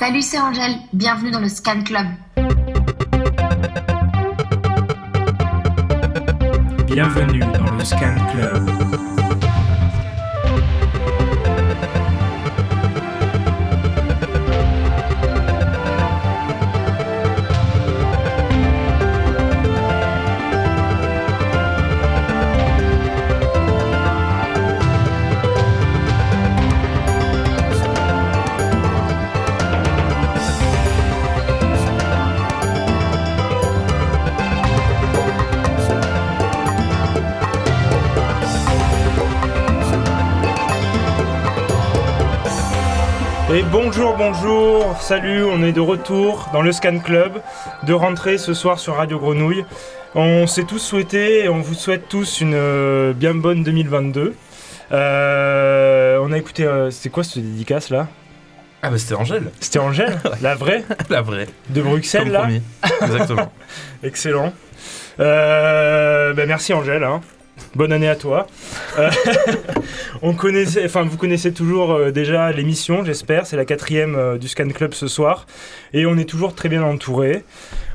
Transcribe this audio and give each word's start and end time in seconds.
Salut, 0.00 0.22
c'est 0.22 0.40
Angèle. 0.40 0.76
Bienvenue 0.94 1.30
dans 1.30 1.40
le 1.40 1.48
Scan 1.50 1.82
Club. 1.84 2.06
Bienvenue 6.86 7.40
dans 7.40 7.76
le 7.76 7.84
Scan 7.84 8.14
Club. 8.32 9.09
Et 43.60 43.62
bonjour, 43.62 44.16
bonjour, 44.16 44.96
salut, 45.02 45.44
on 45.44 45.62
est 45.62 45.72
de 45.72 45.82
retour 45.82 46.48
dans 46.54 46.62
le 46.62 46.72
Scan 46.72 46.98
Club, 46.98 47.42
de 47.82 47.92
rentrée 47.92 48.38
ce 48.38 48.54
soir 48.54 48.78
sur 48.78 48.96
Radio 48.96 49.18
Grenouille. 49.18 49.66
On 50.14 50.46
s'est 50.46 50.64
tous 50.64 50.78
souhaité 50.78 51.44
et 51.44 51.50
on 51.50 51.60
vous 51.60 51.74
souhaite 51.74 52.08
tous 52.08 52.40
une 52.40 52.54
euh, 52.54 53.12
bien 53.12 53.34
bonne 53.34 53.62
2022. 53.62 54.34
Euh, 54.92 56.18
on 56.22 56.32
a 56.32 56.38
écouté, 56.38 56.64
euh, 56.64 56.90
c'est 56.90 57.10
quoi 57.10 57.22
cette 57.22 57.42
dédicace 57.44 57.90
là? 57.90 58.08
Ah 58.80 58.88
bah 58.88 58.96
c'était 58.96 59.12
Angèle, 59.14 59.50
C'était 59.60 59.78
Angèle, 59.78 60.18
la 60.40 60.54
vraie, 60.54 60.82
la 61.10 61.20
vraie. 61.20 61.46
de 61.68 61.82
Bruxelles 61.82 62.32
Comme 62.32 62.32
là? 62.32 62.48
Exactement. 63.02 63.52
Excellent. 64.02 64.54
Euh, 65.20 66.32
ben 66.32 66.48
merci 66.48 66.72
Angèle. 66.72 67.04
hein. 67.04 67.20
Bonne 67.76 67.92
année 67.92 68.08
à 68.08 68.16
toi. 68.16 68.48
Euh, 68.98 69.10
on 70.22 70.34
connaissait, 70.34 70.84
enfin 70.84 71.04
vous 71.04 71.16
connaissez 71.16 71.52
toujours 71.52 71.92
euh, 71.92 72.10
déjà 72.10 72.50
l'émission, 72.50 73.04
j'espère. 73.04 73.46
C'est 73.46 73.56
la 73.56 73.64
quatrième 73.64 74.16
euh, 74.16 74.38
du 74.38 74.48
Scan 74.48 74.68
Club 74.70 74.92
ce 74.92 75.06
soir, 75.06 75.46
et 75.92 76.04
on 76.04 76.16
est 76.18 76.28
toujours 76.28 76.54
très 76.54 76.68
bien 76.68 76.82
entouré. 76.82 77.44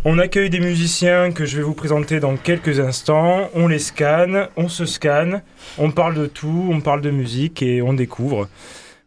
On 0.05 0.17
accueille 0.17 0.49
des 0.49 0.61
musiciens 0.61 1.31
que 1.31 1.45
je 1.45 1.57
vais 1.57 1.63
vous 1.63 1.73
présenter 1.73 2.21
dans 2.21 2.37
quelques 2.37 2.79
instants. 2.79 3.49
On 3.53 3.67
les 3.67 3.79
scanne, 3.79 4.47
on 4.55 4.69
se 4.69 4.85
scanne, 4.85 5.41
on 5.77 5.91
parle 5.91 6.13
de 6.15 6.25
tout, 6.27 6.69
on 6.71 6.79
parle 6.79 7.01
de 7.01 7.11
musique 7.11 7.61
et 7.61 7.81
on 7.81 7.93
découvre. 7.93 8.47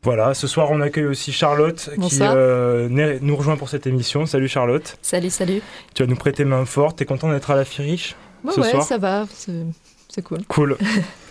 Voilà, 0.03 0.33
ce 0.35 0.47
soir 0.47 0.69
on 0.71 0.81
accueille 0.81 1.07
aussi 1.07 1.33
Charlotte 1.33 1.91
qui 2.01 2.19
euh, 2.21 3.19
nous 3.21 3.37
rejoint 3.37 3.57
pour 3.57 3.69
cette 3.69 3.87
émission. 3.87 4.27
Salut 4.27 4.49
Charlotte. 4.49 4.97
Salut, 5.03 5.31
salut. 5.31 5.61
Tu 5.95 6.03
vas 6.03 6.09
nous 6.09 6.17
prêter 6.17 6.45
main 6.45 6.65
forte. 6.67 6.99
T'es 6.99 7.05
content 7.05 7.31
d'être 7.31 7.51
à 7.51 7.57
la 7.57 7.65
Firiche 7.65 8.15
Ouais, 8.45 8.53
Ce 8.53 8.61
ouais, 8.61 8.71
soir? 8.71 8.85
ça 8.85 8.99
va, 8.99 9.27
c'est 10.09 10.23
cool. 10.23 10.39
Cool. 10.49 10.77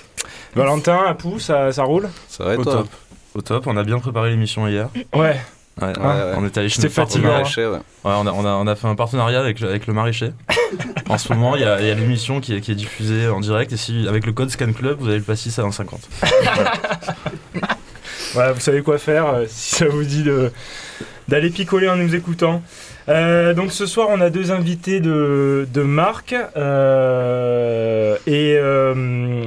Valentin, 0.56 1.00
Apou, 1.08 1.39
ça, 1.39 1.72
ça 1.72 1.83
roule 1.83 2.09
Ça 2.28 2.44
va 2.45 2.53
et 2.53 2.58
Au 2.58 2.64
top. 2.64 2.88
Au 3.36 3.42
top, 3.42 3.67
on 3.67 3.78
a 3.78 3.84
bien 3.84 4.00
préparé 4.00 4.30
l'émission 4.31 4.67
hier. 4.67 4.89
Ouais. 5.14 5.39
Ouais, 5.80 5.88
Ouais, 5.89 5.94
ouais. 5.95 6.34
On 6.38 6.45
était 6.47 6.59
allé 6.61 6.69
chez 6.69 6.84
hein. 6.84 7.19
Maraîcher, 7.22 7.67
ouais. 7.67 7.78
Ouais, 7.78 7.81
on 8.03 8.25
a, 8.25 8.31
on, 8.31 8.44
a, 8.45 8.50
on 8.50 8.66
a 8.66 8.75
fait 8.75 8.88
un 8.88 8.95
partenariat 8.95 9.39
avec 9.39 9.59
le, 9.59 9.69
avec 9.69 9.86
le 9.86 9.94
maraîcher. 9.94 10.31
en 11.09 11.19
ce 11.19 11.31
moment, 11.31 11.56
il 11.56 11.61
y 11.61 11.66
a, 11.66 11.80
il 11.80 11.86
y 11.86 11.92
a 11.92 11.94
l'émission 11.94 12.42
qui 12.42 12.56
est, 12.56 12.61
qui 12.61 12.72
est 12.72 12.75
diffusée 12.75 13.28
en 13.28 13.39
direct 13.39 13.72
et 13.73 13.78
si 13.78 14.08
avec 14.08 14.25
le 14.25 14.31
code 14.34 14.50
Scan 14.50 14.73
Club, 14.73 14.97
vous 15.00 15.08
avez 15.08 15.17
le 15.19 15.23
passis 15.23 15.53
à 15.59 15.64
1,50. 15.64 15.86
Voilà, 18.34 18.52
vous 18.53 18.59
savez 18.59 18.81
quoi 18.81 18.97
faire 18.97 19.28
euh, 19.28 19.45
si 19.47 19.75
ça 19.75 19.88
vous 19.88 20.03
dit 20.03 20.23
de- 20.23 20.52
d'aller 21.28 21.50
picoler 21.50 21.88
en 21.89 21.95
nous 21.95 22.14
écoutant. 22.16 22.62
Euh, 23.09 23.53
donc 23.53 23.72
ce 23.72 23.86
soir, 23.86 24.08
on 24.11 24.19
a 24.19 24.30
deux 24.30 24.52
invités 24.52 25.00
de, 25.00 25.67
de 25.73 25.81
marque 25.81 26.36
euh, 26.55 28.17
et 28.27 28.55
euh, 28.58 29.45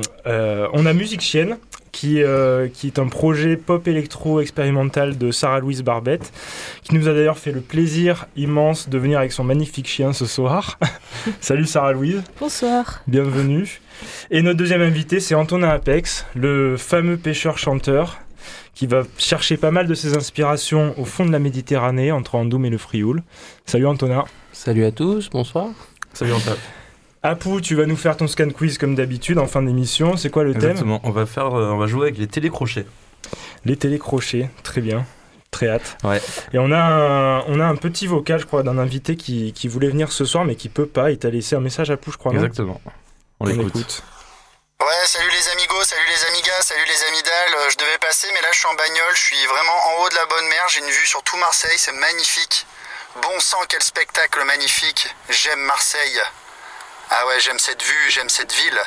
on 0.73 0.87
a 0.87 0.93
Musique 0.93 1.21
Chienne. 1.21 1.57
Qui, 1.93 2.23
euh, 2.23 2.69
qui 2.73 2.87
est 2.87 3.01
un 3.01 3.09
projet 3.09 3.57
pop 3.57 3.89
électro 3.89 4.41
expérimental 4.41 5.19
de 5.19 5.33
Sarah-Louise 5.33 5.83
Barbette, 5.83 6.33
qui 6.83 6.95
nous 6.95 7.09
a 7.09 7.13
d'ailleurs 7.13 7.37
fait 7.37 7.51
le 7.51 7.61
plaisir 7.61 8.27
immense 8.37 8.89
de 8.89 8.97
venir 8.97 9.19
avec 9.19 9.33
son 9.33 9.43
magnifique 9.43 9.89
chien 9.89 10.13
ce 10.13 10.25
soir. 10.25 10.79
Salut 11.41 11.67
Sarah-Louise. 11.67 12.23
Bonsoir. 12.39 13.03
Bienvenue. 13.09 13.81
Et 14.31 14.41
notre 14.41 14.57
deuxième 14.57 14.83
invité, 14.83 15.19
c'est 15.19 15.35
Antonin 15.35 15.69
Apex, 15.69 16.27
le 16.37 16.77
fameux 16.77 17.17
pêcheur-chanteur, 17.17 18.21
qui 18.81 18.87
va 18.87 19.03
chercher 19.19 19.59
pas 19.59 19.71
mal 19.71 19.87
de 19.87 19.93
ses 19.93 20.17
inspirations 20.17 20.95
au 20.99 21.05
fond 21.05 21.27
de 21.27 21.31
la 21.31 21.39
Méditerranée, 21.39 22.13
entre 22.13 22.37
Andoum 22.37 22.65
et 22.65 22.71
le 22.71 22.79
Frioul. 22.79 23.23
Salut 23.67 23.87
Antonin. 23.87 24.25
Salut 24.55 24.87
à 24.87 24.91
tous, 24.91 25.29
bonsoir. 25.29 25.67
Salut 26.15 26.33
Antoine. 26.33 26.57
Apou, 27.23 27.61
tu 27.61 27.75
vas 27.75 27.85
nous 27.85 27.97
faire 27.97 28.17
ton 28.17 28.27
scan 28.27 28.49
quiz 28.49 28.79
comme 28.79 28.95
d'habitude 28.95 29.37
en 29.37 29.47
fin 29.47 29.61
d'émission. 29.61 30.17
C'est 30.17 30.31
quoi 30.31 30.45
le 30.45 30.55
thème 30.55 30.71
Exactement. 30.71 30.99
On 31.05 31.11
va 31.11 31.27
faire, 31.27 31.55
euh, 31.55 31.73
on 31.73 31.77
va 31.77 31.89
jouer 31.89 32.05
avec 32.05 32.17
les 32.17 32.27
télécrochets. 32.27 32.87
Les 33.67 33.77
télécrochets. 33.77 34.49
Très 34.63 34.81
bien. 34.81 35.05
Très 35.51 35.69
hâte. 35.69 35.99
Ouais. 36.03 36.23
Et 36.55 36.59
on 36.59 36.73
a 36.73 36.81
un, 36.81 37.41
on 37.49 37.61
a 37.61 37.67
un 37.67 37.77
petit 37.77 38.07
vocal, 38.07 38.41
je 38.41 38.47
crois, 38.47 38.63
d'un 38.63 38.79
invité 38.79 39.15
qui, 39.15 39.53
qui 39.53 39.69
voulait 39.69 39.91
venir 39.91 40.11
ce 40.11 40.25
soir, 40.25 40.47
mais 40.47 40.55
qui 40.55 40.71
peut 40.71 40.87
pas. 40.87 41.11
Il 41.11 41.19
t'a 41.19 41.29
laissé 41.29 41.55
un 41.55 41.61
message 41.61 41.91
à 41.91 41.95
Apou, 41.95 42.13
je 42.13 42.17
crois. 42.17 42.33
Exactement. 42.33 42.81
On 43.41 43.45
l'écoute. 43.45 44.03
Ouais, 44.81 45.07
salut 45.07 45.29
les 45.31 45.49
amigos, 45.51 45.85
salut 45.85 46.07
les 46.07 46.25
amigas, 46.25 46.63
salut 46.63 46.85
les 46.87 47.05
amidales. 47.05 47.55
Euh, 47.55 47.69
Je 47.69 47.77
devais 47.77 47.99
passer, 47.99 48.31
mais 48.33 48.41
là 48.41 48.49
je 48.51 48.59
suis 48.59 48.67
en 48.67 48.73
bagnole, 48.73 49.15
je 49.15 49.21
suis 49.21 49.47
vraiment 49.47 49.77
en 49.89 49.95
haut 49.99 50.09
de 50.09 50.15
la 50.15 50.25
bonne 50.25 50.47
mer, 50.47 50.69
j'ai 50.69 50.79
une 50.81 50.89
vue 50.89 51.07
sur 51.07 51.23
tout 51.23 51.37
Marseille, 51.37 51.79
c'est 51.79 51.93
magnifique. 51.93 52.67
Bon 53.17 53.41
sang, 53.41 53.61
quel 53.69 53.83
spectacle 53.83 54.43
magnifique. 54.45 55.15
J'aime 55.29 55.61
Marseille. 55.61 56.23
Ah 57.11 57.27
ouais, 57.27 57.41
j'aime 57.41 57.59
cette 57.59 57.83
vue, 57.83 58.11
j'aime 58.11 58.31
cette 58.31 58.53
ville. 58.53 58.83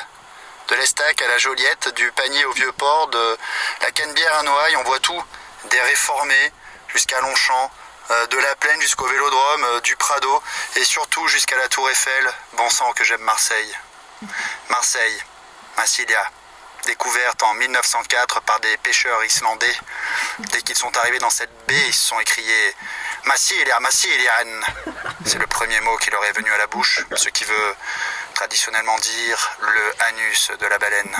De 0.66 0.74
l'Estac 0.74 1.22
à 1.22 1.28
la 1.28 1.38
Joliette, 1.38 1.94
du 1.94 2.10
panier 2.10 2.44
au 2.46 2.52
vieux 2.52 2.72
port, 2.72 3.06
de 3.08 3.38
la 3.82 3.92
Canebière 3.92 4.34
à 4.38 4.42
Noailles, 4.42 4.76
on 4.76 4.82
voit 4.82 4.98
tout. 4.98 5.22
Des 5.66 5.80
réformés 5.80 6.52
jusqu'à 6.88 7.20
Longchamp, 7.20 7.70
euh, 8.10 8.26
de 8.26 8.38
la 8.38 8.56
plaine 8.56 8.80
jusqu'au 8.80 9.06
vélodrome, 9.06 9.64
euh, 9.64 9.80
du 9.80 9.94
Prado, 9.94 10.42
et 10.74 10.84
surtout 10.84 11.28
jusqu'à 11.28 11.56
la 11.56 11.68
Tour 11.68 11.88
Eiffel. 11.88 12.32
Bon 12.54 12.68
sang 12.68 12.92
que 12.94 13.04
j'aime 13.04 13.20
Marseille. 13.22 13.78
Marseille, 14.70 15.22
Massilia, 15.76 16.30
découverte 16.86 17.42
en 17.42 17.54
1904 17.54 18.42
par 18.42 18.60
des 18.60 18.76
pêcheurs 18.78 19.24
islandais. 19.24 19.76
Dès 20.38 20.62
qu'ils 20.62 20.76
sont 20.76 20.96
arrivés 20.96 21.18
dans 21.18 21.30
cette 21.30 21.50
baie, 21.66 21.86
ils 21.86 21.94
se 21.94 22.08
sont 22.08 22.20
écriés 22.20 22.74
Massilia, 23.24 23.80
Massilian. 23.80 24.60
C'est 25.24 25.38
le 25.38 25.46
premier 25.46 25.80
mot 25.80 25.96
qui 25.96 26.10
leur 26.10 26.24
est 26.24 26.32
venu 26.32 26.52
à 26.52 26.58
la 26.58 26.66
bouche, 26.66 27.04
ce 27.16 27.28
qui 27.28 27.44
veut 27.44 27.74
traditionnellement 28.34 28.98
dire 28.98 29.56
le 29.60 30.02
anus 30.08 30.50
de 30.58 30.66
la 30.66 30.78
baleine. 30.78 31.16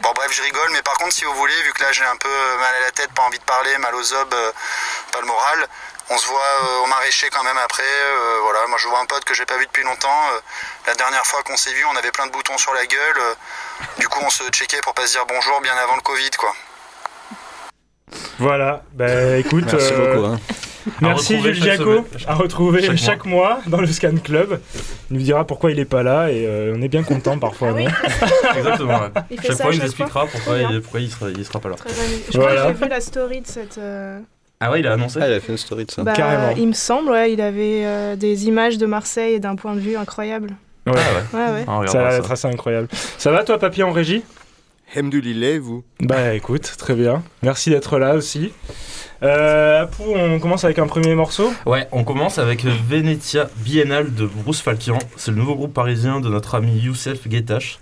Bon 0.00 0.12
bref, 0.14 0.32
je 0.32 0.42
rigole, 0.42 0.70
mais 0.72 0.82
par 0.82 0.94
contre, 0.94 1.12
si 1.12 1.24
vous 1.24 1.34
voulez, 1.34 1.62
vu 1.62 1.72
que 1.74 1.82
là 1.82 1.92
j'ai 1.92 2.04
un 2.04 2.16
peu 2.16 2.56
mal 2.58 2.74
à 2.74 2.80
la 2.80 2.90
tête, 2.90 3.12
pas 3.12 3.22
envie 3.22 3.38
de 3.38 3.44
parler, 3.44 3.76
mal 3.78 3.94
aux 3.94 4.12
obes, 4.14 4.32
euh, 4.32 4.52
pas 5.10 5.20
le 5.20 5.26
moral, 5.26 5.58
on 6.10 6.16
se 6.18 6.26
voit 6.26 6.38
euh, 6.40 6.84
au 6.84 6.86
maraîcher 6.86 7.28
quand 7.30 7.44
même 7.44 7.58
après. 7.58 7.82
euh, 7.82 8.38
voilà, 8.42 8.66
moi 8.68 8.78
je 8.80 8.88
vois 8.88 9.00
un 9.00 9.06
pote 9.06 9.24
que 9.24 9.34
j'ai 9.34 9.46
pas 9.46 9.58
vu 9.58 9.66
depuis 9.66 9.84
longtemps. 9.84 10.22
euh, 10.34 10.40
la 10.86 10.94
dernière 10.94 11.24
fois 11.26 11.42
qu'on 11.42 11.56
s'est 11.56 11.72
vu, 11.72 11.84
on 11.92 11.96
avait 11.96 12.10
plein 12.12 12.26
de 12.26 12.32
boutons 12.32 12.58
sur 12.58 12.72
la 12.74 12.86
gueule. 12.86 13.18
euh, 13.18 13.34
du 13.98 14.08
coup, 14.08 14.20
on 14.24 14.30
se 14.30 14.44
checkait 14.50 14.80
pour 14.82 14.94
pas 14.94 15.06
se 15.06 15.12
dire 15.12 15.24
bonjour 15.28 15.60
bien 15.60 15.74
avant 15.76 15.96
le 15.96 16.02
Covid, 16.02 16.30
quoi. 16.38 16.52
Voilà. 18.38 18.82
Bah 18.92 19.36
écoute. 19.36 19.64
Merci 19.72 19.92
euh, 19.92 20.14
beaucoup. 20.14 20.26
hein. 20.26 20.40
Merci 21.02 21.40
Jules 21.42 21.62
semaine. 21.76 22.04
à 22.26 22.34
retrouver 22.34 22.82
chaque, 22.82 22.96
Chaque 22.96 23.24
mois. 23.26 23.60
dans 23.66 23.80
le 23.80 23.86
Scan 23.86 24.16
Club. 24.24 24.60
Il 25.10 25.18
nous 25.18 25.22
dira 25.22 25.46
pourquoi 25.46 25.70
il 25.70 25.78
est 25.78 25.84
pas 25.84 26.02
là 26.02 26.30
et 26.30 26.46
euh, 26.46 26.72
on 26.74 26.80
est 26.80 26.88
bien 26.88 27.02
content 27.04 27.38
parfois. 27.38 27.68
Ah 27.70 27.72
oui. 27.74 27.84
non? 27.84 27.90
Exactement. 28.56 28.98
ouais. 29.00 29.10
Il 29.30 29.38
fait 29.40 29.48
Chaque 29.48 29.56
ça 29.58 29.64
fois, 29.64 29.74
il 29.74 29.78
nous 29.78 29.84
expliquera 29.84 30.26
pourquoi, 30.26 30.58
il, 30.58 30.80
pourquoi 30.80 31.00
il, 31.00 31.10
sera, 31.10 31.28
il 31.28 31.44
sera 31.44 31.60
pas 31.60 31.68
là. 31.68 31.76
Je 32.32 32.38
Voilà. 32.38 32.60
crois 32.62 32.72
que 32.72 32.78
j'ai 32.78 32.84
vu 32.84 32.90
la 32.90 33.00
story 33.00 33.40
de 33.42 33.46
cette. 33.46 33.78
euh, 33.78 34.18
Ah 34.60 34.70
ouais, 34.70 34.80
il 34.80 34.86
a 34.86 34.92
annoncé 34.92 35.18
Ah, 35.22 35.26
il 35.28 35.32
a 35.32 35.40
fait 35.40 35.52
une 35.52 35.58
story 35.58 35.86
de 35.86 35.90
ça. 35.90 36.02
bah, 36.02 36.12
Carrément. 36.12 36.54
il 36.56 36.68
me 36.68 36.72
semble, 36.74 37.10
ouais, 37.10 37.32
il 37.32 37.40
avait 37.40 37.82
euh, 37.84 38.16
des 38.16 38.46
images 38.46 38.76
de 38.78 38.86
Marseille 38.86 39.34
et 39.34 39.40
d'un 39.40 39.56
point 39.56 39.74
de 39.74 39.80
vue 39.80 39.96
incroyable. 39.96 40.50
Ouais. 40.86 40.92
Ah 40.96 40.98
ouais. 41.32 41.38
Ouais, 41.38 41.52
ouais. 41.52 41.64
Ah, 41.66 41.80
Ça 41.86 41.92
ça. 42.10 42.12
être 42.18 42.30
assez 42.30 42.48
incroyable. 42.48 42.88
Ça 43.18 43.30
va 43.30 43.42
toi, 43.44 43.58
papy 43.58 43.82
en 43.82 43.90
régie? 43.92 44.22
Hemdulillah, 44.94 45.60
vous? 45.60 45.84
Bah 46.00 46.34
écoute, 46.34 46.74
très 46.76 46.94
bien. 46.94 47.22
Merci 47.42 47.70
d'être 47.70 47.98
là 47.98 48.14
aussi. 48.14 48.52
Euh, 49.22 49.86
on 50.00 50.38
commence 50.40 50.64
avec 50.64 50.78
un 50.78 50.86
premier 50.88 51.14
morceau? 51.14 51.52
Ouais, 51.64 51.86
on 51.92 52.04
commence 52.04 52.38
avec 52.38 52.64
Venetia 52.64 53.48
Biennale 53.58 54.12
de 54.14 54.26
Bruce 54.26 54.60
Falkian. 54.62 54.98
C'est 55.16 55.30
le 55.30 55.36
nouveau 55.36 55.54
groupe 55.54 55.72
parisien 55.74 56.20
de 56.20 56.28
notre 56.28 56.54
ami 56.54 56.72
Youssef 56.78 57.28
Guettache. 57.28 57.78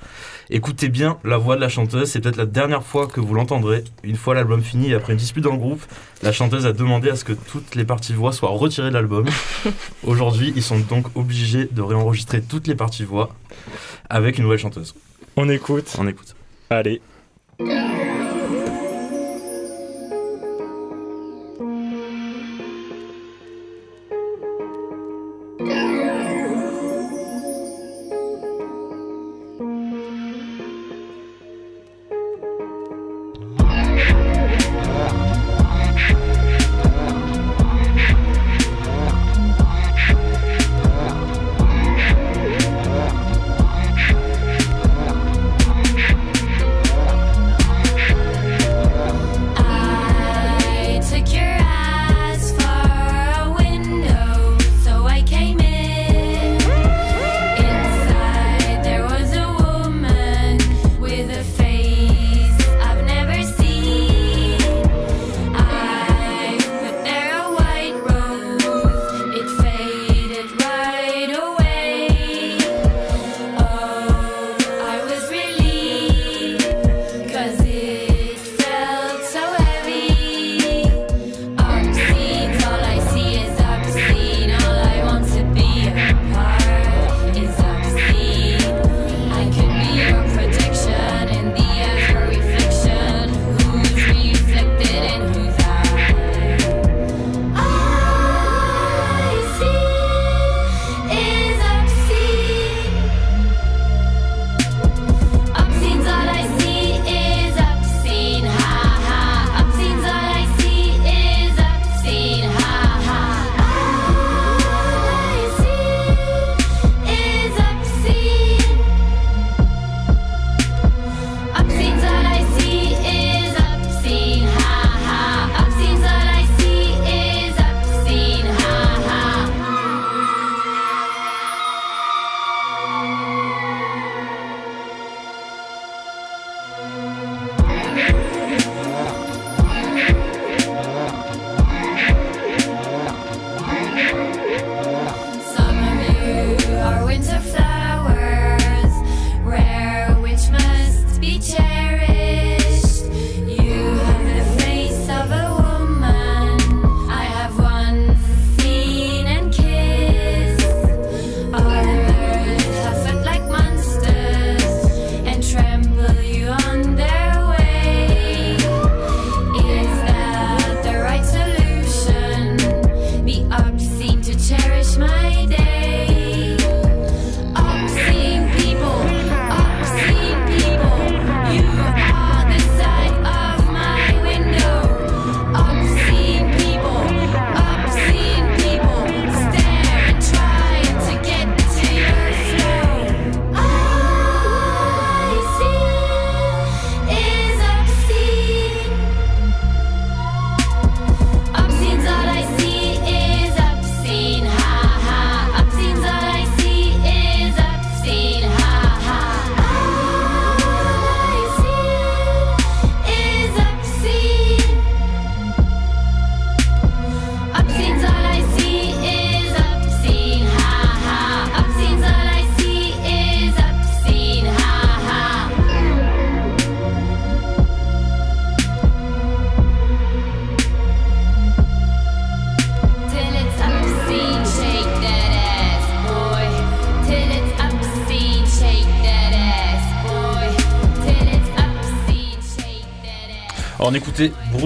Écoutez 0.50 0.88
bien 0.88 1.18
la 1.24 1.36
voix 1.36 1.56
de 1.56 1.60
la 1.60 1.68
chanteuse, 1.68 2.10
c'est 2.10 2.20
peut-être 2.20 2.36
la 2.36 2.46
dernière 2.46 2.82
fois 2.82 3.06
que 3.06 3.20
vous 3.20 3.34
l'entendrez. 3.34 3.84
Une 4.02 4.16
fois 4.16 4.34
l'album 4.34 4.62
fini 4.62 4.90
et 4.90 4.94
après 4.94 5.12
une 5.12 5.18
dispute 5.18 5.44
dans 5.44 5.52
le 5.52 5.58
groupe, 5.58 5.82
la 6.22 6.32
chanteuse 6.32 6.64
a 6.64 6.72
demandé 6.72 7.10
à 7.10 7.16
ce 7.16 7.24
que 7.24 7.34
toutes 7.34 7.74
les 7.74 7.84
parties 7.84 8.14
voix 8.14 8.32
soient 8.32 8.48
retirées 8.48 8.88
de 8.88 8.94
l'album. 8.94 9.26
Aujourd'hui, 10.04 10.54
ils 10.56 10.62
sont 10.62 10.78
donc 10.78 11.06
obligés 11.16 11.68
de 11.70 11.82
réenregistrer 11.82 12.40
toutes 12.40 12.66
les 12.66 12.74
parties 12.74 13.04
voix 13.04 13.30
avec 14.08 14.38
une 14.38 14.44
nouvelle 14.44 14.58
chanteuse. 14.58 14.94
On 15.36 15.50
écoute. 15.50 15.94
On 15.98 16.08
écoute. 16.08 16.34
Allez. 16.70 17.02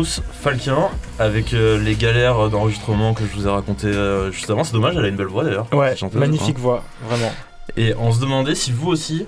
Bruce 0.02 0.20
Falquin 0.32 0.88
avec 1.20 1.54
euh, 1.54 1.78
les 1.78 1.94
galères 1.94 2.48
d'enregistrement 2.50 3.14
que 3.14 3.22
je 3.24 3.36
vous 3.38 3.46
ai 3.46 3.50
raconté 3.50 3.86
euh, 3.86 4.32
juste 4.32 4.50
avant. 4.50 4.64
C'est 4.64 4.72
dommage, 4.72 4.96
elle 4.96 5.04
a 5.04 5.08
une 5.08 5.14
belle 5.14 5.28
voix 5.28 5.44
d'ailleurs. 5.44 5.68
Ouais, 5.72 5.94
chanteuse, 5.94 6.18
magnifique 6.18 6.58
voix, 6.58 6.82
vraiment. 7.08 7.30
Et 7.76 7.94
on 7.96 8.10
se 8.10 8.20
demandait 8.20 8.56
si 8.56 8.72
vous 8.72 8.88
aussi, 8.88 9.26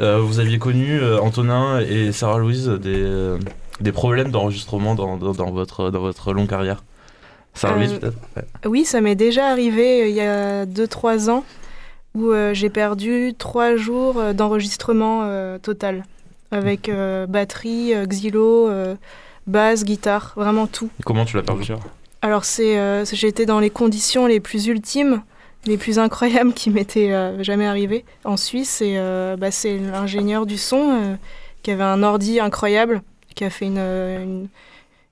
euh, 0.00 0.20
vous 0.20 0.38
aviez 0.38 0.60
connu 0.60 0.96
euh, 1.00 1.18
Antonin 1.18 1.80
et 1.80 2.12
Sarah 2.12 2.38
Louise 2.38 2.68
des, 2.68 2.94
euh, 3.02 3.36
des 3.80 3.90
problèmes 3.90 4.30
d'enregistrement 4.30 4.94
dans, 4.94 5.16
dans- 5.16 5.32
dans 5.32 5.50
votre, 5.50 5.90
dans 5.90 5.98
votre 6.00 6.32
longue 6.32 6.48
carrière. 6.48 6.84
Sarah 7.54 7.74
Euh, 7.74 7.78
Louise 7.78 7.94
peut-être 7.98 8.16
Ouais. 8.36 8.44
Oui, 8.66 8.84
ça 8.84 9.00
m'est 9.00 9.16
déjà 9.16 9.48
arrivé 9.48 10.02
euh, 10.04 10.08
il 10.08 10.14
y 10.14 10.20
a 10.20 10.66
2-3 10.66 11.30
ans 11.30 11.42
où 12.14 12.30
euh, 12.30 12.54
j'ai 12.54 12.70
perdu 12.70 13.34
3 13.36 13.74
jours 13.74 14.18
euh, 14.20 14.32
d'enregistrement 14.34 15.22
euh, 15.24 15.58
total 15.58 16.04
avec 16.52 16.88
euh, 16.88 17.26
batterie, 17.26 17.92
euh, 17.92 18.06
xylo, 18.06 18.68
euh, 18.68 18.94
basse, 19.46 19.84
guitare, 19.84 20.32
vraiment 20.36 20.66
tout. 20.66 20.90
Comment 21.04 21.24
tu 21.24 21.36
l'as 21.36 21.42
perdu 21.42 21.72
Alors 22.22 22.44
c'est, 22.44 22.78
euh, 22.78 23.04
c'est- 23.04 23.16
j'étais 23.16 23.46
dans 23.46 23.60
les 23.60 23.70
conditions 23.70 24.26
les 24.26 24.40
plus 24.40 24.66
ultimes, 24.66 25.22
les 25.66 25.76
plus 25.76 25.98
incroyables 25.98 26.52
qui 26.52 26.70
m'étaient 26.70 27.12
euh, 27.12 27.42
jamais 27.42 27.66
arrivées 27.66 28.04
en 28.24 28.36
Suisse 28.36 28.80
et 28.82 28.94
euh, 28.96 29.36
bah, 29.36 29.50
c'est 29.50 29.78
l'ingénieur 29.78 30.46
du 30.46 30.58
son 30.58 30.90
euh, 31.02 31.14
qui 31.62 31.70
avait 31.70 31.82
un 31.84 32.02
ordi 32.02 32.40
incroyable, 32.40 33.02
qui 33.34 33.44
a 33.44 33.50
fait 33.50 33.66
une, 33.66 33.78
une, 33.78 34.48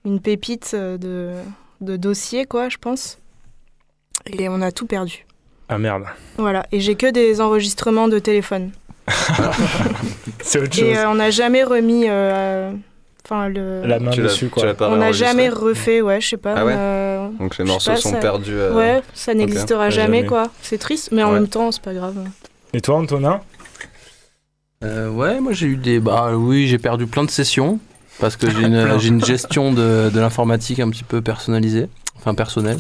une 0.05 0.21
pépite 0.21 0.75
de, 0.75 1.33
de 1.81 1.97
dossier 1.97 2.47
quoi, 2.47 2.69
je 2.69 2.79
pense. 2.79 3.19
Et 4.27 4.49
on 4.49 4.61
a 4.61 4.71
tout 4.73 4.87
perdu. 4.87 5.25
Ah 5.69 5.79
merde, 5.79 6.05
Voilà, 6.37 6.67
et 6.73 6.81
j'ai 6.81 6.97
que 6.97 7.07
des 7.11 7.41
enregistrements 7.41 8.09
de 8.09 8.19
téléphone. 8.19 8.73
c'est 10.43 10.61
autre 10.61 10.75
chose. 10.75 10.85
Et 10.85 10.97
euh, 10.99 11.09
on 11.11 11.15
n'a 11.15 11.31
jamais 11.31 11.63
remis 11.63 12.05
euh, 12.09 12.73
enfin 13.25 13.49
le 13.49 13.83
La 13.87 13.99
main 13.99 14.11
Tu 14.11 14.23
dessus, 14.23 14.49
quoi. 14.49 14.65
on 14.81 14.97
n'a 14.97 15.13
jamais 15.13 15.49
refait, 15.49 16.01
ouais, 16.01 16.21
je 16.21 16.29
sais 16.31 16.37
pas. 16.37 16.55
Ah 16.57 16.65
ouais 16.65 16.73
a- 16.75 17.31
Donc 17.39 17.59
les 17.59 17.65
morceaux 17.65 17.91
pas, 17.93 17.97
sont 17.97 18.11
ça- 18.13 18.19
perdus. 18.19 18.53
euh, 18.55 18.75
Ouais, 18.75 19.03
ça 19.15 19.35
n'existera 19.35 19.91
jamais, 19.91 20.19
Jamais. 20.19 20.27
quoi. 20.29 20.49
C'est 20.63 20.79
triste, 20.79 21.11
mais 21.13 21.23
en 21.23 21.29
Ouais. 21.29 21.35
même 21.35 21.49
temps, 21.49 21.71
c'est 21.73 21.83
pas 21.83 21.95
grave. 21.95 22.17
Et 22.73 22.81
toi, 22.81 22.97
Antonin? 22.97 23.41
Euh, 24.83 25.11
ouais, 25.11 25.41
moi 25.41 25.53
j'ai 25.53 25.67
eu 25.67 25.77
des. 25.77 26.01
Bah 26.01 26.31
oui, 26.35 26.67
j'ai 26.67 26.79
perdu 26.79 27.07
plein 27.07 27.25
de 27.25 27.31
sessions 27.31 27.79
parce 28.19 28.37
que 28.37 28.51
j'ai 28.51 28.63
une, 28.63 29.21
gestion 29.25 29.73
de, 29.73 30.11
de 30.13 30.21
l'informatique 30.21 30.81
un 30.81 30.89
petit 30.89 31.05
peu 31.05 31.21
personnalisée, 31.21 31.89
enfin 32.17 32.35
personnelle. 32.35 32.79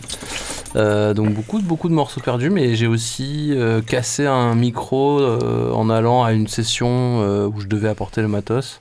Euh, 0.76 1.12
donc 1.14 1.30
beaucoup, 1.34 1.60
de- 1.60 1.66
beaucoup 1.66 1.88
de 1.88 1.94
morceaux 1.94 2.20
perdus, 2.20 2.48
mais 2.48 2.74
j'ai 2.74 2.86
aussi 2.86 3.50
euh, 3.52 3.82
cassé 3.82 4.24
un 4.26 4.54
micro 4.54 5.20
euh, 5.20 5.72
en 5.72 5.90
allant 5.90 6.22
à 6.24 6.32
une 6.32 6.46
session 6.46 7.20
euh, 7.22 7.46
où 7.48 7.60
je 7.60 7.66
devais 7.66 7.88
apporter 7.88 8.22
le 8.22 8.28
matos. 8.28 8.80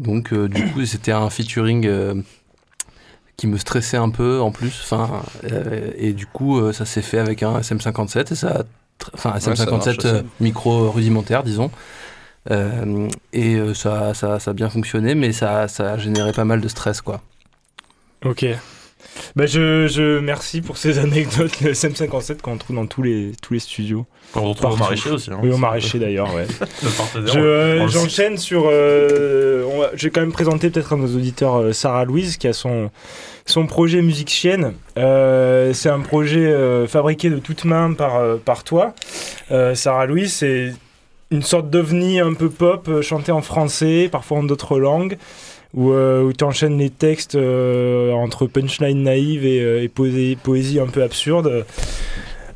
Donc 0.00 0.32
euh, 0.32 0.48
du 0.48 0.64
coup, 0.72 0.84
c'était 0.86 1.12
un 1.12 1.28
featuring 1.30 1.86
euh, 1.86 2.14
qui 3.36 3.46
me 3.46 3.56
stressait 3.58 3.96
un 3.98 4.10
peu 4.10 4.40
en 4.40 4.50
plus. 4.50 4.80
Enfin, 4.82 5.22
euh, 5.44 5.92
et 5.96 6.12
du 6.12 6.26
coup, 6.26 6.58
euh, 6.58 6.72
ça 6.72 6.84
s'est 6.86 7.02
fait 7.02 7.18
avec 7.18 7.42
un 7.42 7.60
SM57 7.60 8.32
et 8.32 8.34
ça, 8.34 8.48
a 8.48 8.62
tr- 8.62 9.10
enfin 9.14 9.38
ça 9.38 9.52
SM57 9.52 9.70
marche 9.70 9.86
aussi. 9.98 10.06
euh, 10.08 10.22
micro 10.40 10.90
rudimentaire, 10.90 11.42
disons. 11.42 11.70
Euh, 12.50 13.08
et 13.34 13.56
euh, 13.56 13.74
ça, 13.74 14.14
ça, 14.14 14.40
ça 14.40 14.50
a 14.52 14.54
bien 14.54 14.70
fonctionné, 14.70 15.14
mais 15.14 15.32
ça, 15.32 15.68
ça 15.68 15.92
a 15.92 15.98
généré 15.98 16.32
pas 16.32 16.46
mal 16.46 16.60
de 16.62 16.68
stress, 16.68 17.02
quoi. 17.02 17.20
Ok. 18.24 18.46
Bah 19.36 19.46
je, 19.46 19.86
je 19.86 20.18
merci 20.18 20.60
pour 20.60 20.76
ces 20.76 20.98
anecdotes. 21.00 21.60
Le 21.60 21.72
SM57 21.72 22.38
qu'on 22.40 22.56
trouve 22.58 22.76
dans 22.76 22.86
tous 22.86 23.02
les, 23.02 23.32
tous 23.42 23.54
les 23.54 23.60
studios. 23.60 24.06
On 24.34 24.48
retrouve 24.50 24.72
au 24.72 24.76
maraîcher 24.76 25.10
aussi. 25.10 25.30
hein. 25.30 25.38
Oui, 25.42 25.50
au 25.50 25.56
maraîcher 25.56 25.98
d'ailleurs, 25.98 26.32
ouais. 26.34 26.46
Je, 27.26 27.38
euh, 27.38 27.88
J'enchaîne 27.88 28.36
sur. 28.38 28.64
euh, 28.66 29.64
on 29.72 29.80
va- 29.80 29.90
je 29.94 30.04
vais 30.06 30.10
quand 30.10 30.20
même 30.20 30.32
présenter 30.32 30.70
peut-être 30.70 30.92
à 30.92 30.96
nos 30.96 31.06
auditeurs 31.14 31.56
euh, 31.56 31.72
Sarah 31.72 32.04
Louise 32.04 32.36
qui 32.36 32.46
a 32.48 32.52
son, 32.52 32.90
son 33.46 33.66
projet 33.66 34.02
Musique 34.02 34.30
Chienne. 34.30 34.74
Euh, 34.98 35.72
c'est 35.72 35.88
un 35.90 36.00
projet 36.00 36.54
fabriqué 36.86 37.30
de 37.30 37.38
toutes 37.38 37.64
mains 37.64 37.92
par, 37.92 38.20
par 38.38 38.64
toi. 38.64 38.94
Sarah 39.74 40.06
Louise, 40.06 40.32
c'est 40.32 40.72
une 41.32 41.42
sorte 41.42 41.70
d'ovni 41.70 42.18
un 42.20 42.34
peu 42.34 42.50
pop, 42.50 42.90
chanté 43.02 43.30
en 43.32 43.40
français, 43.42 44.08
parfois 44.10 44.38
en 44.38 44.42
d'autres 44.42 44.78
langues, 44.78 45.16
où, 45.74 45.92
euh, 45.92 46.22
où 46.22 46.32
tu 46.32 46.44
enchaînes 46.44 46.78
les 46.78 46.90
textes 46.90 47.34
euh, 47.36 48.12
entre 48.12 48.46
punchline 48.46 49.02
naïve 49.02 49.44
et, 49.46 49.60
euh, 49.62 49.82
et 49.82 49.88
poésie, 49.88 50.36
poésie 50.42 50.80
un 50.80 50.86
peu 50.86 51.02
absurde. 51.02 51.64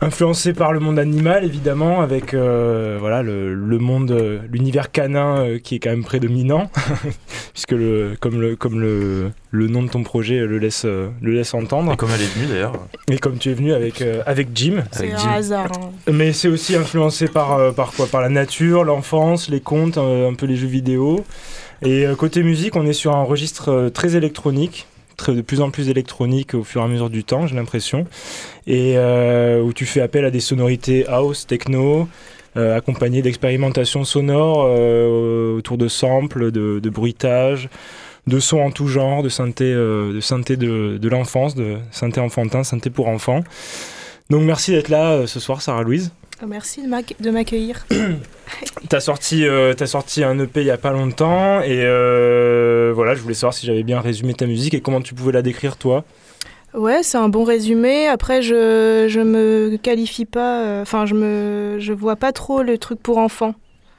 Influencé 0.01 0.53
par 0.53 0.73
le 0.73 0.81
monde 0.81 0.99
animal, 0.99 1.45
évidemment, 1.45 2.03
avec 2.03 2.35
euh, 2.35 2.99
voilà, 3.01 3.23
le, 3.23 3.55
le 3.55 3.79
monde, 3.79 4.43
l'univers 4.53 4.91
canin 4.91 5.39
euh, 5.39 5.59
qui 5.59 5.77
est 5.77 5.79
quand 5.79 5.91
même 5.91 6.05
prédominant, 6.05 6.69
puisque 7.55 7.71
le, 7.71 8.15
comme, 8.21 8.39
le, 8.41 8.55
comme 8.57 8.81
le, 8.81 9.31
le 9.51 9.67
nom 9.69 9.83
de 9.83 9.89
ton 9.89 10.03
projet 10.03 10.41
le 10.41 10.59
laisse, 10.59 10.85
le 10.85 11.11
laisse 11.23 11.55
entendre. 11.55 11.93
Et 11.93 11.97
comme 11.97 12.11
elle 12.15 12.21
est 12.21 12.35
venue 12.39 12.47
d'ailleurs. 12.53 12.75
Et 13.09 13.17
comme 13.19 13.39
tu 13.39 13.51
es 13.51 13.55
venu 13.55 13.73
avec, 13.73 14.03
euh, 14.03 14.21
avec 14.27 14.49
Jim. 14.55 14.83
C'est 14.91 15.11
un 15.13 15.17
Jim. 15.17 15.31
hasard. 15.31 15.73
hein. 15.81 15.91
Mais 16.13 16.33
c'est 16.35 16.49
aussi 16.49 16.75
influencé 16.77 17.29
par, 17.29 17.53
euh, 17.55 17.71
par 17.71 17.93
quoi? 17.93 18.07
Par 18.07 18.21
la 18.21 18.29
nature, 18.29 18.85
l'enfance, 18.85 19.49
les 19.49 19.61
contes, 19.61 19.97
euh, 19.97 20.29
un 20.29 20.35
peu 20.35 20.45
les 20.45 20.57
jeux 20.57 20.67
vidéo. 20.67 21.25
Et 21.83 22.07
euh, 22.07 22.15
côté 22.15 22.43
musique, 22.43 22.77
on 22.77 22.87
est 22.87 22.93
sur 22.93 23.15
un 23.15 23.23
registre 23.23 23.71
euh, 23.71 23.91
très 23.91 24.17
électronique, 24.17 24.87
de 25.29 25.41
plus 25.43 25.61
en 25.61 25.71
plus 25.71 25.89
électronique 25.89 26.55
au 26.55 26.65
fur 26.65 26.81
et 26.81 26.85
à 26.85 26.89
mesure 26.89 27.11
du 27.11 27.25
temps, 27.25 27.47
j'ai 27.47 27.55
l'impression. 27.55 28.07
Et 28.67 28.95
euh, 28.97 29.61
où 29.63 29.73
tu 29.73 29.87
fais 29.87 30.01
appel 30.01 30.25
à 30.25 30.31
des 30.31 30.41
sonorités 30.41 31.07
house, 31.07 31.47
techno, 31.47 32.09
euh, 32.57 32.77
accompagnées 32.77 33.21
d'expérimentations 33.21 34.05
sonores 34.05 34.65
euh, 34.69 35.57
autour 35.57 35.77
de 35.77 35.89
samples, 35.89 36.53
de, 36.53 36.79
de 36.79 36.91
bruitages, 36.91 37.69
de 38.29 38.39
sons 38.39 38.61
en 38.61 38.71
tout 38.71 38.87
genre, 38.87 39.25
de 39.25 39.29
synthé, 39.29 39.65
euh, 39.65 40.15
de, 40.15 40.21
synthé 40.21 40.57
de, 40.57 40.97
de 40.97 41.09
l'enfance, 41.09 41.57
de 41.57 41.79
synthé 41.91 42.21
enfantin, 42.21 42.63
synthé 42.63 42.91
pour 42.91 43.09
enfants. 43.09 43.43
Donc 44.31 44.43
merci 44.43 44.71
d'être 44.71 44.89
là 44.89 45.27
ce 45.27 45.41
soir, 45.41 45.63
Sarah 45.63 45.83
Louise. 45.83 46.13
Ah, 46.45 46.47
Merci 46.47 46.83
de 46.83 46.89
m'ac- 46.89 47.15
de 47.21 47.31
m'accueillir. 47.31 47.87
T'as 48.91 49.01
sorti, 49.01 49.47
euh, 49.47 49.73
t'as 49.73 49.87
sorti 49.87 50.23
un 50.23 50.39
EP 50.39 50.61
il 50.61 50.67
y 50.67 50.71
a 50.71 50.77
pas 50.77 50.93
longtemps 50.93 51.63
et 51.63 51.81
euh, 51.87 52.93
voilà, 52.95 53.15
je 53.15 53.21
voulais 53.23 53.33
savoir 53.35 53.55
si 53.55 53.65
j'avais 53.65 53.83
bien 53.83 53.99
résumé 54.01 54.35
ta 54.35 54.45
musique 54.47 54.75
et 54.75 54.83
comment 54.83 55.01
tu 55.01 55.15
pouvais 55.15 55.33
la 55.33 55.41
décrire 55.41 55.79
toi. 55.79 56.05
Ouais, 56.75 57.03
c'est 57.03 57.17
un 57.17 57.31
bon 57.31 57.45
résumé. 57.45 58.09
Après, 58.09 58.43
je, 58.43 59.07
je 59.09 59.21
me 59.21 59.79
qualifie 59.83 60.27
pas. 60.27 60.61
euh, 60.65 60.83
Enfin, 60.83 61.07
je 61.07 61.15
me, 61.15 61.77
je 61.79 61.95
vois 61.95 62.17
pas 62.17 62.33
trop 62.33 62.63
le 62.63 62.77
truc 62.77 63.01
pour 63.01 63.17
enfants. 63.17 63.55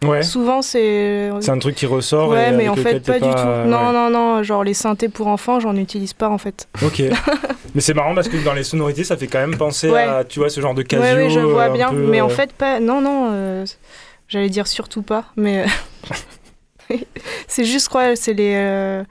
Ouais. 0.08 0.24
Souvent, 0.24 0.62
c'est. 0.62 1.30
C'est 1.42 1.52
un 1.52 1.60
truc 1.60 1.76
qui 1.76 1.86
ressort. 1.86 2.30
Ouais, 2.30 2.50
et 2.50 2.52
mais 2.52 2.68
en 2.70 2.76
fait, 2.76 3.00
pas, 3.00 3.14
du 3.14 3.20
tout. 3.20 3.26
ouais. 3.26 3.66
Non, 3.66 3.92
non, 3.92 4.10
non. 4.10 4.44
Genre, 4.44 4.64
les 4.64 4.74
synthés 4.74 5.10
pour 5.10 5.28
enfants, 5.28 5.60
j'en 5.60 5.76
utilise 5.76 6.14
pas 6.14 6.30
en 6.30 6.38
fait. 6.38 6.68
Ok. 6.84 7.02
mais 7.76 7.82
c'est 7.82 7.94
marrant 7.94 8.16
parce 8.16 8.28
que 8.30 8.38
dans 8.44 8.54
les 8.54 8.64
sonorités, 8.64 9.04
ça 9.04 9.18
fait 9.18 9.28
quand 9.28 9.40
même 9.40 9.58
penser 9.58 9.90
Ouais. 9.90 10.04
à, 10.04 10.24
tu 10.24 10.40
vois, 10.40 10.50
ce 10.50 10.62
genre 10.62 10.74
de 10.74 10.82
casio. 10.84 11.04
ouais, 11.06 11.24
ouais, 11.26 11.30
je 11.30 11.40
euh, 11.40 11.44
vois 11.46 11.70
bien. 11.70 11.90
peu, 11.90 12.08
Mais 12.08 12.22
en 12.22 12.28
euh, 12.28 12.30
fait, 12.30 12.54
pas. 12.54 12.80
Non, 12.80 13.02
non. 13.02 13.30
euh, 13.32 13.66
J'allais 14.28 14.50
dire 14.50 14.68
surtout 14.68 15.02
pas. 15.04 15.26
Mais. 15.36 15.66
c'est 17.48 17.66
juste, 17.66 17.90
quoi. 17.90 18.16
C'est 18.16 18.34
les. 18.34 18.54
euh, 18.56 19.04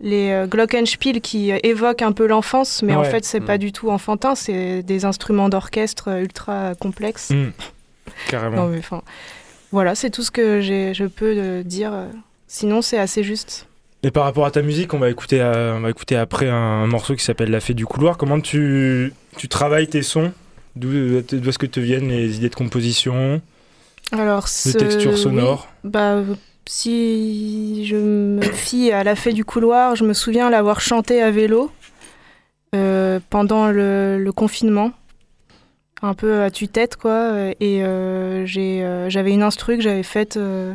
Les 0.00 0.30
euh, 0.30 0.46
Glockenspiel 0.46 1.22
qui 1.22 1.52
euh, 1.52 1.58
évoquent 1.62 2.02
un 2.02 2.12
peu 2.12 2.26
l'enfance, 2.26 2.82
mais 2.82 2.94
en 2.94 3.02
fait, 3.04 3.24
c'est 3.24 3.40
Mm. 3.40 3.44
pas 3.46 3.56
du 3.58 3.72
tout 3.72 3.88
enfantin, 3.90 4.34
c'est 4.34 4.82
des 4.82 5.06
instruments 5.06 5.48
d'orchestre 5.48 6.08
euh, 6.10 6.20
ultra 6.20 6.74
complexes. 6.78 7.30
hmm, 7.30 7.50
carrément. 8.28 8.56
Non, 8.56 8.66
mais 8.68 8.82
voilà, 9.72 9.94
c'est 9.94 10.10
tout 10.10 10.22
ce 10.22 10.30
que 10.30 10.60
je 10.60 11.06
peux 11.06 11.34
euh, 11.36 11.62
dire. 11.62 11.92
Sinon, 12.46 12.82
c'est 12.82 12.98
assez 12.98 13.22
juste. 13.22 13.66
Et 14.02 14.10
par 14.10 14.24
rapport 14.24 14.46
à 14.46 14.50
ta 14.50 14.62
musique, 14.62 14.94
on 14.94 14.98
va 14.98 15.10
écouter, 15.10 15.40
euh, 15.40 15.76
on 15.76 15.80
va 15.80 15.90
écouter 15.90 16.16
après 16.16 16.48
un, 16.48 16.86
morceau 16.86 17.16
qui 17.16 17.24
s'appelle 17.24 17.50
La 17.50 17.60
Fée 17.60 17.74
du 17.74 17.86
couloir. 17.86 18.16
Comment 18.16 18.40
tu, 18.40 19.12
tu 19.36 19.48
travailles 19.48 19.88
tes 19.88 20.02
sons? 20.02 20.32
D'où 20.76 20.92
est-ce 20.92 21.58
que 21.58 21.66
te 21.66 21.80
viennent 21.80 22.08
les 22.08 22.36
idées 22.36 22.50
de 22.50 22.54
composition, 22.54 23.40
Alors, 24.12 24.46
ce- 24.46 24.76
textures 24.76 25.14
oui, 25.14 25.18
sonores 25.18 25.68
bah, 25.84 26.22
si 26.66 27.86
je 27.86 27.96
me 27.96 28.42
fie 28.42 28.92
à 28.92 29.02
la 29.02 29.16
fée 29.16 29.32
du 29.32 29.44
couloir, 29.44 29.96
je 29.96 30.04
me 30.04 30.12
souviens 30.12 30.50
l'avoir 30.50 30.80
chanté 30.80 31.22
à 31.22 31.30
vélo 31.30 31.72
euh, 32.74 33.20
pendant 33.30 33.68
le, 33.68 34.22
le 34.22 34.32
confinement, 34.32 34.92
un 36.02 36.14
peu 36.14 36.42
à 36.42 36.50
tue-tête 36.50 36.96
quoi. 36.96 37.32
Et 37.60 37.82
euh, 37.82 38.44
j'ai, 38.46 38.82
euh, 38.84 39.08
j'avais 39.10 39.32
une 39.32 39.42
instru 39.42 39.76
que 39.76 39.82
j'avais 39.82 40.02
faite 40.02 40.36
euh, 40.36 40.72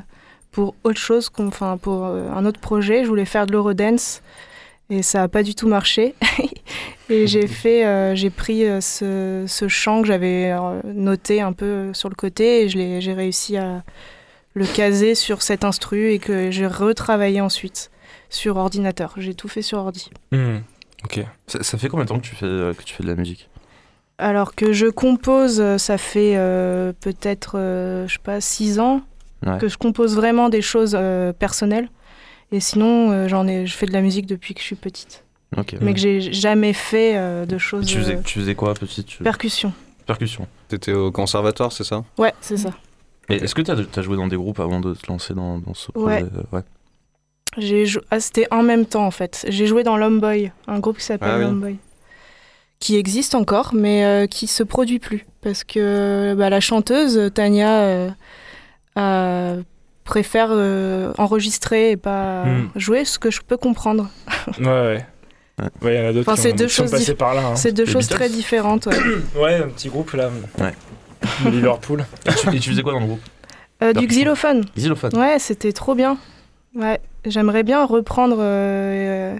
pour 0.51 0.75
autre 0.83 0.99
chose, 0.99 1.29
enfin 1.39 1.77
pour 1.77 2.05
euh, 2.05 2.29
un 2.31 2.45
autre 2.45 2.59
projet. 2.59 3.03
Je 3.03 3.09
voulais 3.09 3.25
faire 3.25 3.45
de 3.45 3.51
l'eurodance 3.51 4.21
et 4.89 5.03
ça 5.03 5.19
n'a 5.19 5.27
pas 5.27 5.43
du 5.43 5.55
tout 5.55 5.67
marché. 5.67 6.15
et 7.09 7.27
j'ai 7.27 7.47
fait, 7.61 7.85
euh, 7.85 8.15
j'ai 8.15 8.29
pris 8.29 8.65
euh, 8.65 8.81
ce, 8.81 9.45
ce 9.47 9.67
chant 9.67 10.01
que 10.01 10.07
j'avais 10.07 10.51
euh, 10.51 10.81
noté 10.83 11.41
un 11.41 11.53
peu 11.53 11.93
sur 11.93 12.09
le 12.09 12.15
côté 12.15 12.63
et 12.63 12.69
j'ai 12.69 13.13
réussi 13.13 13.57
à 13.57 13.83
le 14.53 14.65
caser 14.65 15.15
sur 15.15 15.41
cet 15.41 15.63
instru 15.63 16.11
et 16.11 16.19
que 16.19 16.51
j'ai 16.51 16.67
retravaillé 16.67 17.39
ensuite 17.39 17.89
sur 18.29 18.57
ordinateur. 18.57 19.13
J'ai 19.17 19.33
tout 19.33 19.47
fait 19.47 19.61
sur 19.61 19.77
ordi. 19.77 20.09
Hmm, 20.31 20.57
Ok. 21.05 21.19
Ça, 21.47 21.63
ça 21.63 21.77
fait 21.77 21.87
combien 21.87 22.03
de 22.05 22.09
temps 22.09 22.19
que 22.19 22.25
tu 22.25 22.35
fais, 22.35 22.45
euh, 22.45 22.73
que 22.73 22.83
tu 22.83 22.93
fais 22.93 23.03
de 23.03 23.07
la 23.07 23.15
musique? 23.15 23.49
Alors 24.21 24.53
que 24.55 24.71
je 24.71 24.85
compose, 24.87 25.59
euh, 25.59 25.77
ça 25.77 25.97
fait 25.97 26.33
euh, 26.35 26.93
peut-être, 27.01 27.53
euh, 27.57 28.07
je 28.07 28.13
sais 28.13 28.19
pas, 28.23 28.39
six 28.41 28.79
ans 28.79 29.01
Ouais. 29.45 29.57
que 29.57 29.67
je 29.67 29.75
compose 29.79 30.15
vraiment 30.15 30.49
des 30.49 30.61
choses 30.61 30.95
euh, 30.95 31.33
personnelles. 31.33 31.89
Et 32.51 32.59
sinon, 32.59 33.11
euh, 33.11 33.27
j'en 33.27 33.47
ai, 33.47 33.65
je 33.65 33.73
fais 33.73 33.87
de 33.87 33.91
la 33.93 34.01
musique 34.01 34.27
depuis 34.27 34.53
que 34.53 34.59
je 34.59 34.65
suis 34.67 34.75
petite, 34.75 35.23
mais 35.81 35.93
que 35.95 35.99
j'ai 35.99 36.21
jamais 36.31 36.73
fait 36.73 37.13
euh, 37.17 37.47
de 37.47 37.57
choses. 37.57 37.87
tu 37.87 37.97
faisais, 37.97 38.21
tu 38.21 38.37
faisais 38.39 38.53
quoi, 38.53 38.75
petite 38.75 39.07
tu- 39.07 39.23
percussion. 39.23 39.73
Percussion. 40.05 40.47
T'étais 40.67 40.93
au 40.93 41.11
conservatoire, 41.11 41.71
c'est 41.71 41.83
ça? 41.83 42.03
Ouais, 42.19 42.33
c'est 42.39 42.57
ça. 42.57 42.69
Et 43.29 43.35
est-ce 43.37 43.55
que 43.55 43.63
t'as 43.63 43.73
as 43.75 44.01
joué 44.03 44.15
dans 44.17 44.27
des 44.27 44.35
groupes 44.35 44.59
avant 44.59 44.79
de 44.79 44.93
te 44.93 45.07
lancer 45.11 45.33
dans, 45.33 45.57
dans 45.57 45.73
ce 45.73 45.91
projet? 45.91 46.21
Ouais. 46.51 46.61
ouais. 47.57 47.85
Jou- 47.85 48.01
ah, 48.11 48.19
c'était 48.19 48.47
en 48.51 48.61
même 48.61 48.85
temps 48.85 49.05
en 49.07 49.11
fait. 49.11 49.45
J'ai 49.49 49.65
joué 49.65 49.81
dans 49.83 49.97
Lomboy, 49.97 50.51
un 50.67 50.79
groupe 50.79 50.97
qui 50.99 51.05
s'appelle 51.05 51.29
Ah 51.31 51.37
oui. 51.39 51.45
Lomboy, 51.45 51.77
qui 52.81 52.97
existe 52.97 53.33
encore, 53.35 53.73
mais 53.73 54.03
euh, 54.03 54.27
qui 54.27 54.47
se 54.47 54.63
produit 54.63 54.99
plus 54.99 55.25
parce 55.41 55.63
que 55.63 56.33
bah, 56.37 56.49
la 56.49 56.59
chanteuse 56.59 57.31
Tania 57.33 57.69
euh, 57.83 58.09
euh, 58.97 59.61
préfère 60.03 60.49
euh, 60.51 61.13
enregistrer 61.17 61.91
et 61.91 61.97
pas 61.97 62.43
Hmm. 62.45 62.67
jouer, 62.75 63.05
ce 63.05 63.17
que 63.19 63.31
je 63.31 63.39
peux 63.41 63.55
comprendre. 63.57 64.09
Ouais, 64.59 64.65
ouais. 64.65 64.71
Ouais. 64.71 65.05
Ouais, 65.83 65.95
il 65.95 66.01
y 66.01 66.03
en 66.03 66.09
a 66.09 66.13
d'autres 66.13 66.31
Enfin, 66.31 66.41
qui, 66.41 66.53
deux 66.55 66.65
qui 66.65 66.73
sont 66.73 66.83
choses 66.83 66.91
passés 66.91 67.13
par 67.13 67.35
là. 67.35 67.41
hein. 67.49 67.55
C'est 67.55 67.71
deux 67.71 67.85
Les 67.85 67.91
choses 67.91 68.07
Beatles 68.07 68.15
très 68.15 68.29
différentes. 68.29 68.87
ouais. 68.87 68.97
Ouais, 69.39 69.55
un 69.57 69.67
petit 69.69 69.89
groupe 69.89 70.11
là. 70.13 70.31
Ouais. 70.59 70.73
Liverpool. 71.51 72.03
Et 72.25 72.33
tu, 72.33 72.55
et 72.55 72.59
tu 72.59 72.69
faisais 72.71 72.81
quoi 72.81 72.93
dans 72.93 72.99
le 72.99 73.05
groupe? 73.05 73.21
Euh, 73.83 73.93
du 73.93 74.07
xylophone. 74.07 74.65
Xylophone. 74.75 75.15
Ouais, 75.15 75.37
c'était 75.37 75.71
trop 75.71 75.93
bien. 75.93 76.17
Ouais, 76.75 76.99
j'aimerais 77.25 77.61
bien 77.61 77.85
reprendre. 77.85 78.37
euh, 78.39 79.35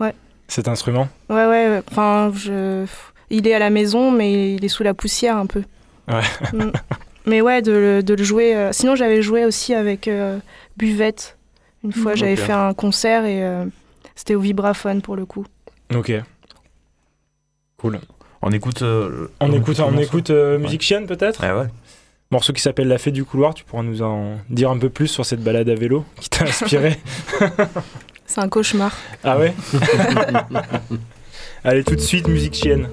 euh, 0.00 0.12
Cet 0.50 0.66
instrument? 0.68 1.08
Ouais, 1.28 1.46
ouais, 1.46 1.80
enfin, 1.90 2.32
je... 2.34 2.84
il 3.30 3.46
est 3.46 3.54
à 3.54 3.58
la 3.60 3.70
maison, 3.70 4.10
mais 4.10 4.54
il 4.54 4.64
est 4.64 4.68
sous 4.68 4.82
la 4.82 4.94
poussière 4.94 5.36
un 5.36 5.46
peu. 5.46 5.62
Ouais. 6.08 6.22
Mm. 6.52 6.72
Mais 7.26 7.40
ouais, 7.40 7.62
de, 7.62 7.70
le- 7.72 8.02
de 8.02 8.14
le 8.14 8.24
jouer. 8.24 8.56
euh, 8.56 8.72
Sinon, 8.72 8.96
j'avais 8.96 9.22
joué 9.22 9.44
aussi 9.44 9.74
avec 9.74 10.08
euh, 10.08 10.38
Buvette. 10.76 11.36
Une 11.84 11.92
fois, 11.92 12.14
j'avais 12.14 12.34
fait 12.36 12.52
un 12.52 12.74
concert 12.74 13.24
et 13.24 13.44
euh, 13.44 13.64
c'était 14.16 14.34
au 14.34 14.40
vibraphone 14.40 15.02
pour 15.02 15.16
le 15.16 15.24
coup. 15.24 15.46
Ok. 15.94 16.12
Cool. 17.76 18.00
On 18.42 18.50
écoute. 18.50 18.82
euh, 18.82 19.28
On 19.40 19.52
écoute, 19.52 19.80
on 19.80 19.96
écoute 19.98 20.30
euh, 20.30 20.58
Musique 20.58 20.82
Chienne 20.82 21.06
peut-être? 21.06 21.42
Ouais, 21.42 21.58
ouais. 21.58 21.68
Morceau 22.32 22.52
qui 22.52 22.62
s'appelle 22.62 22.88
La 22.88 22.98
Fée 22.98 23.10
du 23.12 23.24
couloir. 23.24 23.54
Tu 23.54 23.64
pourras 23.64 23.82
nous 23.82 24.02
en 24.02 24.38
dire 24.48 24.70
un 24.70 24.78
peu 24.78 24.88
plus 24.90 25.08
sur 25.08 25.24
cette 25.24 25.42
balade 25.42 25.68
à 25.68 25.74
vélo 25.74 26.04
qui 26.20 26.28
t'a 26.30 26.44
inspiré? 26.44 26.98
C'est 28.32 28.40
un 28.40 28.48
cauchemar. 28.48 28.96
ah 29.24 29.36
ouais? 29.38 29.52
Allez, 31.64 31.82
tout 31.82 31.96
de 31.96 32.00
suite, 32.00 32.28
Musique 32.28 32.54
Chienne. 32.54 32.88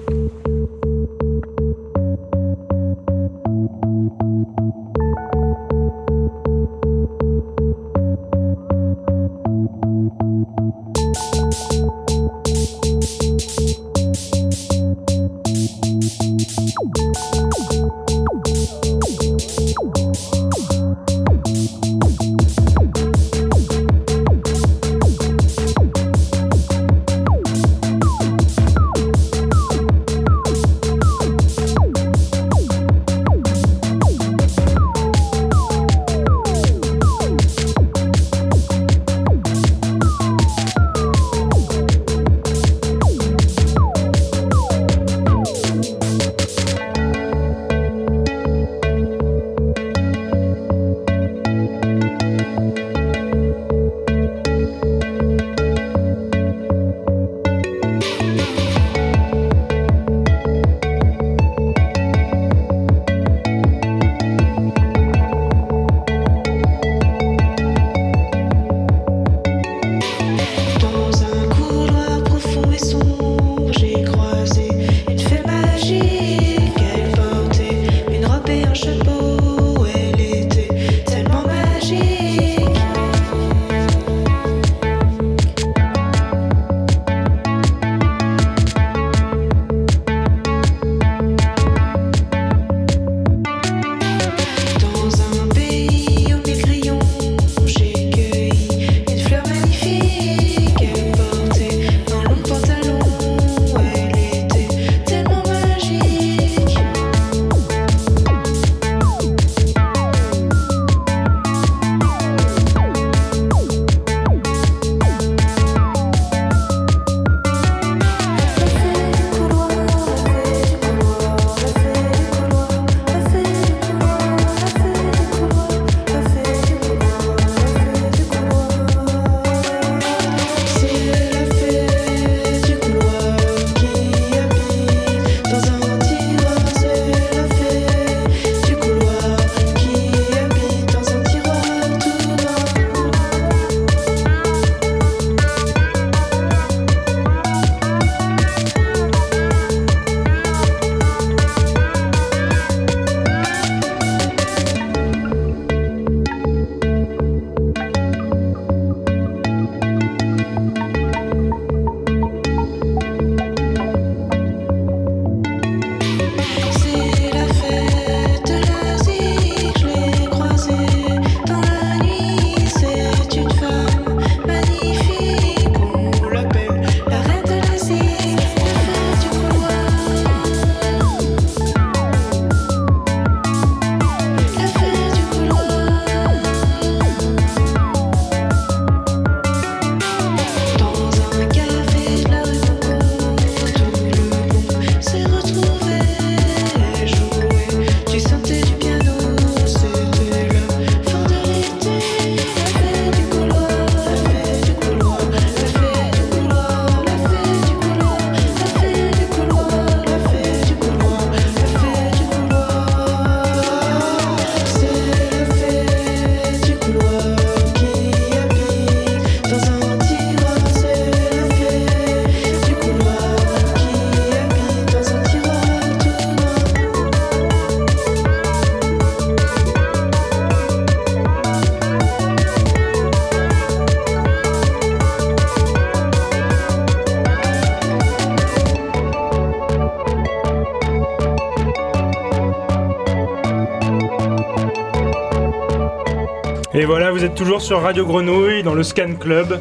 Voilà, 246.88 247.10
vous 247.12 247.22
êtes 247.22 247.34
toujours 247.34 247.60
sur 247.60 247.82
Radio 247.82 248.06
Grenouille 248.06 248.62
dans 248.62 248.72
le 248.74 248.82
Scan 248.82 249.14
Club. 249.20 249.60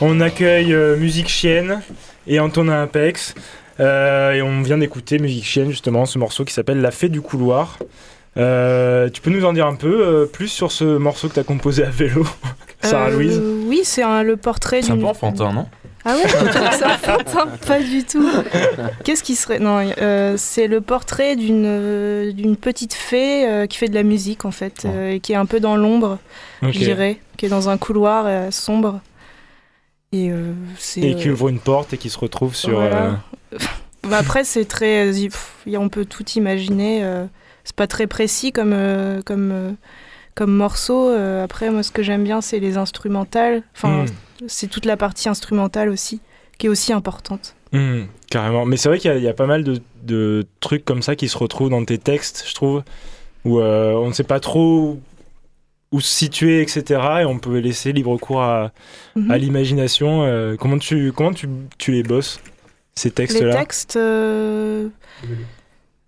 On 0.00 0.20
accueille 0.20 0.72
euh, 0.72 0.96
Musique 0.96 1.28
Chienne 1.28 1.80
et 2.28 2.38
Antonin 2.38 2.82
Apex. 2.82 3.34
Euh, 3.80 4.32
et 4.34 4.42
on 4.42 4.62
vient 4.62 4.78
d'écouter 4.78 5.18
Musique 5.18 5.44
Chienne, 5.44 5.70
justement, 5.70 6.06
ce 6.06 6.18
morceau 6.20 6.44
qui 6.44 6.54
s'appelle 6.54 6.80
La 6.80 6.92
Fée 6.92 7.08
du 7.08 7.20
Couloir. 7.20 7.78
Euh, 8.36 9.08
tu 9.10 9.20
peux 9.20 9.30
nous 9.30 9.44
en 9.44 9.52
dire 9.52 9.66
un 9.66 9.74
peu 9.74 10.00
euh, 10.06 10.26
plus 10.26 10.46
sur 10.46 10.70
ce 10.70 10.84
morceau 10.84 11.28
que 11.28 11.34
tu 11.34 11.40
as 11.40 11.44
composé 11.44 11.82
à 11.84 11.90
vélo, 11.90 12.24
Sarah 12.80 13.08
Euh, 13.08 13.10
Louise? 13.16 13.42
Oui, 13.66 13.80
c'est 13.82 14.02
le 14.22 14.36
portrait 14.36 14.80
C'est 14.82 14.92
un 14.92 14.94
d'une. 14.94 15.02
peu 15.02 15.08
enfantin, 15.10 15.52
non? 15.52 15.66
Ah 16.04 16.16
ouais, 16.16 16.28
ça 17.28 17.46
Pas 17.66 17.80
du 17.80 18.04
tout. 18.04 18.28
Qu'est-ce 19.04 19.22
qui 19.22 19.34
serait 19.34 19.58
Non, 19.58 19.90
euh, 20.00 20.34
c'est 20.36 20.66
le 20.66 20.80
portrait 20.80 21.36
d'une 21.36 21.64
euh, 21.66 22.32
d'une 22.32 22.56
petite 22.56 22.94
fée 22.94 23.48
euh, 23.48 23.66
qui 23.66 23.78
fait 23.78 23.88
de 23.88 23.94
la 23.94 24.04
musique 24.04 24.44
en 24.44 24.50
fait, 24.50 24.84
euh, 24.84 25.12
et 25.12 25.20
qui 25.20 25.32
est 25.32 25.36
un 25.36 25.46
peu 25.46 25.60
dans 25.60 25.76
l'ombre, 25.76 26.18
Ok. 26.62 26.72
je 26.72 26.78
dirais, 26.78 27.18
qui 27.36 27.46
est 27.46 27.48
dans 27.48 27.68
un 27.68 27.78
couloir 27.78 28.52
sombre. 28.52 29.00
Et 30.12 30.32
qui 31.16 31.30
ouvre 31.30 31.48
une 31.48 31.58
porte 31.58 31.92
et 31.92 31.98
qui 31.98 32.08
se 32.08 32.18
retrouve 32.18 32.54
sur. 32.54 32.80
Voilà. 32.80 33.20
bah 34.08 34.18
après, 34.18 34.44
c'est 34.44 34.64
très. 34.64 35.10
on 35.76 35.88
peut 35.88 36.06
tout 36.06 36.24
imaginer. 36.36 37.04
c'est 37.64 37.76
pas 37.76 37.86
très 37.86 38.06
précis 38.06 38.52
comme, 38.52 38.74
comme, 39.26 39.76
comme 40.38 40.54
morceau. 40.54 41.10
euh, 41.10 41.42
après, 41.44 41.68
moi, 41.70 41.82
ce 41.82 41.90
que 41.90 42.02
j'aime 42.02 42.22
bien, 42.24 42.40
c'est 42.40 42.60
les 42.60 42.76
instrumentales. 42.76 43.62
Enfin, 43.76 44.04
hmm, 44.04 44.46
c'est 44.46 44.68
toute 44.68 44.84
la 44.86 44.96
partie 44.96 45.28
instrumentale 45.28 45.88
aussi, 45.88 46.20
qui 46.58 46.66
est 46.66 46.70
aussi 46.70 46.92
importante. 46.92 47.54
hmm, 47.72 48.02
carrément. 48.30 48.64
Mais 48.64 48.76
c'est 48.76 48.88
vrai 48.88 48.98
qu'il 48.98 49.10
y, 49.10 49.14
a- 49.14 49.16
il 49.18 49.22
y 49.24 49.28
a 49.28 49.34
pas 49.34 49.46
mal 49.46 49.64
de, 49.64 49.80
de 50.04 50.46
trucs 50.60 50.84
comme 50.84 51.02
ça 51.02 51.16
qui 51.16 51.28
se 51.28 51.36
retrouvent 51.36 51.70
dans 51.70 51.84
tes 51.84 51.98
textes, 51.98 52.44
je 52.48 52.54
trouve, 52.54 52.82
où 53.44 53.58
euh, 53.60 53.92
on 53.94 54.08
ne 54.08 54.12
sait 54.12 54.22
pas 54.24 54.40
trop 54.40 54.98
où 55.90 56.00
se 56.00 56.08
situer, 56.08 56.60
etc. 56.62 56.82
Et 57.22 57.24
on 57.24 57.38
peut 57.38 57.58
laisser 57.58 57.92
libre 57.92 58.16
cours 58.18 58.42
à, 58.42 58.72
Mhm. 59.16 59.30
à 59.30 59.38
l'imagination. 59.38 60.22
euh, 60.22 60.54
comment 60.56 60.78
tu, 60.78 61.12
comment 61.12 61.32
tu, 61.32 61.48
tu 61.78 61.92
les 61.92 62.02
bosses, 62.02 62.40
ces 62.94 63.08
Les 63.08 63.14
textes-là 63.14 63.56
textes, 63.58 63.98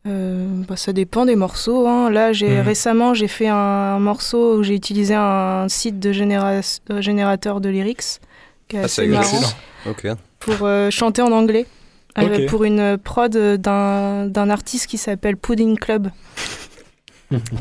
euh, 0.07 0.47
bah, 0.69 0.77
ça 0.77 0.93
dépend 0.93 1.27
des 1.27 1.37
morceaux. 1.37 1.87
hein. 1.87 2.11
Là, 2.11 2.33
j'ai 2.33 2.57
Mhm. 2.59 2.61
récemment, 2.61 3.15
j'ai 3.15 3.29
fait 3.29 3.49
un, 3.49 3.55
un 3.57 3.99
morceau 3.99 4.57
où 4.59 4.63
j'ai 4.63 4.75
utilisé 4.75 5.15
un 5.15 5.67
site 5.69 5.99
de 6.01 6.13
généra- 6.13 6.61
euh, 6.91 7.01
générateur 7.03 7.61
de 7.61 7.69
lyrics, 7.69 8.21
qui 8.69 8.77
est 8.77 8.81
Ah, 8.81 8.85
assez 8.85 9.03
c'est 9.03 9.09
marrant, 9.09 9.23
excellent. 9.37 9.53
Ok. 9.91 10.07
pour 10.39 10.57
euh, 10.63 10.91
chanter 10.91 11.23
en 11.23 11.33
anglais. 11.33 11.67
euh, 12.19 12.49
pour 12.49 12.65
une 12.65 12.99
prod 12.99 13.31
d'un 13.37 14.27
d'un 14.27 14.51
artiste 14.51 14.87
qui 14.89 14.99
s'appelle 14.99 15.37
Pudding 15.37 15.79
Club, 15.79 16.11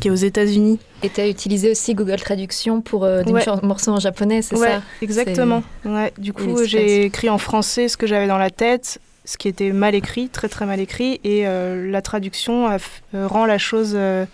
qui 0.01 0.07
est 0.07 0.11
aux 0.11 0.15
États-Unis. 0.15 0.79
Et 1.03 1.09
tu 1.09 1.21
as 1.21 1.27
utilisé 1.27 1.69
aussi 1.69 1.93
Google 1.93 2.19
Traduction 2.19 2.81
pour 2.81 3.03
euh, 3.05 3.21
des 3.23 3.31
Ouais. 3.31 3.45
morceaux 3.61 3.91
en 3.91 3.99
japonais, 3.99 4.41
c'est 4.41 4.57
Ouais, 4.57 4.67
ça? 4.67 4.81
exactement. 5.01 5.61
Ouais, 5.85 6.11
du 6.17 6.33
coup, 6.33 6.63
j'ai 6.65 7.03
écrit 7.05 7.29
en 7.29 7.37
français 7.37 7.87
ce 7.89 7.95
que 7.95 8.07
j'avais 8.07 8.27
dans 8.27 8.39
la 8.39 8.49
tête, 8.49 8.99
ce 9.29 9.37
qui 9.37 9.47
était 9.47 9.71
mal 9.71 9.93
écrit, 9.93 10.27
très 10.29 10.49
très 10.49 10.65
mal 10.65 10.79
écrit, 10.79 11.19
et 11.23 11.47
euh, 11.47 11.89
la 11.91 12.01
traduction 12.01 12.65
a 12.65 12.77
euh, 13.13 13.27
rend 13.27 13.45
la 13.45 13.59
chose 13.59 13.91
euh, 13.95 14.25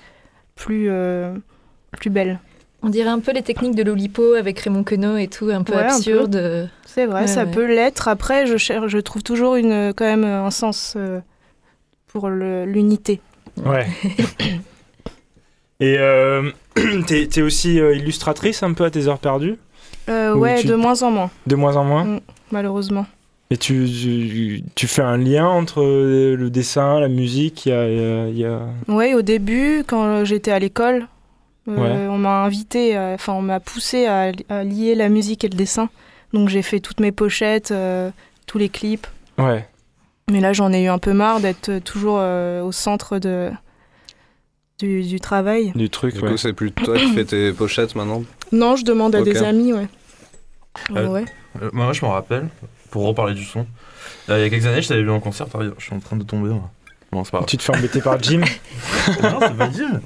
plus, 0.56 0.88
euh, 0.90 1.34
plus 1.98 2.10
belle. 2.10 2.40
On 2.82 2.88
dirait 2.88 3.10
un 3.10 3.20
peu 3.20 3.34
les 3.34 3.42
techniques 3.42 3.76
de 3.76 3.84
l'Olipo 3.84 4.36
avec 4.36 4.58
Raymond 4.60 4.84
Queneau 4.86 5.18
et 5.18 5.28
tout, 5.28 5.50
un 5.52 5.64
peu 5.64 5.74
Ouais, 5.74 5.80
un 5.80 5.88
peu. 5.90 5.96
absurde. 5.96 6.70
C'est 6.86 7.08
vrai, 7.08 7.22
Ouais, 7.22 7.28
ça 7.28 7.44
ouais. 7.44 7.52
peut 7.52 7.66
l'être. 7.66 8.08
Après, 8.08 8.48
je, 8.48 8.56
cherche, 8.56 8.88
je 8.88 8.98
trouve 9.00 9.22
toujours 9.22 9.56
une, 9.56 9.92
quand 9.94 10.06
même 10.06 10.24
un 10.24 10.50
sens 10.52 10.94
euh, 10.96 11.20
pour 12.08 12.30
le- 12.30 12.64
l'unité. 12.66 13.20
Ouais. 13.66 13.88
Et 15.82 15.98
euh, 16.00 16.52
t'es 17.08 17.28
t'es 17.28 17.42
aussi 17.42 17.76
illustratrice 17.76 18.64
un 18.64 18.74
peu 18.74 18.86
à 18.86 18.90
tes 18.92 19.08
heures 19.08 19.20
perdues? 19.20 19.56
Euh, 20.08 20.34
Ou 20.36 20.40
ouais, 20.40 20.62
tu- 20.62 20.68
de 20.68 20.76
moins 20.76 21.02
en 21.04 21.12
moins, 21.12 21.32
De 21.48 21.56
moins 21.56 21.76
en 21.76 21.84
moins? 21.84 22.06
Mm. 22.06 22.20
malheureusement. 22.52 23.06
Et 23.52 23.58
tu, 23.58 23.86
tu, 23.88 24.64
tu 24.74 24.88
fais 24.88 25.04
un 25.04 25.18
lien 25.18 25.48
entre 25.48 25.82
euh, 25.84 26.36
le 26.36 26.50
dessin, 26.50 27.00
la 27.00 27.08
musique 27.08 27.66
il 27.68 27.70
y 27.70 27.72
a, 27.74 27.88
y 27.88 28.00
a- 28.00 28.28
il 28.30 28.38
y 28.38 28.46
a- 28.46 28.68
Oui, 28.88 29.14
au 29.14 29.22
début, 29.22 29.84
quand 29.86 30.26
j'étais 30.26 30.52
à 30.52 30.58
l'école, 30.58 31.08
euh, 31.68 31.76
Ouais. 31.76 32.08
on 32.10 32.18
m'a 32.18 32.44
invité, 32.44 32.96
à- 32.98 33.12
enfin, 33.14 33.34
on 33.34 33.44
m'a 33.44 33.60
poussé 33.60 34.08
à, 34.08 34.32
à 34.50 34.64
lier 34.64 34.96
la 34.96 35.10
musique 35.10 35.44
et 35.44 35.48
le 35.50 35.56
dessin. 35.56 35.90
Donc 36.34 36.50
j'ai 36.50 36.64
fait 36.64 36.80
toutes 36.80 37.00
mes 37.00 37.12
pochettes, 37.12 37.70
euh, 37.72 38.10
tous 38.48 38.58
les 38.58 38.68
clips. 38.70 39.06
Ouais. 39.38 39.68
Mais 40.32 40.40
là, 40.40 40.52
j'en 40.54 40.74
ai 40.74 40.84
eu 40.86 40.88
un 40.88 40.98
peu 40.98 41.14
marre 41.14 41.40
d'être 41.40 41.78
toujours 41.84 42.18
euh, 42.20 42.64
au 42.64 42.72
centre 42.72 43.20
de, 43.20 43.52
du, 44.80 45.04
du 45.04 45.20
travail. 45.20 45.72
Du 45.76 45.90
truc, 45.92 46.16
Du 46.16 46.22
ouais. 46.22 46.32
coup, 46.32 46.38
c'est 46.38 46.54
plus 46.54 46.72
toi 46.72 46.98
qui 46.98 47.14
fais 47.14 47.26
tes 47.26 47.54
pochettes 47.54 47.94
maintenant? 47.96 48.24
Non, 48.52 48.76
je 48.76 48.84
demande 48.84 49.14
à 49.16 49.22
des 49.22 49.38
amis, 49.44 49.72
ouais. 49.72 49.88
Euh, 50.96 51.08
ouais. 51.08 51.26
Euh, 51.62 51.70
Moi, 51.74 51.94
je 51.94 52.04
me 52.04 52.10
rappelle, 52.10 52.48
pour 52.96 53.08
reparler 53.08 53.34
du 53.34 53.44
son, 53.44 53.68
euh, 54.30 54.40
il 54.40 54.44
y 54.44 54.46
a 54.46 54.50
quelques 54.50 54.68
années, 54.68 54.82
je 54.82 54.88
t'avais 54.88 55.04
vu 55.04 55.10
en 55.12 55.20
concert. 55.20 55.48
Je 55.78 55.84
suis 55.84 55.94
en 55.94 56.00
train 56.00 56.16
de 56.16 56.24
tomber. 56.24 56.48
moi. 56.48 56.72
Non, 57.12 57.26
c'est 57.26 57.32
pas 57.32 57.40
grave. 57.40 57.50
Tu 57.50 57.58
te 57.58 57.64
fais 57.64 57.76
embêter 57.76 58.00
par 58.00 58.24
Jim 58.24 58.40
non, 59.22 59.38
c'est 59.42 59.58
pas 59.58 59.70
Jim. 59.70 60.00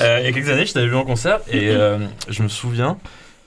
Euh, 0.00 0.20
il 0.20 0.24
y 0.24 0.28
a 0.28 0.32
quelques 0.32 0.48
années, 0.48 0.64
je 0.64 0.72
t'avais 0.72 0.86
vu 0.86 0.96
en 0.96 1.04
concert 1.04 1.40
et 1.50 1.68
euh, 1.68 1.98
je 2.30 2.42
me 2.42 2.48
souviens 2.48 2.96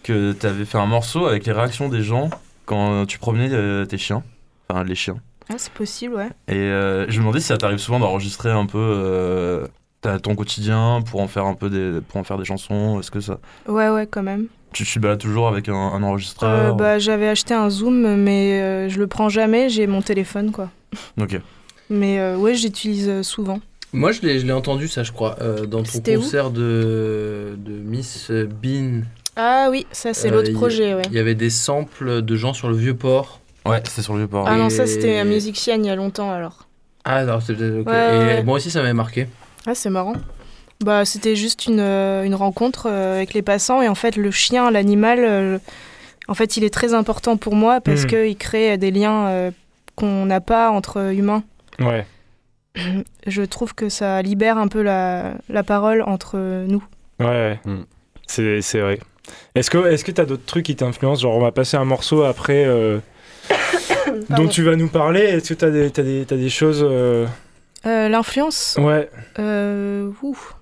que 0.04 0.34
tu 0.34 0.46
avais 0.46 0.64
fait 0.64 0.78
un 0.78 0.86
morceau 0.86 1.26
avec 1.26 1.48
les 1.48 1.54
réactions 1.54 1.90
des 1.90 2.04
gens 2.04 2.30
quand 2.68 3.08
tu 3.08 3.18
promenais 3.18 3.50
euh, 3.52 3.86
tes 3.86 3.98
chiens, 3.98 4.22
enfin 4.70 4.84
les 4.84 4.94
chiens. 4.94 5.18
Ah, 5.50 5.56
c'est 5.58 5.74
possible, 5.74 6.14
ouais. 6.14 6.30
Et 6.48 6.54
euh, 6.54 7.06
je 7.10 7.14
me 7.18 7.24
demandais 7.24 7.40
si 7.40 7.48
ça 7.48 7.58
t'arrive 7.58 7.80
souvent 7.80 8.00
d'enregistrer 8.00 8.52
un 8.52 8.68
peu 8.68 8.78
euh, 8.78 9.66
ton 10.22 10.36
quotidien 10.36 11.02
pour 11.10 11.20
en 11.22 11.28
faire 11.28 11.46
un 11.46 11.56
peu 11.56 11.72
des, 11.72 12.00
pour 12.02 12.18
en 12.18 12.24
faire 12.24 12.38
des 12.38 12.46
chansons. 12.46 13.00
Est-ce 13.00 13.10
que 13.10 13.22
ça, 13.22 13.40
Ouais, 13.68 13.90
ouais, 13.90 14.06
quand 14.06 14.22
même. 14.22 14.50
Tu, 14.74 14.84
tu 14.86 14.94
te 14.96 15.00
balades 15.00 15.20
toujours 15.20 15.48
avec 15.48 15.70
un, 15.70 15.74
un 15.76 16.04
enregistreur 16.04 16.72
Euh, 16.72 16.72
bah, 16.74 17.00
J'avais 17.00 17.28
acheté 17.28 17.54
un 17.54 17.70
Zoom, 17.70 18.16
mais 18.16 18.62
euh, 18.62 18.90
je 18.90 19.00
le 19.00 19.08
prends 19.08 19.30
jamais, 19.30 19.70
j'ai 19.70 19.88
mon 19.88 20.02
téléphone, 20.02 20.52
quoi. 20.52 20.70
Ok. 21.22 21.40
Mais 21.90 22.20
euh, 22.20 22.36
ouais, 22.38 22.54
j'utilise 22.56 23.08
euh, 23.10 23.24
souvent. 23.24 23.60
Moi, 23.94 24.12
je 24.12 24.22
l'ai 24.22 24.40
je 24.40 24.46
l'ai 24.46 24.52
entendu, 24.52 24.88
ça, 24.90 25.04
je 25.04 25.12
crois, 25.14 25.38
euh, 25.42 25.66
dans 25.66 25.80
ton 25.80 25.86
C'était 25.86 26.16
concert 26.16 26.52
de, 26.52 27.56
de 27.58 27.72
Miss 27.72 28.30
Bean. 28.32 29.04
Ah 29.38 29.68
oui, 29.72 29.86
ça, 29.92 30.14
c'est 30.14 30.30
Euh, 30.30 30.32
l'autre 30.32 30.52
projet, 30.52 30.94
ouais. 30.96 31.04
Il 31.10 31.14
y 31.14 31.20
avait 31.20 31.36
des 31.36 31.50
samples 31.50 32.22
de 32.22 32.36
gens 32.36 32.54
sur 32.54 32.68
le 32.70 32.76
vieux 32.76 32.96
port. 32.96 33.40
Ouais, 33.66 33.82
c'est 33.88 34.02
sur 34.02 34.14
le 34.14 34.20
vieux 34.20 34.28
port. 34.28 34.46
Ah 34.48 34.58
non, 34.58 34.68
Et- 34.68 34.70
ça, 34.72 34.86
c'était 34.88 35.18
à 35.18 35.24
Music 35.24 35.56
Chienne 35.56 35.86
il 35.86 35.88
y 35.88 35.92
a 35.92 35.96
longtemps, 35.96 36.32
alors. 36.32 36.68
Ah, 37.06 37.18
alors 37.18 37.42
c'est 37.42 37.54
peut-être. 37.56 37.80
ok. 37.82 37.88
Ouais, 37.88 38.16
Et 38.16 38.18
ouais. 38.20 38.44
moi 38.44 38.56
aussi, 38.58 38.70
ça 38.70 38.82
m'avait 38.82 38.94
marqué. 38.94 39.28
Ah, 39.66 39.74
c'est 39.76 39.90
marrant. 39.90 40.14
Bah, 40.84 41.06
c'était 41.06 41.36
juste 41.36 41.66
une, 41.66 41.80
euh, 41.80 42.24
une 42.24 42.36
rencontre 42.36 42.88
euh, 42.90 43.16
avec 43.16 43.34
les 43.34 43.42
passants 43.42 43.82
et 43.82 43.88
en 43.88 43.96
fait, 43.96 44.16
le 44.16 44.30
chien, 44.32 44.70
l'animal, 44.70 45.20
euh, 45.22 45.58
en 46.28 46.34
fait, 46.36 46.56
il 46.58 46.64
est 46.64 46.74
très 46.74 46.94
important 46.94 47.36
pour 47.38 47.56
moi 47.56 47.82
parce 47.82 48.04
Mhm. 48.04 48.08
qu'il 48.10 48.38
crée 48.38 48.78
des 48.78 48.92
liens 48.92 49.28
euh, 49.28 49.52
qu'on 49.96 50.26
n'a 50.26 50.40
pas 50.42 50.70
entre 50.70 51.14
humains. 51.14 51.44
Ouais. 51.80 52.06
Je 53.28 53.42
trouve 53.44 53.74
que 53.74 53.90
ça 53.90 54.22
libère 54.22 54.58
un 54.60 54.68
peu 54.68 54.82
la, 54.84 55.34
la 55.50 55.64
parole 55.64 56.04
entre 56.04 56.38
nous. 56.68 56.84
Ouais, 57.20 57.26
ouais. 57.26 57.60
Mm. 57.66 57.84
C'est 58.28 58.62
c'est 58.62 58.80
vrai. 58.82 59.00
Est-ce 59.56 59.70
que 59.72 59.88
est-ce 59.88 60.04
que 60.04 60.12
t'as 60.12 60.26
d'autres 60.26 60.46
trucs 60.46 60.66
qui 60.66 60.76
t'influencent? 60.76 61.22
Genre, 61.22 61.36
on 61.36 61.42
va 61.42 61.52
passer 61.52 61.76
un 61.78 61.86
morceau 61.86 62.24
après 62.24 62.66
euh, 62.66 63.00
dont 64.30 64.48
tu 64.48 64.62
vas 64.64 64.76
nous 64.76 64.90
parler. 64.90 65.22
Est-ce 65.22 65.50
que 65.50 65.54
t'as 65.56 65.70
des, 65.72 65.90
t'as 65.90 66.04
des, 66.04 66.26
t'as 66.26 66.36
des 66.36 66.50
choses 66.50 66.86
euh, 66.88 67.26
Euh, 67.86 68.10
L'influence? 68.10 68.78
Ouais. 68.80 69.10
Euh, 69.40 70.12
ouh. 70.22 70.38
Euh, 70.38 70.57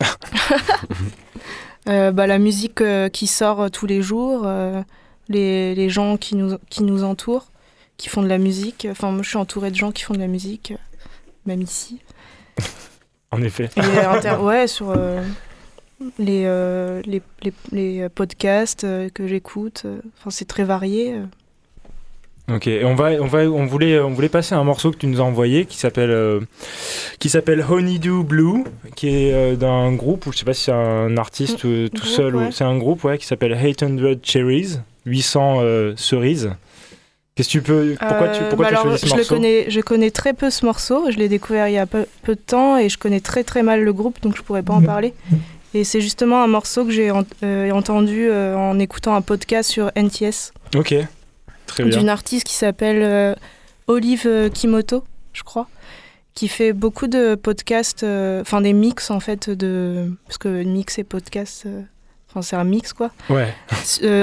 bah, 1.86 2.26
la 2.26 2.38
musique 2.38 2.80
euh, 2.80 3.08
qui 3.08 3.26
sort 3.26 3.62
euh, 3.62 3.68
tous 3.68 3.86
les 3.86 4.02
jours, 4.02 4.42
euh, 4.44 4.82
les, 5.28 5.74
les 5.74 5.88
gens 5.90 6.16
qui 6.16 6.36
nous, 6.36 6.58
qui 6.68 6.82
nous 6.82 7.04
entourent, 7.04 7.50
qui 7.96 8.08
font 8.08 8.22
de 8.22 8.28
la 8.28 8.38
musique. 8.38 8.86
Enfin, 8.90 9.10
moi, 9.10 9.22
je 9.22 9.28
suis 9.28 9.38
entourée 9.38 9.70
de 9.70 9.76
gens 9.76 9.92
qui 9.92 10.02
font 10.02 10.14
de 10.14 10.18
la 10.20 10.26
musique, 10.26 10.72
euh, 10.72 10.76
même 11.46 11.62
ici. 11.62 12.00
En 13.32 13.42
effet. 13.42 13.70
Et 13.76 13.80
ouais, 14.42 14.66
sur 14.66 14.90
euh, 14.90 15.22
les, 16.18 16.42
euh, 16.46 17.00
les, 17.06 17.22
les, 17.70 18.08
podcasts 18.08 18.82
euh, 18.82 19.08
que 19.08 19.28
j'écoute. 19.28 19.82
euh, 19.84 20.00
Enfin, 20.18 20.30
c'est 20.30 20.46
très 20.46 20.64
varié. 20.64 21.20
Ok, 22.52 22.66
et 22.66 22.84
on 22.84 22.94
va, 22.94 23.10
on 23.20 23.26
va, 23.26 23.40
on 23.40 23.66
voulait, 23.66 24.00
on 24.00 24.10
voulait 24.10 24.28
passer 24.28 24.54
un 24.54 24.64
morceau 24.64 24.90
que 24.90 24.96
tu 24.96 25.06
nous 25.06 25.20
as 25.20 25.24
envoyé 25.24 25.66
qui 25.66 25.76
s'appelle, 25.76 26.10
euh, 26.10 26.40
qui 27.20 27.28
s'appelle 27.28 27.64
Honeydew 27.68 28.24
Blue, 28.24 28.64
qui 28.96 29.08
est 29.08 29.32
euh, 29.32 29.56
d'un 29.56 29.92
groupe 29.92 30.26
ou 30.26 30.32
je 30.32 30.38
sais 30.38 30.44
pas 30.44 30.54
si 30.54 30.64
c'est 30.64 30.72
un 30.72 31.16
artiste 31.16 31.64
euh, 31.64 31.88
tout 31.88 32.00
groupe, 32.02 32.06
seul 32.10 32.36
ou 32.36 32.50
c'est 32.50 32.64
un 32.64 32.76
groupe 32.76 33.04
ouais 33.04 33.18
qui 33.18 33.26
s'appelle 33.26 33.52
800 33.56 34.18
Cherries, 34.22 34.78
800 35.06 35.58
euh, 35.60 35.92
cerises. 35.96 36.50
Qu'est-ce 37.36 37.48
que 37.48 37.52
tu 37.52 37.62
peux, 37.62 37.94
pourquoi 38.00 38.28
tu, 38.30 38.42
pourquoi 38.44 38.64
bah 38.64 38.68
tu 38.70 38.74
as 38.74 38.80
alors, 38.80 38.98
choisi 38.98 38.98
ce 38.98 39.06
je, 39.06 39.12
le 39.12 39.16
morceau? 39.18 39.34
connais, 39.34 39.70
je 39.70 39.80
connais 39.80 40.10
très 40.10 40.32
peu 40.34 40.50
ce 40.50 40.66
morceau. 40.66 41.10
Je 41.10 41.16
l'ai 41.18 41.28
découvert 41.28 41.68
il 41.68 41.74
y 41.74 41.78
a 41.78 41.86
peu, 41.86 42.06
peu 42.22 42.34
de 42.34 42.40
temps 42.40 42.76
et 42.78 42.88
je 42.88 42.98
connais 42.98 43.20
très 43.20 43.44
très 43.44 43.62
mal 43.62 43.82
le 43.84 43.92
groupe, 43.92 44.20
donc 44.22 44.36
je 44.36 44.42
pourrais 44.42 44.62
pas 44.64 44.74
en 44.74 44.82
parler. 44.82 45.14
Et 45.72 45.84
c'est 45.84 46.00
justement 46.00 46.42
un 46.42 46.48
morceau 46.48 46.84
que 46.84 46.90
j'ai 46.90 47.12
en- 47.12 47.22
entendu 47.72 48.28
en 48.32 48.78
écoutant 48.80 49.14
un 49.14 49.20
podcast 49.22 49.70
sur 49.70 49.90
NTS 49.94 50.52
Ok. 50.74 50.94
D'une 51.78 52.08
artiste 52.08 52.44
qui 52.46 52.54
s'appelle 52.54 53.02
euh, 53.02 53.34
Olive 53.86 54.24
euh, 54.26 54.48
Kimoto, 54.48 55.04
je 55.32 55.42
crois, 55.42 55.68
qui 56.34 56.48
fait 56.48 56.72
beaucoup 56.72 57.06
de 57.06 57.34
podcasts, 57.34 58.02
euh, 58.02 58.40
enfin 58.40 58.60
des 58.60 58.72
mix 58.72 59.10
en 59.10 59.20
fait 59.20 59.50
de, 59.50 60.12
parce 60.26 60.38
que 60.38 60.62
mix 60.64 60.98
et 60.98 61.04
podcast, 61.04 61.66
Enfin, 62.32 62.42
c'est 62.42 62.54
un 62.54 62.62
mix, 62.62 62.92
quoi. 62.92 63.10
Ouais, 63.28 63.52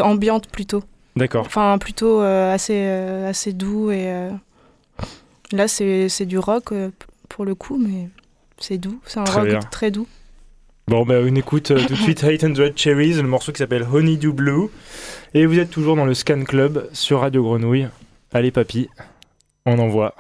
ambiante 0.02 0.48
plutôt. 0.48 0.82
d'accord. 1.18 1.46
Enfin, 1.46 1.78
plutôt 1.78 2.22
assez, 2.22 2.86
assez 2.86 3.52
doux. 3.52 3.92
Et 3.92 4.30
là, 5.52 5.68
c'est 5.68 6.26
du 6.26 6.38
rock 6.40 6.70
pour 7.28 7.44
le 7.44 7.54
coup, 7.54 7.78
mais 7.78 8.08
c'est 8.60 8.78
doux. 8.78 9.02
C'est 9.06 9.20
un 9.20 9.26
Très 9.26 9.40
rock 9.42 9.50
bien. 9.50 9.60
très 9.60 9.92
doux. 9.92 10.08
Bon, 10.90 11.04
bah, 11.04 11.16
on 11.22 11.36
écoute 11.36 11.72
euh, 11.72 11.86
tout 11.86 11.96
de 11.96 12.00
suite 12.00 12.22
800 12.22 12.54
Cherries, 12.78 13.16
le 13.16 13.24
morceau 13.24 13.52
qui 13.52 13.58
s'appelle 13.58 13.86
Honeydew 13.92 14.32
Blue. 14.32 14.70
Et 15.34 15.46
vous 15.46 15.60
êtes 15.60 15.70
toujours 15.70 15.98
dans 15.98 16.06
le 16.06 16.14
Scan 16.14 16.46
Club 16.46 16.88
sur 16.94 17.20
Radio 17.20 17.44
Grenouille. 17.44 17.90
Allez, 18.32 18.52
papy, 18.52 18.88
on 19.66 19.80
envoie. 19.80 20.16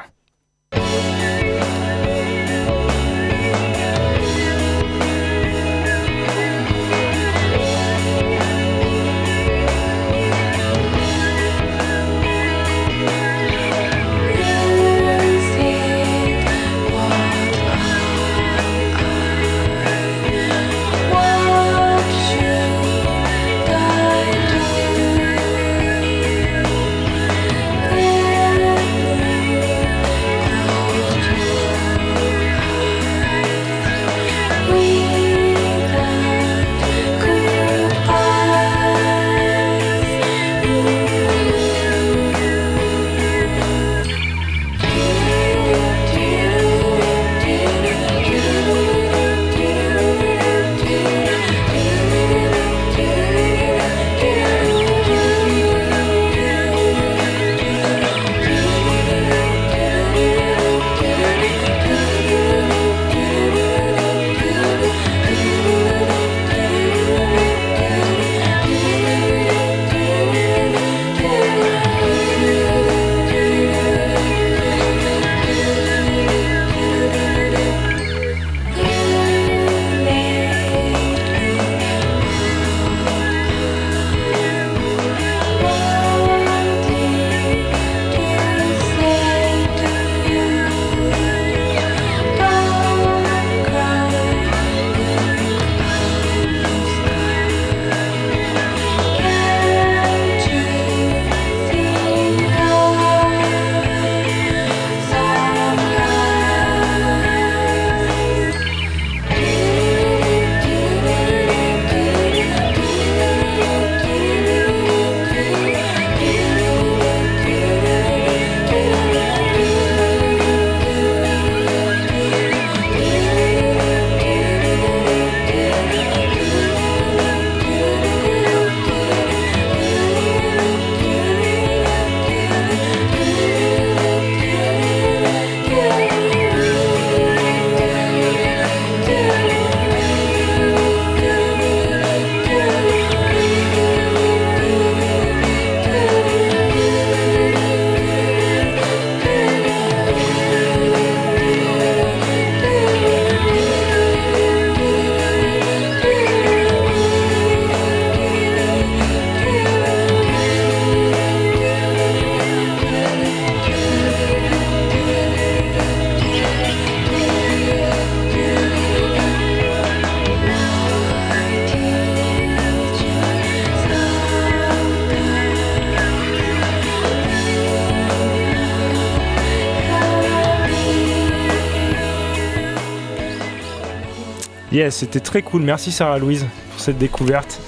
Yes, 184.78 184.98
c'était 184.98 185.22
très 185.22 185.42
cool. 185.42 185.64
Merci 185.64 185.92
Sarah 185.92 186.20
Louise 186.20 186.46
pour 186.70 186.80
cette 186.80 187.00
découverte. 187.00 187.60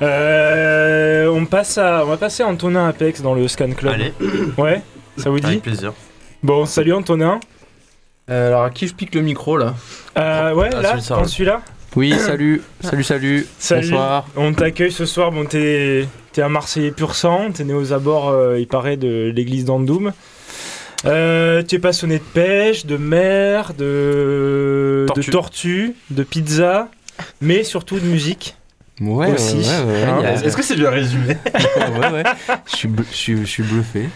Euh, 0.00 1.28
on, 1.28 1.44
passe 1.44 1.76
à, 1.76 2.02
on 2.02 2.06
va 2.08 2.16
passer 2.16 2.42
à 2.42 2.46
Antonin 2.46 2.88
Apex 2.88 3.20
dans 3.20 3.34
le 3.34 3.46
Scan 3.46 3.72
Club. 3.72 3.92
Allez, 3.92 4.14
Ouais, 4.56 4.80
ça 5.18 5.28
vous 5.28 5.38
dit 5.38 5.46
avec 5.46 5.60
plaisir. 5.60 5.92
Bon, 6.42 6.64
salut 6.64 6.94
Antonin. 6.94 7.40
Euh, 8.30 8.48
alors 8.48 8.62
à 8.62 8.70
qui 8.70 8.86
je 8.86 8.94
pique 8.94 9.14
le 9.14 9.20
micro 9.20 9.58
là 9.58 9.74
Euh, 10.16 10.54
ouais, 10.54 10.70
Ah, 10.72 10.80
là, 10.80 10.98
celui 10.98 11.28
celui-là. 11.28 11.60
Oui, 11.94 12.14
salut, 12.18 12.62
salut, 12.80 13.04
salut, 13.04 13.46
Salut. 13.58 13.90
bonsoir. 13.90 14.26
On 14.34 14.54
t'accueille 14.54 14.92
ce 14.92 15.04
soir. 15.04 15.32
Bon, 15.32 15.44
t'es 15.44 16.06
es 16.36 16.42
un 16.42 16.48
Marseillais 16.48 16.90
pur 16.90 17.14
sang. 17.14 17.50
T'es 17.52 17.64
né 17.64 17.74
aux 17.74 17.92
abords, 17.92 18.30
euh, 18.30 18.58
il 18.58 18.66
paraît, 18.66 18.96
de 18.96 19.30
l'église 19.36 19.66
d'Andoum. 19.66 20.12
Euh, 21.06 21.62
tu 21.62 21.76
es 21.76 21.78
passionné 21.78 22.18
de 22.18 22.24
pêche, 22.24 22.84
de 22.84 22.96
mer, 22.96 23.74
de 23.74 25.04
Tortue. 25.06 25.26
de 25.26 25.30
tortue, 25.30 25.94
de 26.10 26.22
pizza, 26.24 26.90
mais 27.40 27.62
surtout 27.62 27.98
de 27.98 28.06
musique. 28.06 28.56
Ouais, 28.98 29.30
Aussi. 29.32 29.56
ouais, 29.56 29.62
ouais, 29.62 29.92
ouais, 29.92 30.08
il 30.20 30.22
y 30.22 30.26
a- 30.26 30.32
Est-ce 30.46 30.56
que 30.56 30.62
c'est 30.62 30.74
bien 30.76 30.88
résumé 30.88 31.36
ouais, 31.54 32.10
ouais. 32.12 32.22
Je 32.66 32.76
suis, 32.76 32.88
je 33.10 33.14
suis, 33.16 33.36
je 33.40 33.44
suis 33.44 33.62
bluffé. 33.62 34.08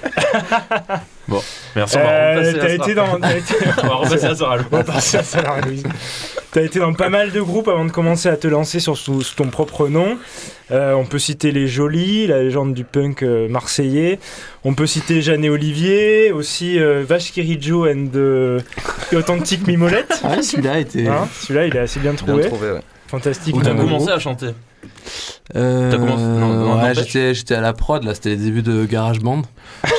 Merci, 1.77 1.97
on 1.99 2.01
va 2.03 2.09
Euh, 2.11 2.35
repasser 2.39 2.59
T'as 2.59 2.65
à 2.65 2.69
été 2.71 2.95
dans. 2.95 3.21
t'as 3.21 3.37
été- 3.37 3.55
On 3.83 3.87
va 3.87 3.95
repasser 3.97 4.25
à 4.27 4.35
Sarah. 4.35 4.57
On 4.73 4.77
va 4.77 4.85
passer 4.85 5.19
à 5.19 5.23
Sarah 5.23 5.61
Louise. 5.61 5.83
T'as 6.51 6.63
été 6.63 6.79
dans 6.81 6.93
pas 6.95 7.09
mal 7.11 7.31
de 7.31 7.41
groupes 7.41 7.69
avant 7.69 7.85
de 7.85 7.93
commencer 7.93 8.29
à 8.29 8.37
te 8.37 8.49
lancer 8.49 8.81
sur 8.81 8.97
sous, 8.97 9.23
sous 9.23 9.37
ton 9.37 9.49
propre 9.49 9.87
nom. 9.89 10.17
Euh, 10.73 10.95
on 10.95 11.05
peut 11.05 11.19
citer 11.19 11.53
les 11.53 11.69
Jolis, 11.69 12.27
la 12.27 12.43
légende 12.43 12.75
du 12.75 12.85
punk 12.85 13.23
euh, 13.23 13.49
marseillais. 13.49 14.19
On 14.65 14.75
peut 14.75 14.87
citer 14.87 15.21
Jeanne 15.23 15.45
et 15.45 15.51
Olivier, 15.51 16.33
aussi 16.33 16.81
euh, 16.81 17.05
Vache 17.07 17.33
Kirijo 17.33 17.87
and 17.87 18.09
euh, 18.17 18.61
Authentique 19.15 19.67
Mimolette. 19.67 20.21
Ah, 20.25 20.43
celui-là 20.43 20.79
était. 20.81 21.07
Hein, 21.07 21.29
Celui-là, 21.43 21.67
il 21.67 21.77
est 21.77 21.81
assez 21.81 22.01
bien 22.01 22.13
Bien 22.13 22.17
trouvé. 22.27 22.47
trouvé, 22.47 22.71
ouais. 22.73 22.81
Fantastique. 23.11 23.57
Où 23.57 23.61
t'as 23.63 23.71
comme 23.71 23.79
commencé 23.81 24.07
groupe. 24.07 24.17
à 24.17 24.19
chanter 24.21 24.47
Euh, 25.57 25.91
T'as 25.91 25.97
commencé- 25.99 26.23
non, 26.23 26.39
non, 26.49 26.73
ouais, 26.77 26.81
n'empêche. 26.91 26.99
j'étais, 27.09 27.35
j'étais 27.35 27.55
à 27.57 27.61
la 27.61 27.73
prod, 27.73 28.05
là, 28.05 28.15
c'était 28.15 28.31
les 28.31 28.37
débuts 28.37 28.63
de 28.63 28.85
GarageBand. 28.85 29.43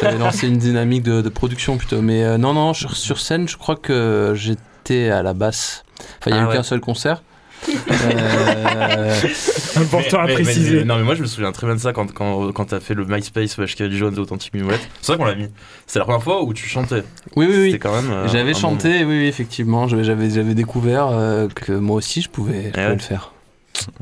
J'avais 0.02 0.18
lancé 0.18 0.48
une 0.48 0.58
dynamique 0.58 1.04
de, 1.04 1.22
de 1.22 1.30
production 1.30 1.78
plutôt. 1.78 2.02
Mais 2.02 2.24
euh, 2.24 2.38
non, 2.38 2.54
non, 2.54 2.74
sur, 2.74 2.96
sur 2.96 3.20
scène, 3.20 3.48
je 3.50 3.58
crois 3.58 3.76
que 3.76 4.32
j'étais 4.36 5.10
à 5.10 5.24
la 5.24 5.34
basse. 5.34 5.84
Enfin, 6.20 6.32
il 6.32 6.34
n'y 6.34 6.40
a 6.40 6.42
Ah 6.42 6.46
eu 6.46 6.48
ouais. 6.48 6.56
qu'un 6.56 6.64
seul 6.64 6.80
concert. 6.80 7.22
Euh, 7.70 9.14
Important 9.78 10.20
à 10.20 10.26
mais- 10.28 10.34
préciser. 10.34 10.78
mais- 10.80 10.84
non, 10.86 10.98
mais 10.98 11.04
moi 11.04 11.16
je 11.16 11.22
me 11.22 11.28
souviens 11.28 11.52
très 11.52 11.68
bien 11.68 11.76
de 11.76 11.80
ça 11.82 11.94
quand, 11.94 12.12
quand, 12.14 12.52
quand 12.52 12.66
t'as 12.66 12.80
fait 12.80 12.94
le 12.94 13.06
MySpace 13.06 13.58
Vashka 13.58 13.90
Jones 13.90 14.18
Authentique 14.20 14.54
Mimolette. 14.54 14.88
C'est 15.02 15.14
vrai 15.14 15.18
qu'on 15.18 15.26
l'a 15.26 15.36
mis. 15.36 15.48
C'est 15.88 16.00
la 16.00 16.06
première 16.06 16.24
fois 16.24 16.44
où 16.44 16.54
tu 16.54 16.68
chantais. 16.68 17.04
oui, 17.36 17.46
oui, 17.48 17.54
C'était 17.54 17.72
oui. 17.74 17.80
quand 17.80 17.94
même. 18.02 18.12
euh, 18.12 18.28
J'avais 18.28 18.54
chanté, 18.54 19.06
oui, 19.06 19.20
oui, 19.20 19.28
effectivement. 19.28 19.88
J'avais, 19.88 20.04
j'avais, 20.04 20.30
j'avais 20.30 20.54
découvert 20.54 21.08
euh, 21.08 21.48
que 21.48 21.72
moi 21.74 21.98
aussi, 21.98 22.22
je 22.22 22.30
pouvais, 22.30 22.66
je 22.66 22.70
pouvais 22.72 22.86
ouais. 22.88 22.94
le 22.94 23.00
faire. 23.00 23.34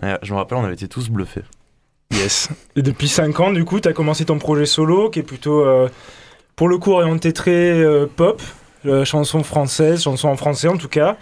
Ouais, 0.04 0.17
je 0.24 0.34
me 0.34 0.38
rappelle, 0.38 0.58
on 0.58 0.63
avait 0.63 0.74
été 0.74 0.88
tous 0.88 1.10
bluffés. 1.10 1.43
Yes. 2.12 2.50
Et 2.76 2.82
depuis 2.82 3.08
5 3.08 3.39
ans, 3.39 3.52
du 3.52 3.63
coup, 3.65 3.80
tu 3.80 3.88
as 3.88 3.93
commencé 3.93 4.26
ton 4.26 4.39
projet 4.39 4.65
solo 4.65 5.10
qui 5.10 5.19
est 5.19 5.24
plutôt, 5.24 5.62
euh, 5.63 5.88
pour 6.56 6.67
le 6.67 6.78
coup, 6.78 6.91
orienté 6.93 7.34
très 7.34 7.52
euh, 7.72 8.08
pop, 8.13 8.41
euh, 8.86 9.06
chanson 9.06 9.43
française, 9.43 10.02
chanson 10.04 10.28
en 10.30 10.36
français 10.36 10.67
en 10.67 10.78
tout 10.78 10.88
cas, 10.89 11.17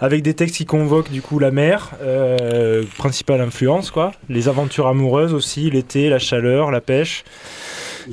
avec 0.00 0.22
des 0.22 0.34
textes 0.34 0.56
qui 0.56 0.64
convoquent 0.64 1.10
du 1.10 1.20
coup 1.20 1.38
la 1.38 1.50
mer, 1.50 1.90
euh, 2.02 2.82
principale 2.96 3.40
influence, 3.40 3.90
quoi. 3.90 4.12
Les 4.28 4.48
aventures 4.48 4.86
amoureuses 4.86 5.34
aussi, 5.34 5.70
l'été, 5.70 6.08
la 6.08 6.18
chaleur, 6.18 6.70
la 6.70 6.80
pêche. 6.80 7.24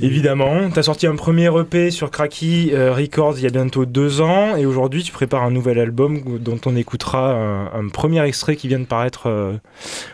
Évidemment, 0.00 0.70
tu 0.70 0.78
as 0.78 0.82
sorti 0.82 1.06
un 1.06 1.16
premier 1.16 1.50
EP 1.58 1.90
sur 1.90 2.10
Cracky 2.10 2.70
euh, 2.72 2.92
Records 2.92 3.38
il 3.38 3.44
y 3.44 3.46
a 3.46 3.50
bientôt 3.50 3.86
deux 3.86 4.20
ans 4.20 4.54
et 4.54 4.66
aujourd'hui 4.66 5.02
tu 5.02 5.12
prépares 5.12 5.42
un 5.42 5.50
nouvel 5.50 5.78
album 5.78 6.38
dont 6.38 6.60
on 6.66 6.76
écoutera 6.76 7.32
un, 7.32 7.66
un 7.72 7.88
premier 7.88 8.22
extrait 8.24 8.54
qui 8.54 8.68
vient 8.68 8.78
de 8.78 8.84
paraître 8.84 9.28
euh, 9.28 9.54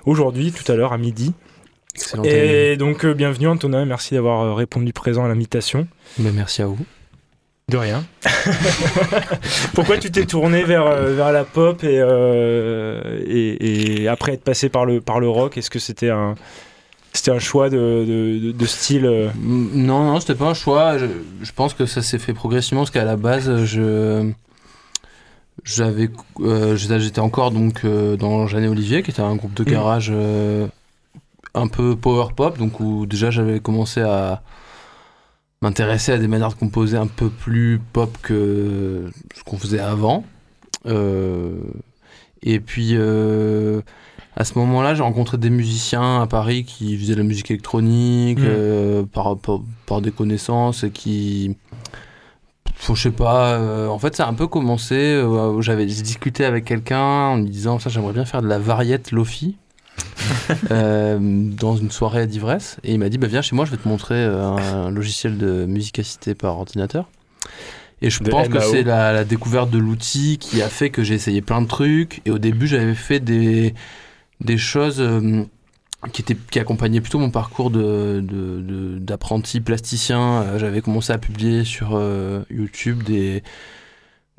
aujourd'hui, 0.06 0.52
tout 0.52 0.70
à 0.70 0.76
l'heure 0.76 0.92
à 0.92 0.98
midi. 0.98 1.34
Excellent. 1.96 2.22
Et 2.24 2.76
donc, 2.76 3.04
bienvenue 3.04 3.48
Antonin, 3.48 3.84
merci 3.84 4.14
d'avoir 4.14 4.56
répondu 4.56 4.92
présent 4.92 5.24
à 5.24 5.28
l'invitation. 5.28 5.86
Mais 6.18 6.32
merci 6.32 6.62
à 6.62 6.66
vous. 6.66 6.78
De 7.74 7.78
rien. 7.78 8.04
Pourquoi 9.74 9.98
tu 9.98 10.12
t'es 10.12 10.26
tourné 10.26 10.62
vers, 10.62 10.86
euh, 10.86 11.12
vers 11.14 11.32
la 11.32 11.42
pop 11.42 11.82
et, 11.82 11.98
euh, 12.00 13.20
et, 13.26 14.02
et 14.02 14.08
après 14.08 14.34
être 14.34 14.44
passé 14.44 14.68
par 14.68 14.84
le, 14.86 15.00
par 15.00 15.18
le 15.18 15.28
rock 15.28 15.58
Est-ce 15.58 15.70
que 15.70 15.80
c'était 15.80 16.10
un, 16.10 16.36
c'était 17.12 17.32
un 17.32 17.40
choix 17.40 17.70
de, 17.70 18.52
de, 18.52 18.66
style 18.66 19.06
euh, 19.06 19.28
Mm, 19.36 19.70
Non, 19.86 20.04
non, 20.04 20.20
c'était 20.20 20.36
pas 20.36 20.44
un 20.46 20.54
choix. 20.54 20.98
Je, 20.98 21.06
je 21.42 21.50
pense 21.52 21.74
que 21.74 21.84
ça 21.84 22.00
s'est 22.00 22.20
fait 22.20 22.32
progressivement 22.32 22.82
parce 22.82 22.92
qu'à 22.92 23.04
la 23.04 23.16
base, 23.16 23.64
je 23.64 24.30
j'avais 25.64 26.10
euh, 26.40 26.76
j'étais 26.76 27.20
encore 27.20 27.50
donc 27.50 27.80
euh, 27.84 28.16
dans 28.16 28.46
Jeanne 28.46 28.64
et 28.64 28.68
Olivier 28.68 29.02
qui 29.02 29.10
était 29.10 29.22
un 29.22 29.34
groupe 29.34 29.54
de 29.54 29.64
Mhm. 29.64 29.70
garage 29.70 30.10
euh, 30.14 30.66
un 31.54 31.66
peu 31.68 31.96
power 31.96 32.26
pop 32.36 32.56
donc 32.58 32.78
où 32.80 33.06
déjà 33.06 33.30
j'avais 33.30 33.58
commencé 33.60 34.00
à 34.00 34.42
m'intéresser 35.64 36.12
à 36.12 36.18
des 36.18 36.28
manières 36.28 36.50
de 36.50 36.54
composer 36.54 36.96
un 36.96 37.06
peu 37.06 37.28
plus 37.30 37.80
pop 37.92 38.16
que 38.22 39.10
ce 39.34 39.42
qu'on 39.44 39.56
faisait 39.58 39.80
avant 39.80 40.24
Euh, 40.86 41.54
et 42.42 42.60
puis 42.60 42.90
euh, 42.92 43.80
à 44.36 44.44
ce 44.44 44.58
moment-là, 44.58 44.94
j'ai 44.94 45.02
rencontré 45.02 45.38
des 45.38 45.48
musiciens 45.48 46.20
à 46.20 46.26
Paris 46.26 46.64
qui 46.64 46.98
faisaient 46.98 47.14
de 47.14 47.20
la 47.20 47.24
musique 47.26 47.50
électronique 47.50 48.38
Mhm. 48.38 48.46
euh, 48.46 49.02
par, 49.04 49.38
par, 49.38 49.60
par 49.86 50.00
des 50.02 50.10
connaissances 50.10 50.84
et 50.84 50.90
qui. 50.90 51.56
Faut, 52.76 52.94
je 52.94 53.02
sais 53.04 53.10
pas, 53.12 53.58
en 53.88 53.98
fait, 53.98 54.14
ça 54.16 54.26
a 54.26 54.28
un 54.28 54.34
peu 54.34 54.46
commencé. 54.46 55.22
J'avais 55.60 55.86
discuté 55.86 56.44
avec 56.44 56.64
quelqu'un 56.66 56.98
en 57.32 57.36
me 57.38 57.46
disant 57.48 57.78
Ça, 57.78 57.88
j'aimerais 57.88 58.12
bien 58.12 58.24
faire 58.26 58.42
de 58.42 58.48
la 58.48 58.58
variette 58.58 59.10
Lofi 59.12 59.56
euh, 60.70 61.18
dans 61.20 61.76
une 61.76 61.90
soirée 61.90 62.26
d'ivresse. 62.26 62.76
Et 62.84 62.92
il 62.92 62.98
m'a 62.98 63.08
dit 63.08 63.18
bah, 63.18 63.26
Viens 63.26 63.42
chez 63.42 63.54
moi, 63.56 63.64
je 63.64 63.70
vais 63.70 63.76
te 63.76 63.88
montrer 63.88 64.16
euh, 64.16 64.42
un 64.42 64.90
logiciel 64.90 65.38
de 65.38 65.64
musicacité 65.66 66.34
par 66.34 66.58
ordinateur. 66.58 67.08
Et 68.02 68.10
je 68.10 68.22
De 68.22 68.30
pense 68.30 68.48
que 68.48 68.60
c'est 68.60 68.82
la, 68.82 69.12
la 69.12 69.24
découverte 69.24 69.70
de 69.70 69.78
l'outil 69.78 70.38
qui 70.38 70.60
a 70.62 70.68
fait 70.68 70.90
que 70.90 71.02
j'ai 71.02 71.14
essayé 71.14 71.40
plein 71.42 71.62
de 71.62 71.66
trucs. 71.66 72.20
Et 72.26 72.30
au 72.30 72.38
début, 72.38 72.66
j'avais 72.66 72.94
fait 72.94 73.20
des, 73.20 73.74
des 74.40 74.58
choses 74.58 75.00
euh, 75.00 75.44
qui, 76.12 76.20
étaient, 76.22 76.36
qui 76.50 76.58
accompagnaient 76.58 77.00
plutôt 77.00 77.18
mon 77.18 77.30
parcours 77.30 77.70
de, 77.70 78.20
de- 78.20 78.60
de- 78.60 78.98
d'apprenti 78.98 79.60
plasticien. 79.60 80.58
J'avais 80.58 80.82
commencé 80.82 81.12
à 81.12 81.18
publier 81.18 81.64
sur 81.64 81.90
euh, 81.94 82.42
YouTube 82.50 83.02
des, 83.04 83.42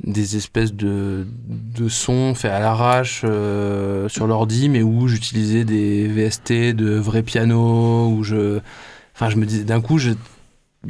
des 0.03 0.36
espèces 0.36 0.73
de, 0.73 1.25
de 1.47 1.88
sons 1.89 2.36
faits 2.36 2.51
à 2.51 2.60
l'arrache 2.60 3.21
euh, 3.23 4.10
sur 4.10 4.27
l'ordi, 4.27 4.69
mais 4.69 4.81
où 4.84 5.08
j'utilisais 5.08 5.63
des 5.63 6.08
VST 6.08 6.73
de 6.75 6.95
vrais 6.95 7.23
pianos, 7.23 8.10
où 8.10 8.23
je... 8.23 8.60
Enfin, 9.15 9.29
je 9.29 9.38
me 9.38 9.45
disais, 9.45 9.63
d'un 9.63 9.81
coup, 9.81 9.97
il 9.99 10.15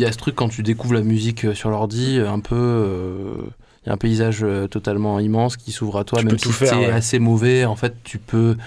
y 0.02 0.06
a 0.06 0.12
ce 0.12 0.18
truc 0.18 0.36
quand 0.36 0.50
tu 0.50 0.64
découvres 0.64 0.96
la 0.96 1.02
musique 1.04 1.46
euh, 1.46 1.54
sur 1.54 1.70
l'ordi, 1.70 2.20
un 2.20 2.40
peu... 2.40 2.56
euh, 2.56 3.36
Il 3.86 3.88
y 3.88 3.90
a 3.92 3.94
un 3.94 3.98
paysage 3.98 4.40
euh, 4.44 4.68
totalement 4.68 5.20
immense 5.20 5.56
qui 5.58 5.72
s'ouvre 5.72 6.00
à 6.00 6.04
toi, 6.04 6.20
Tu 6.20 6.26
même 6.26 6.40
si 6.40 6.52
c'est 6.52 6.74
ouais. 6.76 6.86
assez 6.92 7.20
mauvais. 7.20 7.66
En 7.66 7.76
fait, 7.76 7.94
tu 8.04 8.18
peux 8.18 8.58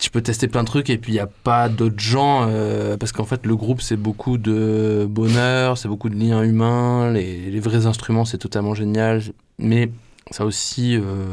tu 0.00 0.10
peux 0.10 0.22
tester 0.22 0.46
plein 0.48 0.62
de 0.62 0.68
trucs 0.68 0.90
et 0.90 0.98
puis 0.98 1.12
il 1.12 1.16
n'y 1.16 1.20
a 1.20 1.26
pas 1.26 1.68
d'autres 1.68 1.98
gens 1.98 2.46
euh, 2.48 2.96
parce 2.96 3.12
qu'en 3.12 3.24
fait 3.24 3.44
le 3.44 3.56
groupe 3.56 3.82
c'est 3.82 3.96
beaucoup 3.96 4.38
de 4.38 5.06
bonheur, 5.08 5.76
c'est 5.76 5.88
beaucoup 5.88 6.08
de 6.08 6.14
liens 6.14 6.42
humains, 6.42 7.10
les, 7.12 7.50
les 7.50 7.60
vrais 7.60 7.86
instruments 7.86 8.24
c'est 8.24 8.38
totalement 8.38 8.74
génial, 8.74 9.22
mais 9.58 9.90
ça 10.30 10.44
aussi 10.44 10.96
euh, 10.96 11.26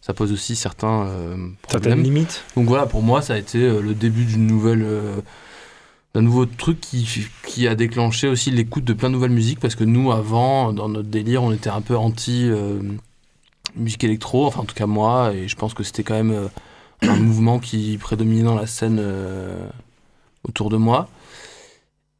ça 0.00 0.14
pose 0.14 0.32
aussi 0.32 0.56
certains 0.56 1.06
euh, 1.06 1.36
certaines 1.68 1.80
problèmes. 1.80 2.02
limites 2.02 2.42
Donc 2.56 2.66
voilà, 2.66 2.86
pour 2.86 3.02
moi, 3.02 3.20
ça 3.22 3.34
a 3.34 3.36
été 3.36 3.58
euh, 3.58 3.80
le 3.80 3.94
début 3.94 4.24
d'une 4.24 4.46
nouvelle, 4.46 4.86
d'un 6.14 6.22
nouveau 6.22 6.46
truc 6.46 6.80
qui, 6.80 7.06
qui 7.46 7.68
a 7.68 7.74
déclenché 7.74 8.28
aussi 8.28 8.50
l'écoute 8.50 8.84
de 8.84 8.94
plein 8.94 9.08
de 9.08 9.14
nouvelles 9.14 9.30
musiques 9.30 9.60
parce 9.60 9.74
que 9.74 9.84
nous, 9.84 10.10
avant, 10.10 10.72
dans 10.72 10.88
notre 10.88 11.08
délire, 11.08 11.42
on 11.42 11.52
était 11.52 11.70
un 11.70 11.82
peu 11.82 11.96
anti 11.96 12.50
musique 13.76 14.02
électro, 14.02 14.46
enfin 14.46 14.62
en 14.62 14.64
tout 14.64 14.74
cas 14.74 14.86
moi, 14.86 15.32
et 15.32 15.46
je 15.46 15.54
pense 15.54 15.74
que 15.74 15.84
c'était 15.84 16.02
quand 16.02 16.14
même 16.14 16.48
un 17.02 17.16
mouvement 17.16 17.58
qui 17.58 17.98
prédominait 17.98 18.42
dans 18.42 18.54
la 18.54 18.66
scène 18.66 18.98
euh, 19.00 19.66
autour 20.44 20.70
de 20.70 20.76
moi. 20.76 21.08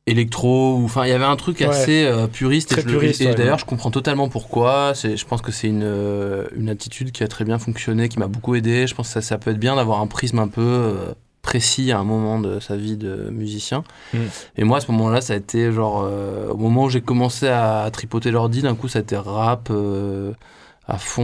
Électro, 0.07 0.77
ou 0.77 0.85
enfin 0.85 1.05
il 1.05 1.11
y 1.11 1.13
avait 1.13 1.25
un 1.25 1.37
truc 1.37 1.61
Ouais. 1.61 1.67
assez 1.67 2.05
euh, 2.05 2.27
puriste, 2.27 2.71
Très 2.71 2.81
et, 2.81 2.85
puriste, 2.85 3.21
et 3.21 3.35
d'ailleurs 3.35 3.59
je 3.59 3.65
comprends 3.65 3.91
totalement 3.91 4.29
pourquoi. 4.29 4.93
C'est, 4.95 5.17
je 5.17 5.27
pense 5.27 5.43
que 5.43 5.53
c'est 5.53 5.69
une, 5.69 5.85
euh, 5.85 6.47
une 6.57 6.69
attitude 6.69 7.13
qui 7.13 7.23
a 7.23 7.29
très 7.29 7.45
bien 7.45 7.59
fonctionné, 7.59 8.09
qui 8.09 8.19
m'a 8.19 8.27
beaucoup 8.27 8.55
aidé. 8.55 8.87
Je 8.87 8.95
pense 8.95 9.09
que 9.09 9.13
ça, 9.13 9.21
ça 9.21 9.39
peut 9.39 9.51
être 9.51 9.59
bien 9.59 9.77
d'avoir 9.77 10.01
un 10.01 10.07
prisme 10.07 10.39
un 10.39 10.49
peu 10.49 10.63
euh, 10.63 11.13
précis 11.43 11.93
à 11.93 11.99
un 11.99 12.05
moment 12.05 12.41
de 12.41 12.59
sa 12.61 12.77
vie 12.77 12.97
de 12.97 13.29
musicien. 13.31 13.85
Mm. 14.13 14.19
Et 14.57 14.65
moi, 14.65 14.79
à 14.79 14.81
ce 14.81 14.91
moment-là, 14.91 15.21
ça 15.21 15.35
a 15.35 15.37
été 15.37 15.71
genre. 15.71 16.09
au 16.51 16.57
moment 16.57 16.85
où 16.85 16.91
j'ai 16.91 17.03
commencé 17.03 17.47
à, 17.47 17.89
tripoter 17.93 18.31
l'ordi, 18.31 18.63
d'un 18.63 18.75
coup, 18.75 18.89
ça 18.89 19.01
a 19.01 19.03
été 19.03 19.17
rap 19.17 19.71
à 20.91 20.99
fond, 20.99 21.23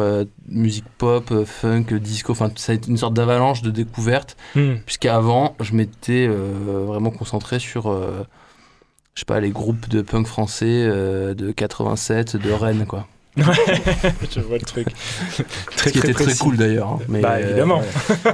euh, 0.00 0.24
musique 0.48 0.84
pop, 0.98 1.30
euh, 1.32 1.44
funk, 1.44 1.86
disco. 2.00 2.32
Enfin, 2.32 2.50
ça 2.56 2.72
a 2.72 2.74
été 2.74 2.90
une 2.90 2.96
sorte 2.98 3.14
d'avalanche 3.14 3.62
de 3.62 3.70
découvertes. 3.70 4.36
Hmm. 4.54 4.74
Puisqu'avant, 4.84 5.56
je 5.60 5.72
m'étais 5.74 6.26
euh, 6.28 6.84
vraiment 6.86 7.10
concentré 7.10 7.58
sur. 7.58 7.90
je 7.90 9.20
sais 9.20 9.24
pas, 9.24 9.40
les 9.40 9.50
groupes 9.50 9.88
de 9.88 10.02
punk 10.02 10.26
français 10.26 10.86
de 10.88 11.50
87, 11.52 12.36
de 12.36 12.50
Rennes, 12.52 12.84
quoi. 12.86 13.06
Je 13.38 14.40
vois 14.40 14.58
le 14.58 14.64
truc. 14.64 14.88
Ce 15.76 15.88
qui 15.90 15.98
était 15.98 16.12
très 16.12 16.34
cool 16.34 16.56
d'ailleurs. 16.56 16.88
hein. 16.88 16.98
Mais, 17.08 17.20
Bah, 17.20 17.40
évidemment. 17.40 17.80
ouais. 17.80 18.32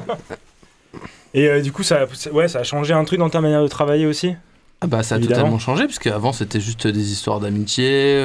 Et 1.35 1.61
du 1.63 1.73
coup, 1.73 1.83
ça, 1.83 2.07
ça- 2.15 2.31
ouais, 2.33 2.49
ça 2.49 2.61
a 2.61 2.63
changé 2.63 2.95
un 2.95 3.05
truc 3.05 3.19
dans 3.19 3.29
ta 3.31 3.41
manière 3.41 3.63
de 3.63 3.69
travailler 3.69 4.07
aussi? 4.07 4.35
Ah 4.81 4.87
bah 4.87 5.03
ça 5.03 5.15
a 5.15 5.19
Évidemment. 5.19 5.39
totalement 5.41 5.59
changé 5.59 5.85
puisque 5.87 6.07
avant 6.09 6.33
c'était 6.33 6.61
juste 6.61 6.87
des 6.87 7.13
histoires 7.13 7.41
d'amitié. 7.41 8.23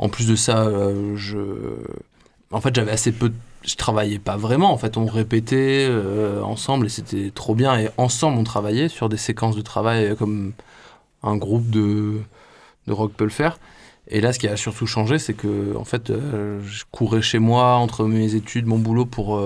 En 0.00 0.08
plus 0.08 0.26
de 0.26 0.34
ça, 0.34 0.64
euh, 0.66 1.14
je, 1.16 1.36
en 2.50 2.60
fait 2.60 2.74
j'avais 2.74 2.90
assez 2.90 3.12
peu, 3.12 3.28
de- 3.28 3.34
je 3.64 3.76
travaillais 3.76 4.18
pas 4.18 4.36
vraiment. 4.36 4.72
En 4.72 4.78
fait 4.78 4.96
on 4.96 5.06
répétait 5.06 5.86
euh, 5.88 6.42
ensemble 6.42 6.86
et 6.86 6.88
c'était 6.88 7.30
trop 7.32 7.54
bien. 7.54 7.78
Et 7.78 7.88
ensemble 7.98 8.36
on 8.38 8.44
travaillait 8.44 8.88
sur 8.88 9.08
des 9.08 9.16
séquences 9.18 9.54
de 9.56 9.62
travail 9.62 10.06
euh, 10.06 10.14
comme 10.16 10.52
un 11.22 11.36
groupe 11.36 11.70
de 11.70 12.18
de 12.88 12.92
rock 12.92 13.12
peut 13.12 13.24
le 13.24 13.30
faire. 13.30 13.58
Et 14.12 14.20
là, 14.20 14.32
ce 14.32 14.38
qui 14.40 14.48
a 14.48 14.56
surtout 14.56 14.86
changé, 14.88 15.18
c'est 15.20 15.34
que 15.34 15.76
en 15.76 15.84
fait, 15.84 16.10
euh, 16.10 16.60
je 16.66 16.82
courais 16.90 17.22
chez 17.22 17.38
moi 17.38 17.74
entre 17.76 18.06
mes 18.06 18.34
études, 18.34 18.66
mon 18.66 18.78
boulot 18.78 19.04
pour 19.06 19.38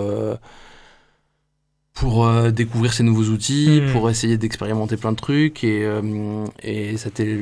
pour 1.93 2.25
euh, 2.27 2.51
découvrir 2.51 2.93
ces 2.93 3.03
nouveaux 3.03 3.25
outils, 3.33 3.81
Mhm. 3.83 3.93
pour 3.93 4.09
essayer 4.11 4.37
d'expérimenter 4.39 4.97
plein 4.97 5.13
de 5.13 5.17
trucs. 5.17 5.63
Et, 5.65 5.85
euh, 5.85 6.45
et 6.63 6.97
c'était 6.97 7.41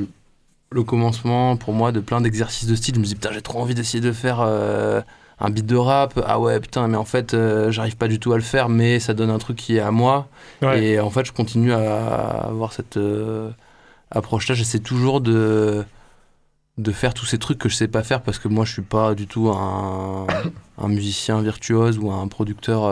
le 0.72 0.82
commencement 0.82 1.56
pour 1.56 1.72
moi 1.72 1.92
de 1.92 2.00
plein 2.00 2.20
d'exercices 2.20 2.68
de 2.68 2.74
style. 2.74 2.94
Je 2.94 3.00
me 3.00 3.04
dis, 3.04 3.14
putain, 3.14 3.30
j'ai 3.32 3.42
trop 3.42 3.60
envie 3.60 3.74
d'essayer 3.74 4.00
de 4.00 4.12
faire 4.12 4.40
euh, 4.40 5.00
un 5.40 5.50
beat 5.50 5.66
de 5.66 5.76
rap. 5.76 6.20
Ah 6.26 6.40
ouais, 6.40 6.60
putain, 6.60 6.88
mais 6.88 6.96
en 6.96 7.04
fait, 7.04 7.34
euh, 7.34 7.70
j'arrive 7.70 7.96
pas 7.96 8.08
du 8.08 8.18
tout 8.18 8.32
à 8.32 8.36
le 8.36 8.42
faire, 8.42 8.68
mais 8.68 9.00
ça 9.00 9.14
donne 9.14 9.30
un 9.30 9.38
truc 9.38 9.56
qui 9.56 9.76
est 9.76 9.80
à 9.80 9.90
moi. 9.90 10.28
Ouais. 10.62 10.84
Et 10.84 11.00
en 11.00 11.10
fait, 11.10 11.24
je 11.24 11.32
continue 11.32 11.72
à 11.72 12.46
avoir 12.48 12.72
cette 12.72 12.96
euh, 12.96 13.50
approche-là. 14.10 14.54
J'essaie 14.54 14.80
toujours 14.80 15.20
de 15.20 15.84
de 16.78 16.90
faire 16.90 17.12
tous 17.12 17.26
ces 17.26 17.38
trucs 17.38 17.58
que 17.58 17.68
je 17.68 17.76
sais 17.76 17.86
pas 17.86 18.02
faire 18.02 18.22
parce 18.22 18.38
que 18.38 18.48
moi 18.48 18.64
je 18.64 18.72
suis 18.72 18.80
pas 18.80 19.14
du 19.14 19.26
tout 19.26 19.50
un, 19.50 20.26
un 20.78 20.88
musicien 20.88 21.42
virtuose 21.42 21.98
ou 21.98 22.10
un 22.10 22.26
producteur 22.28 22.84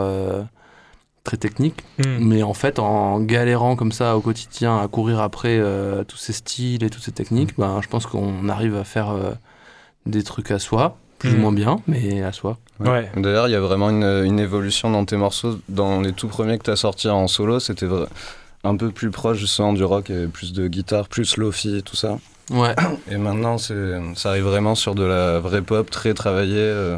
très 1.23 1.37
technique 1.37 1.83
Hmm. 1.99 2.17
mais 2.19 2.41
en 2.43 2.53
fait 2.53 2.79
en 2.79 3.19
galérant 3.19 3.75
comme 3.75 3.91
ça 3.91 4.17
au 4.17 4.21
quotidien 4.21 4.79
à 4.79 4.87
courir 4.87 5.19
après 5.21 5.57
euh, 5.59 6.03
tous 6.03 6.17
ces 6.17 6.33
styles 6.33 6.83
et 6.83 6.89
toutes 6.89 7.03
ces 7.03 7.11
techniques 7.11 7.51
ben, 7.57 7.79
je 7.81 7.87
pense 7.87 8.05
qu'on 8.07 8.49
arrive 8.49 8.75
à 8.75 8.83
faire 8.83 9.11
euh, 9.11 9.31
des 10.05 10.23
trucs 10.23 10.49
à 10.51 10.57
soi 10.59 10.97
plus 11.19 11.31
Mm. 11.31 11.35
ou 11.35 11.37
moins 11.37 11.51
bien 11.53 11.79
mais 11.87 12.23
à 12.23 12.31
soi 12.31 12.57
Ouais. 12.79 13.11
D'ailleurs, 13.15 13.47
il 13.47 13.51
y 13.51 13.55
a 13.55 13.59
vraiment 13.59 13.91
une, 13.91 14.23
une 14.25 14.39
évolution 14.39 14.89
dans 14.89 15.05
tes 15.05 15.15
morceaux. 15.15 15.59
Dans 15.69 16.01
les 16.01 16.13
tout 16.13 16.27
premiers 16.27 16.57
que 16.57 16.63
tu 16.63 16.71
as 16.71 16.75
sortis 16.75 17.09
en 17.09 17.27
solo, 17.27 17.59
c'était 17.59 17.85
un 18.63 18.75
peu 18.75 18.89
plus 18.89 19.11
proche 19.11 19.37
justement 19.37 19.71
du 19.73 19.83
rock 19.83 20.09
et 20.09 20.25
plus 20.25 20.51
de 20.51 20.67
guitare, 20.67 21.07
plus 21.07 21.37
lofi 21.37 21.77
et 21.77 21.81
tout 21.83 21.95
ça. 21.95 22.17
ouais 22.49 22.73
Et 23.11 23.17
maintenant, 23.17 23.59
c'est- 23.59 23.99
ça 24.15 24.29
arrive 24.29 24.45
vraiment 24.45 24.73
sur 24.73 24.95
de 24.95 25.03
la 25.03 25.37
vraie 25.39 25.61
pop, 25.61 25.91
très 25.91 26.15
travaillée, 26.15 26.55
euh, 26.57 26.97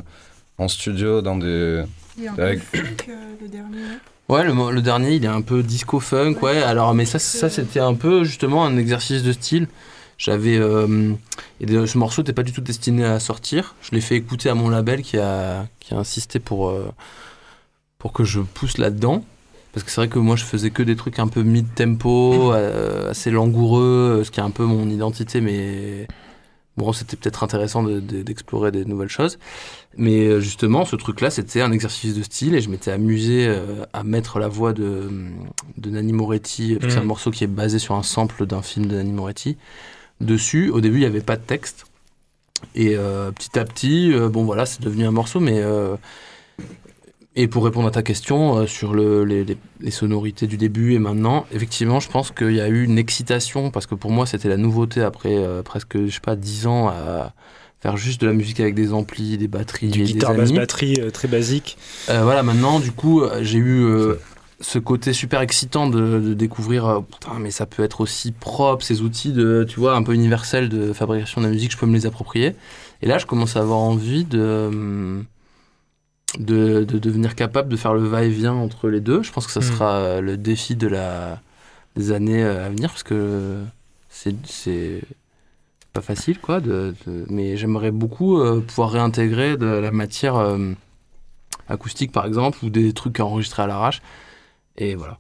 en 0.57 0.69
studio 0.69 1.21
dans 1.21 1.35
des. 1.35 1.83
Il 2.17 2.29
un 2.29 2.33
Avec- 2.35 2.61
peu 2.71 2.77
funk, 2.77 2.85
euh, 3.09 3.13
le 3.41 3.47
dernier. 3.49 3.79
Ouais, 4.29 4.43
le, 4.45 4.81
dernier, 4.81 5.15
il 5.15 5.25
est 5.25 5.27
un 5.29 5.41
peu 5.41 5.63
disco 5.63 5.99
funk, 5.99 6.35
ouais. 6.41 6.63
Alors, 6.63 6.93
mais 6.93 7.05
ça, 7.05 7.19
ça 7.19 7.49
c'était 7.49 7.79
un 7.81 7.93
peu 7.93 8.23
justement 8.23 8.65
un 8.65 8.77
exercice 8.77 9.21
de 9.23 9.31
style. 9.31 9.67
J'avais. 10.17 10.57
euh, 10.57 11.13
ce 11.59 11.97
morceau 11.97 12.21
n'était 12.21 12.33
pas 12.33 12.43
du 12.43 12.53
tout 12.53 12.61
destiné 12.61 13.03
à 13.03 13.19
sortir. 13.19 13.75
Je 13.81 13.91
l'ai 13.91 14.01
fait 14.01 14.15
écouter 14.15 14.49
à 14.49 14.55
mon 14.55 14.69
label 14.69 15.01
qui 15.01 15.17
a, 15.17 15.67
qui 15.79 15.93
a 15.93 15.97
insisté 15.97 16.39
pour, 16.39 16.69
euh, 16.69 16.89
pour 17.97 18.13
que 18.13 18.23
je 18.23 18.39
pousse 18.39 18.77
là-dedans. 18.77 19.23
Parce 19.73 19.83
que 19.83 19.89
c'est 19.91 20.01
vrai 20.01 20.07
que 20.07 20.19
moi, 20.19 20.35
je 20.35 20.45
faisais 20.45 20.69
que 20.69 20.83
des 20.83 20.95
trucs 20.95 21.19
un 21.19 21.27
peu 21.27 21.41
mid-tempo, 21.41 22.53
euh, 22.53 23.09
assez 23.09 23.31
langoureux, 23.31 24.21
ce 24.23 24.31
qui 24.31 24.39
est 24.39 24.43
un 24.43 24.51
peu 24.51 24.63
mon 24.65 24.87
identité, 24.89 25.41
mais. 25.41 26.07
Bon, 26.75 26.91
c'était 26.91 27.17
peut-être 27.17 27.43
intéressant 27.43 27.83
de- 27.83 27.99
de- 27.99 28.23
d'explorer 28.23 28.71
des 28.71 28.83
nouvelles 28.85 29.09
choses. 29.09 29.37
Mais 29.97 30.25
euh, 30.27 30.39
justement, 30.39 30.85
ce 30.85 30.95
truc-là, 30.95 31.29
c'était 31.29 31.61
un 31.61 31.71
exercice 31.71 32.15
de 32.15 32.23
style 32.23 32.55
et 32.55 32.61
je 32.61 32.69
m'étais 32.69 32.91
amusé 32.91 33.45
euh, 33.47 33.85
à 33.93 34.03
mettre 34.03 34.39
la 34.39 34.47
voix 34.47 34.73
de, 34.73 35.09
de 35.77 35.89
Nanni 35.89 36.13
Moretti, 36.13 36.77
que 36.81 36.89
c'est 36.89 36.97
un 36.97 37.01
Mhm. 37.01 37.07
morceau 37.07 37.29
qui 37.31 37.43
est 37.43 37.47
basé 37.47 37.77
sur 37.79 37.93
un 37.95 38.03
sample 38.03 38.45
d'un 38.47 38.61
film 38.61 38.87
de 38.87 38.95
Nanni 38.95 39.11
Moretti. 39.11 39.57
Dessus, 40.21 40.69
au 40.69 40.81
début, 40.81 40.97
il 40.97 41.01
n'y 41.01 41.05
avait 41.05 41.21
pas 41.21 41.35
de 41.35 41.43
texte. 41.43 41.85
Et 42.75 42.95
euh, 42.95 43.31
petit 43.31 43.59
à 43.59 43.65
petit, 43.65 44.11
euh, 44.13 44.29
bon 44.29 44.45
voilà, 44.45 44.65
c'est 44.65 44.81
devenu 44.81 45.05
un 45.05 45.11
morceau, 45.11 45.39
mais. 45.39 45.61
et 47.35 47.47
pour 47.47 47.65
répondre 47.65 47.87
à 47.87 47.91
ta 47.91 48.03
question 48.03 48.65
sur 48.67 48.93
le, 48.93 49.25
les, 49.25 49.43
les- 49.43 49.57
les 49.79 49.91
sonorités 49.91 50.45
du 50.47 50.57
début 50.57 50.93
et 50.93 50.99
maintenant, 50.99 51.45
effectivement, 51.51 51.99
je 51.99 52.09
pense 52.09 52.31
qu'il 52.31 52.51
y 52.53 52.61
a 52.61 52.67
eu 52.67 52.83
une 52.83 52.97
excitation, 52.99 53.71
parce 53.71 53.85
que 53.87 53.95
pour 53.95 54.11
moi, 54.11 54.25
c'était 54.27 54.49
la 54.49 54.57
nouveauté 54.57 55.01
après 55.01 55.35
presque, 55.63 55.97
je 56.05 56.09
sais 56.11 56.19
pas, 56.19 56.35
10 56.35 56.67
ans 56.67 56.89
à 56.89 57.33
faire 57.83 57.97
juste 57.97 58.19
de 58.21 58.27
la 58.27 58.33
musique 58.33 58.59
avec 58.61 58.73
des 58.75 58.93
amplis, 58.93 59.37
des 59.37 59.47
batteries, 59.49 59.89
Du 59.89 60.01
et 60.01 60.05
guitare 60.05 60.31
des 60.31 60.37
basse 60.37 60.49
amis. 60.49 60.57
batterie 60.57 60.95
euh, 61.01 61.11
très 61.11 61.27
basique. 61.27 61.77
Euh, 62.09 62.23
voilà, 62.23 62.41
maintenant, 62.41 62.79
du 62.79 62.91
coup, 62.93 63.21
euh, 63.21 63.39
j'ai 63.43 63.57
eu 63.59 63.83
euh, 63.83 64.15
ce 64.61 64.79
côté 64.79 65.11
super 65.13 65.41
excitant 65.41 65.87
de, 65.87 66.19
de 66.21 66.33
découvrir, 66.33 67.03
putain, 67.11 67.37
mais 67.39 67.51
ça 67.51 67.65
peut 67.65 67.83
être 67.83 67.99
aussi 68.01 68.31
propre, 68.31 68.83
ces 68.85 69.01
outils 69.01 69.33
de, 69.33 69.65
tu 69.69 69.79
vois, 69.81 69.95
un 69.95 70.01
peu 70.03 70.13
universels 70.13 70.69
de 70.69 70.93
fabrication 70.93 71.41
de 71.41 71.47
la 71.47 71.51
musique, 71.51 71.71
je 71.73 71.77
peux 71.77 71.85
me 71.85 71.93
les 71.93 72.05
approprier. 72.05 72.55
Et 73.01 73.05
là, 73.05 73.17
je 73.17 73.25
commence 73.25 73.57
à 73.57 73.59
avoir 73.59 73.79
envie 73.79 74.23
de, 74.23 75.21
de, 76.39 76.83
de 76.85 76.97
devenir 76.99 77.35
capable 77.35 77.69
de 77.69 77.75
faire 77.75 77.93
le 77.93 78.07
va-et-vient 78.07 78.53
entre 78.53 78.87
les 78.89 79.01
deux. 79.01 79.21
Je 79.23 79.31
pense 79.33 79.45
que 79.45 79.51
ça 79.51 79.59
Mm. 79.59 79.63
sera 79.63 80.21
le 80.21 80.37
défi 80.37 80.75
de 80.75 80.87
la, 80.87 81.41
des 81.97 82.11
années 82.13 82.43
à 82.43 82.69
venir, 82.69 82.89
parce 82.89 83.03
que 83.03 83.57
c'est, 84.09 84.35
c'est 84.45 85.01
pas 85.93 86.01
facile, 86.01 86.39
quoi. 86.39 86.59
De, 86.59 86.93
de- 87.07 87.25
mais 87.29 87.55
j'aimerais 87.55 87.91
beaucoup 87.91 88.39
euh, 88.39 88.61
pouvoir 88.61 88.91
réintégrer 88.91 89.57
de 89.57 89.65
la 89.67 89.91
matière 89.91 90.35
euh, 90.35 90.73
acoustique, 91.69 92.11
par 92.11 92.25
exemple, 92.25 92.57
ou 92.63 92.69
des 92.69 92.93
trucs 92.93 93.19
enregistrés 93.19 93.63
à 93.63 93.67
l'arrache. 93.67 94.01
Et 94.77 94.95
voilà. 94.95 95.19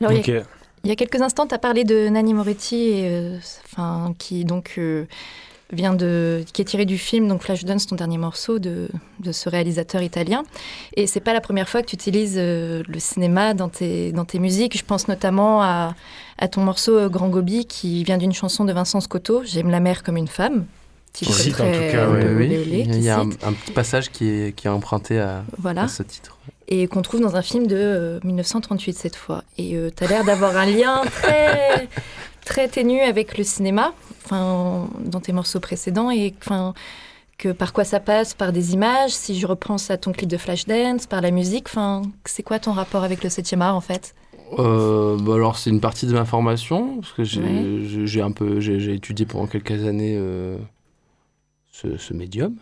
Alors, 0.00 0.12
il 0.12 0.26
y 0.26 0.32
a 0.36 0.40
Ok. 0.40 0.46
Il 0.84 0.88
y 0.90 0.92
a 0.92 0.96
quelques 0.96 1.20
instants, 1.20 1.48
tu 1.48 1.54
as 1.54 1.58
parlé 1.58 1.82
de 1.82 2.08
Nanni 2.08 2.32
Moretti, 2.32 2.76
et, 2.76 3.08
euh, 3.10 3.38
enfin, 3.64 4.14
qui 4.18 4.44
donc 4.44 4.74
euh, 4.78 5.06
vient 5.72 5.94
de, 5.94 6.44
qui 6.52 6.62
est 6.62 6.64
tiré 6.64 6.84
du 6.84 6.98
film 6.98 7.26
donc 7.28 7.42
Flashdance, 7.42 7.86
ton 7.86 7.96
dernier 7.96 8.18
morceau 8.18 8.58
de, 8.58 8.88
de 9.20 9.32
ce 9.32 9.48
réalisateur 9.48 10.02
italien. 10.02 10.44
Et 10.96 11.06
c'est 11.06 11.20
pas 11.20 11.32
la 11.32 11.40
première 11.40 11.68
fois 11.68 11.82
que 11.82 11.86
tu 11.88 11.96
utilises 11.96 12.36
euh, 12.36 12.82
le 12.86 12.98
cinéma 13.00 13.54
dans 13.54 13.68
tes, 13.68 14.12
dans 14.12 14.24
tes 14.24 14.38
musiques. 14.38 14.76
Je 14.78 14.84
pense 14.84 15.08
notamment 15.08 15.62
à, 15.62 15.94
à 16.38 16.48
ton 16.48 16.62
morceau 16.62 16.96
euh, 16.96 17.08
Grand 17.08 17.28
Gobi, 17.28 17.66
qui 17.66 18.04
vient 18.04 18.18
d'une 18.18 18.32
chanson 18.32 18.64
de 18.64 18.72
Vincent 18.72 19.00
Scotto, 19.00 19.42
J'aime 19.44 19.70
la 19.70 19.80
mer 19.80 20.02
comme 20.02 20.16
une 20.16 20.28
femme. 20.28 20.66
Qui 21.12 21.24
cite, 21.24 21.54
en 21.54 21.64
tout 21.64 21.78
cas, 21.78 22.06
euh, 22.08 22.36
oui. 22.36 22.44
olé 22.44 22.58
olé, 22.58 22.84
Il 22.88 23.02
y 23.02 23.08
a 23.08 23.20
un, 23.20 23.28
petit 23.30 23.72
passage 23.72 24.10
qui 24.10 24.28
est, 24.28 24.52
qui 24.54 24.66
est 24.66 24.70
emprunté 24.70 25.18
à, 25.18 25.44
Voilà 25.56 25.84
à 25.84 25.88
ce 25.88 26.02
titre. 26.02 26.36
et 26.68 26.86
qu'on 26.88 27.00
trouve 27.00 27.22
dans 27.22 27.36
un 27.36 27.42
film 27.42 27.66
de 27.66 27.74
euh, 27.74 28.20
1938 28.22 28.92
cette 28.92 29.16
fois. 29.16 29.42
Et 29.56 29.78
tu 29.96 30.04
as 30.04 30.08
l'air 30.08 30.24
d'avoir 30.24 30.54
un 30.58 30.66
lien 30.66 31.00
très, 31.10 31.88
très 32.46 32.68
ténu 32.68 33.00
avec 33.00 33.36
le 33.36 33.44
cinéma, 33.44 33.92
enfin, 34.24 34.88
dans 35.04 35.20
tes 35.20 35.32
morceaux 35.32 35.60
précédents, 35.60 36.10
et 36.10 36.32
enfin, 36.40 36.72
que 37.36 37.50
par 37.52 37.74
quoi 37.74 37.84
ça 37.84 38.00
passe, 38.00 38.32
par 38.32 38.52
des 38.52 38.72
images, 38.72 39.10
si 39.10 39.38
je 39.38 39.46
repense 39.46 39.90
à 39.90 39.98
ton 39.98 40.12
clip 40.12 40.30
de 40.30 40.38
Flashdance, 40.38 41.06
par 41.06 41.20
la 41.20 41.30
musique, 41.30 41.66
enfin, 41.68 42.00
c'est 42.24 42.42
quoi 42.42 42.58
ton 42.58 42.72
rapport 42.72 43.04
avec 43.04 43.22
le 43.22 43.28
7e 43.28 43.60
art 43.60 43.76
en 43.76 43.82
fait? 43.82 44.14
Euh, 44.60 45.16
bah 45.20 45.34
alors 45.34 45.58
c'est 45.58 45.70
une 45.70 45.80
partie 45.80 46.06
de 46.06 46.12
ma 46.12 46.24
formation 46.24 46.98
parce 47.00 47.12
que 47.12 47.24
j'ai 47.24 47.40
Ouais. 47.42 48.22
un 48.22 48.30
peu 48.30 48.60
j'ai 48.60 48.78
j'ai 48.78 48.94
étudié 48.94 49.26
pendant 49.26 49.48
quelques 49.48 49.84
années 49.84 50.14
euh, 50.16 50.56
ce, 51.72 51.96
ce 51.96 52.14
médium 52.14 52.54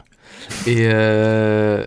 et 0.67 0.87
euh, 0.87 1.85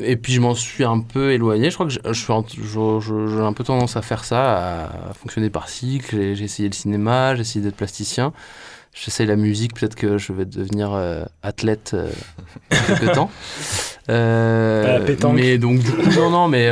et 0.00 0.16
puis 0.16 0.32
je 0.32 0.40
m'en 0.40 0.54
suis 0.54 0.84
un 0.84 1.00
peu 1.00 1.32
éloigné. 1.32 1.70
Je 1.70 1.74
crois 1.74 1.86
que 1.86 1.92
j'ai 1.92 3.42
un 3.42 3.52
peu 3.52 3.64
tendance 3.64 3.96
à 3.96 4.02
faire 4.02 4.24
ça, 4.24 4.84
à, 4.84 5.14
fonctionner 5.14 5.50
par 5.50 5.68
cycle. 5.68 6.34
J'ai 6.34 6.44
essayé 6.44 6.68
le 6.68 6.74
cinéma, 6.74 7.34
j'ai 7.34 7.40
essayé 7.40 7.64
d'être 7.64 7.76
plasticien. 7.76 8.32
J'essaye 8.94 9.26
la 9.26 9.36
musique, 9.36 9.74
peut-être 9.74 9.94
que 9.94 10.18
je 10.18 10.32
vais 10.32 10.44
devenir 10.44 10.92
euh, 10.92 11.24
athlète 11.42 11.92
euh, 11.94 12.10
dans 12.70 12.96
quelques 12.96 13.12
temps. 13.12 13.30
Euh, 14.10 15.04
mais 15.34 15.58
donc 15.58 15.80
du 15.80 15.92
coup 15.92 16.08
non 16.16 16.30
non 16.30 16.48
mais 16.48 16.70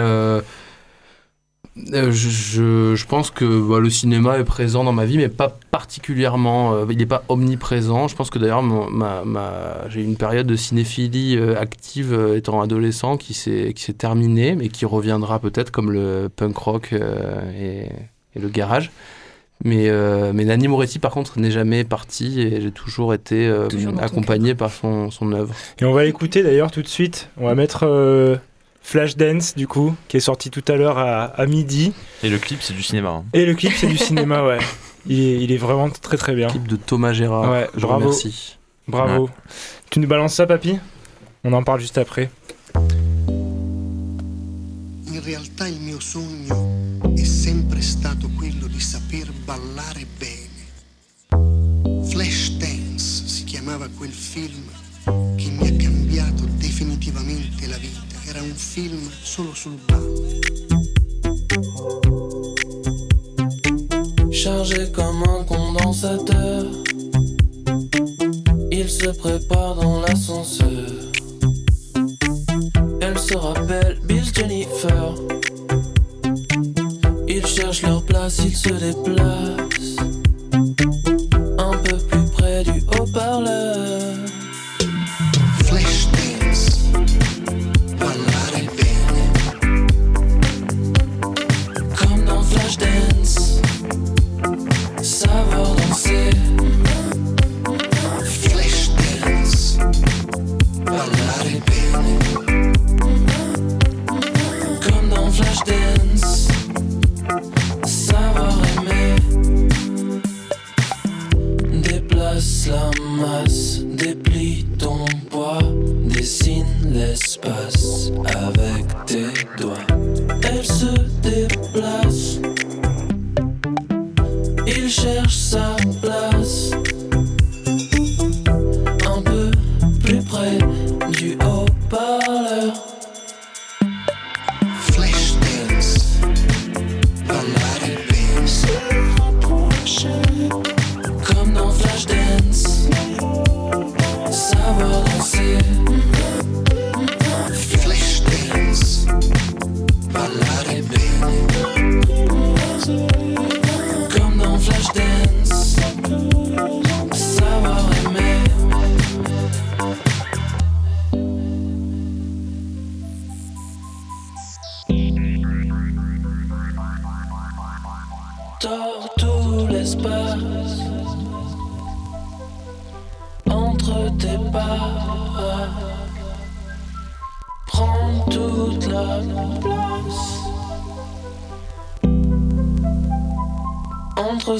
euh, 1.92 2.10
je, 2.10 3.04
pense 3.06 3.30
que 3.30 3.44
bah, 3.44 3.80
le 3.80 3.90
cinéma 3.90 4.38
est 4.38 4.44
présent 4.44 4.82
dans 4.84 4.92
ma 4.92 5.04
vie, 5.04 5.16
mais 5.18 5.28
pas 5.28 5.56
particulièrement. 5.70 6.74
euh, 6.74 6.84
il 6.90 6.96
n'est 6.98 7.06
pas 7.06 7.22
omniprésent. 7.28 8.08
Je 8.08 8.16
pense 8.16 8.30
que 8.30 8.38
d'ailleurs, 8.38 8.62
mon- 8.62 8.90
ma, 8.90 9.24
ma- 9.24 9.88
j'ai 9.88 10.00
eu 10.00 10.04
une 10.04 10.16
période 10.16 10.46
de 10.46 10.56
cinéphilie 10.56 11.36
euh, 11.36 11.58
active 11.60 12.12
euh, 12.12 12.36
étant 12.36 12.60
adolescent 12.60 13.16
qui 13.16 13.34
s'est, 13.34 13.72
qui 13.74 13.82
s'est 13.82 13.92
terminée, 13.92 14.54
mais 14.56 14.68
qui 14.68 14.84
reviendra 14.86 15.38
peut-être 15.38 15.70
comme 15.70 15.90
le 15.92 16.28
punk 16.34 16.56
rock 16.56 16.88
euh, 16.92 17.40
et, 17.58 17.88
et 18.36 18.40
le 18.40 18.48
garage. 18.48 18.90
Mais, 19.64 19.88
euh, 19.88 20.32
mais 20.34 20.44
Nanni 20.44 20.68
Moretti, 20.68 20.98
par 20.98 21.12
contre, 21.12 21.38
n'est 21.38 21.50
jamais 21.50 21.82
parti 21.84 22.40
et 22.42 22.60
j'ai 22.60 22.70
toujours 22.70 23.14
été 23.14 23.46
euh, 23.46 23.68
Toujours 23.68 23.94
accompagné 24.02 24.54
par 24.54 24.70
son, 24.70 25.10
son 25.10 25.32
œuvre. 25.32 25.54
Et 25.80 25.84
on 25.86 25.94
va 25.94 26.04
l'écouter 26.04 26.42
d'ailleurs 26.42 26.70
tout 26.70 26.82
de 26.82 26.88
suite. 26.88 27.30
On 27.38 27.46
va 27.46 27.54
mettre 27.54 27.84
euh, 27.84 28.36
Flashdance 28.88 29.56
du 29.56 29.66
coup, 29.66 29.96
qui 30.06 30.16
est 30.16 30.20
sorti 30.20 30.48
tout 30.48 30.62
à 30.68 30.76
l'heure 30.76 30.96
à, 30.98 31.24
à 31.24 31.46
midi. 31.46 31.92
Et 32.22 32.28
le 32.30 32.38
clip, 32.38 32.60
c'est 32.62 32.72
du 32.72 32.84
cinéma. 32.84 33.08
hein. 33.10 33.24
Et 33.32 33.44
le 33.44 33.54
clip, 33.54 33.72
c'est 33.76 33.88
du 33.88 33.96
cinéma, 33.98 34.44
ouais. 34.44 34.58
Il 35.08 35.20
est, 35.20 35.42
il 35.42 35.50
est 35.52 35.56
vraiment 35.56 35.88
très 35.90 36.16
très 36.16 36.34
bien. 36.36 36.46
Clip 36.48 36.66
de 36.68 36.76
Thomas 36.76 37.12
Gérard. 37.12 37.50
Ouais, 37.50 37.68
je 37.76 37.80
bravo. 37.80 38.00
remercie. 38.04 38.56
Bravo. 38.86 39.28
Tu 39.90 39.98
nous 40.00 40.06
balances 40.08 40.34
ça, 40.34 40.46
papy? 40.46 40.78
On 41.44 41.52
en 41.52 41.62
parle 41.64 41.80
juste 41.80 41.98
après. 41.98 42.30
In 45.08 45.20
realtà 45.24 45.66
il 45.68 45.80
mio 45.80 45.98
sogno 46.00 47.12
è 47.16 47.24
sempre 47.24 47.80
stato 47.82 48.28
quello 48.36 48.66
di 48.68 48.80
saper 48.80 49.30
ballare 49.44 50.06
bene. 50.18 52.04
Flashdance 52.08 53.26
si 53.26 53.44
chiamava 53.44 53.88
quel 53.96 54.10
film 54.12 54.62
film. 58.76 59.08
Chargé 64.30 64.92
comme 64.92 65.22
un 65.22 65.44
condensateur, 65.44 66.66
il 68.70 68.90
se 68.90 69.08
prépare 69.18 69.76
dans 69.76 70.00
l'ascenseur. 70.00 70.90
Elle 73.00 73.18
se 73.18 73.36
rappelle 73.36 73.98
Bill 74.04 74.24
Jennifer. 74.34 75.14
Ils 77.28 77.46
cherchent 77.46 77.82
leur 77.82 78.02
place, 78.04 78.40
ils 78.44 78.56
se 78.56 78.68
déplacent. 78.68 79.96
Un 81.58 81.78
peu 81.78 81.96
plus 81.96 82.26
près 82.30 82.62
du 82.64 82.82
haut-parleur. 82.92 84.25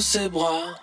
Ses 0.07 0.29
bras. 0.29 0.76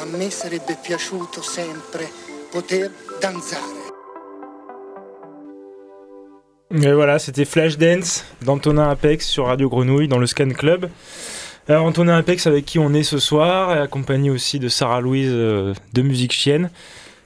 A 0.00 0.04
me 0.04 0.30
sarebbe 0.30 0.76
piaciuto 0.80 1.42
sempre 1.42 2.08
poter 2.52 2.90
danzare. 3.20 3.76
Et 6.70 6.92
voilà, 6.92 7.18
c'était 7.18 7.44
Flashdance 7.44 8.24
d'Antonin 8.42 8.88
Apex 8.90 9.26
sur 9.26 9.46
Radio 9.46 9.68
Grenouille 9.68 10.06
dans 10.06 10.18
le 10.18 10.26
Scan 10.26 10.50
Club. 10.50 10.88
Alors, 11.66 11.84
Antonin 11.84 12.16
Apex 12.16 12.46
avec 12.46 12.64
qui 12.64 12.78
on 12.78 12.92
est 12.92 13.02
ce 13.02 13.18
soir, 13.18 13.74
et 13.74 13.78
accompagné 13.78 14.30
aussi 14.30 14.58
de 14.58 14.68
Sarah 14.68 15.00
Louise 15.00 15.32
euh, 15.32 15.74
de 15.94 16.02
Musique 16.02 16.32
Chienne. 16.32 16.70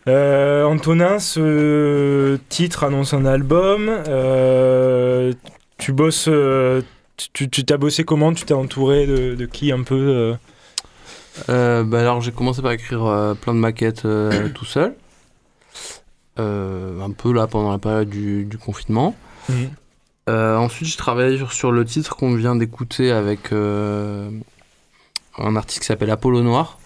Euh, 0.09 0.65
Antonin, 0.65 1.19
ce 1.19 2.39
titre 2.49 2.85
annonce 2.85 3.13
un 3.13 3.27
album. 3.27 3.89
euh, 4.09 5.33
tu 5.77 5.93
bosses. 5.93 6.31
tu 7.33 7.49
t'as 7.51 7.77
bossé 7.77 8.05
comment? 8.05 8.33
Tu 8.33 8.45
t'es 8.45 8.55
entouré 8.55 9.07
de 9.07 9.47
qui 9.47 9.73
un 9.73 9.83
peu 9.83 10.37
euh 11.49 11.83
bah 11.85 12.01
alors 12.01 12.21
j'ai 12.21 12.33
commencé 12.33 12.61
par 12.63 12.73
écrire 12.73 13.05
euh, 13.07 13.35
plein 13.35 13.55
de 13.55 13.59
maquettes 13.59 14.05
euh, 14.05 14.49
tout 14.55 14.65
seul. 14.65 14.95
Un 16.39 17.11
peu 17.17 17.33
là 17.33 17.47
pendant 17.47 17.71
la 17.71 17.79
période 17.79 18.09
du, 18.09 18.45
du 18.45 18.59
confinement. 18.59 19.15
Mhm. 19.49 19.71
Ensuite 20.29 20.89
j'ai 20.89 20.97
travaillé 20.97 21.37
sur, 21.37 21.53
sur 21.53 21.73
le 21.73 21.85
titre 21.85 22.17
qu'on 22.17 22.35
vient 22.35 22.57
d'écouter 22.57 23.11
avec 23.13 23.53
un 23.53 24.31
artiste 25.57 25.81
qui 25.81 25.87
s'appelle 25.87 26.11
Apollo 26.11 26.43
Noir. 26.43 26.79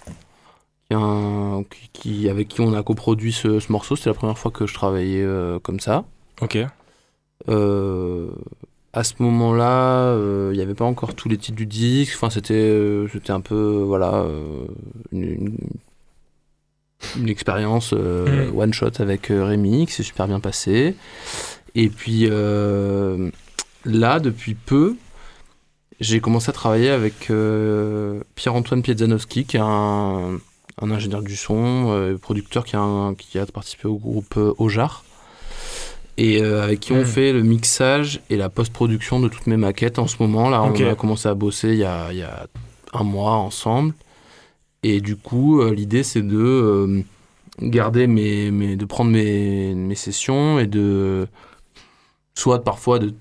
Qui, 0.88 0.92
est 0.92 0.96
un- 0.96 1.64
qui- 1.70 1.88
qui- 1.92 2.28
avec 2.28 2.48
qui 2.48 2.60
on 2.60 2.72
a 2.74 2.82
coproduit 2.82 3.32
ce, 3.32 3.58
ce 3.60 3.72
morceau. 3.72 3.96
C'était 3.96 4.10
la 4.10 4.14
première 4.14 4.38
fois 4.38 4.50
que 4.50 4.66
je 4.66 4.74
travaillais 4.74 5.26
comme 5.62 5.80
ça. 5.80 6.04
Ok. 6.42 6.58
Euh, 7.48 8.28
à 8.96 9.04
ce 9.04 9.12
moment-là, 9.20 10.06
euh, 10.14 10.50
il 10.52 10.56
n'y 10.56 10.62
avait 10.62 10.74
pas 10.74 10.86
encore 10.86 11.14
tous 11.14 11.28
les 11.28 11.36
titres 11.36 11.56
du 11.56 11.66
disque. 11.66 12.14
Enfin, 12.16 12.30
c'était, 12.30 12.54
euh, 12.54 13.06
c'était 13.12 13.30
un 13.30 13.40
peu, 13.42 13.82
voilà, 13.86 14.14
euh, 14.14 14.64
une, 15.12 15.22
une- 15.24 15.58
une 17.18 17.28
expérience 17.28 17.92
Mm. 17.92 18.56
one 18.56 18.72
shot 18.72 18.92
avec 19.00 19.26
Rémi 19.28 19.86
qui 19.86 19.92
s'est 19.92 20.02
super 20.02 20.26
bien 20.26 20.40
passé. 20.40 20.94
Et 21.74 21.88
puis 21.90 22.26
là, 23.84 24.18
depuis 24.18 24.54
peu, 24.54 24.96
j'ai 26.00 26.20
commencé 26.20 26.48
à 26.48 26.52
travailler 26.52 26.88
avec 26.90 27.30
Pierre-Antoine 28.34 28.82
Piedzanowski, 28.82 29.44
qui 29.44 29.56
est 29.58 29.62
un, 29.62 30.38
un 30.80 30.90
ingénieur 30.90 31.22
du 31.22 31.36
son, 31.36 32.16
producteur 32.22 32.64
qui 32.64 32.76
a, 32.76 32.80
un- 32.80 33.14
qui 33.14 33.38
a 33.38 33.44
participé 33.44 33.88
au 33.88 33.96
groupe 33.96 34.38
Ojar 34.58 35.04
et 36.18 36.42
euh, 36.42 36.62
avec 36.64 36.80
qui 36.80 36.92
on 36.92 37.02
Mm. 37.02 37.04
fait 37.04 37.32
le 37.32 37.42
mixage 37.42 38.20
et 38.30 38.36
la 38.36 38.48
post-production 38.48 39.20
de 39.20 39.28
toutes 39.28 39.46
mes 39.46 39.56
maquettes 39.56 39.98
en 39.98 40.06
ce 40.06 40.16
moment. 40.20 40.48
Là, 40.48 40.62
on 40.62 40.72
a 40.88 40.94
commencé 40.94 41.28
à 41.28 41.34
bosser 41.34 41.70
il 41.70 41.78
y 41.78 41.84
a, 41.84 42.08
il 42.12 42.18
y 42.18 42.22
a 42.22 42.46
un 42.92 43.04
mois 43.04 43.32
ensemble. 43.32 43.92
Et 44.82 45.00
du 45.00 45.16
coup, 45.16 45.60
euh, 45.60 45.74
l'idée, 45.74 46.02
c'est 46.02 46.22
de 46.22 46.38
euh, 46.38 47.00
garder 47.60 48.06
mes, 48.06 48.50
mes- 48.50 48.76
de 48.76 48.84
prendre 48.84 49.10
mes, 49.10 49.74
mes 49.74 49.94
sessions 49.94 50.58
et 50.58 50.66
de 50.66 51.26
soit 52.34 52.62
parfois 52.62 52.98
de 52.98 53.14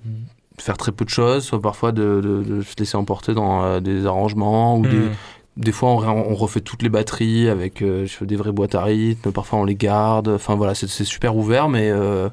faire 0.58 0.76
très 0.76 0.92
peu 0.92 1.04
de 1.04 1.10
choses, 1.10 1.44
soit 1.44 1.60
parfois 1.60 1.92
de, 1.92 2.20
de- 2.22 2.42
de 2.42 2.62
se 2.62 2.74
laisser 2.78 2.96
emporter 2.96 3.34
dans 3.34 3.80
des 3.80 4.06
arrangements 4.06 4.78
ou 4.78 4.82
des, 4.86 4.96
Mhm. 4.96 5.10
des 5.58 5.72
fois, 5.72 5.90
on, 5.90 6.34
refait 6.34 6.60
toutes 6.60 6.82
les 6.82 6.88
batteries 6.88 7.48
avec 7.48 7.82
euh, 7.82 8.06
des 8.22 8.36
vraies 8.36 8.52
boîtes 8.52 8.74
à 8.74 8.82
rythme. 8.84 9.32
Parfois, 9.32 9.58
on 9.58 9.64
les 9.64 9.74
garde. 9.74 10.28
Enfin, 10.28 10.54
voilà, 10.54 10.74
c'est 10.74 10.88
c'est 10.88 11.04
super 11.04 11.36
ouvert, 11.36 11.68
mais 11.68 11.90
euh, 11.90 12.28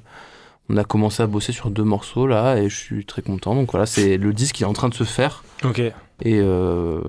on 0.70 0.78
a 0.78 0.84
commencé 0.84 1.22
à 1.24 1.28
bosser 1.28 1.52
sur 1.52 1.70
deux 1.70 1.84
morceaux 1.84 2.26
là 2.28 2.56
et 2.58 2.70
je 2.70 2.76
suis 2.76 3.06
très 3.06 3.22
content. 3.22 3.56
Donc 3.56 3.72
voilà, 3.72 3.86
c'est 3.86 4.18
le 4.18 4.34
disque 4.34 4.56
qui 4.56 4.64
est 4.64 4.68
en 4.68 4.74
train 4.74 4.90
de 4.90 4.94
se 4.94 5.04
faire 5.04 5.44
Ok. 5.64 5.80
et 5.80 5.94
euh, 6.26 7.02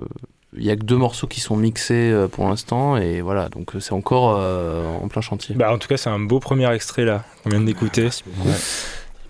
il 0.57 0.64
y 0.64 0.70
a 0.70 0.76
que 0.76 0.84
deux 0.84 0.96
morceaux 0.96 1.26
qui 1.26 1.40
sont 1.40 1.57
mixés 1.57 2.11
euh, 2.12 2.28
pour 2.28 2.46
l'instant 2.48 2.96
et 2.96 3.20
voilà, 3.22 3.48
donc 3.48 3.74
euh, 3.74 3.80
c'est 3.80 3.92
encore 3.92 4.36
euh, 4.38 4.84
en 5.02 5.09
plein 5.09 5.20
chantier. 5.22 5.55
Bah, 5.57 5.72
en 5.72 5.78
tout 5.78 5.88
cas, 5.88 5.96
c'est 5.96 6.11
un 6.11 6.20
beau 6.20 6.38
premier 6.40 6.72
extrait 6.72 7.05
là 7.05 7.24
qu'on 7.42 7.50
vient 7.50 7.61
d'écouter. 7.61 8.09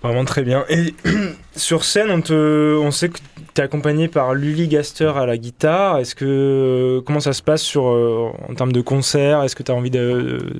Vraiment 0.03 0.27
très 0.27 0.43
bien. 0.43 0.67
Et 0.69 0.95
sur 1.57 1.83
scène, 1.85 2.11
on, 2.11 2.21
te, 2.21 2.77
on 2.77 2.91
sait 2.91 3.09
que 3.09 3.17
tu 3.55 3.61
es 3.61 3.65
accompagné 3.65 4.09
par 4.09 4.35
Lully 4.35 4.69
Gaster 4.69 5.13
à 5.17 5.25
la 5.25 5.39
guitare. 5.39 5.97
Est-ce 5.99 6.15
que 6.15 7.03
comment 7.07 7.21
ça 7.21 7.33
se 7.33 7.43
passe 7.43 7.63
sur 7.63 7.89
euh, 7.89 8.29
en 8.47 8.55
termes 8.55 8.73
de 8.73 8.83
concert? 8.83 9.43
Est-ce 9.45 9.57
que 9.57 9.63
tu 9.63 9.73
as 9.73 9.75
envie 9.75 9.91
de 9.91 10.53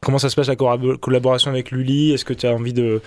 comment 0.00 0.18
ça 0.18 0.28
se 0.30 0.36
passe 0.36 0.48
la 0.48 0.54
collab- 0.56 0.96
collaboration 0.98 1.50
avec 1.50 1.70
Lully? 1.70 2.12
Est-ce 2.12 2.24
que 2.24 2.34
tu 2.34 2.46
as 2.46 2.52
envie 2.52 2.72
de 2.72 3.00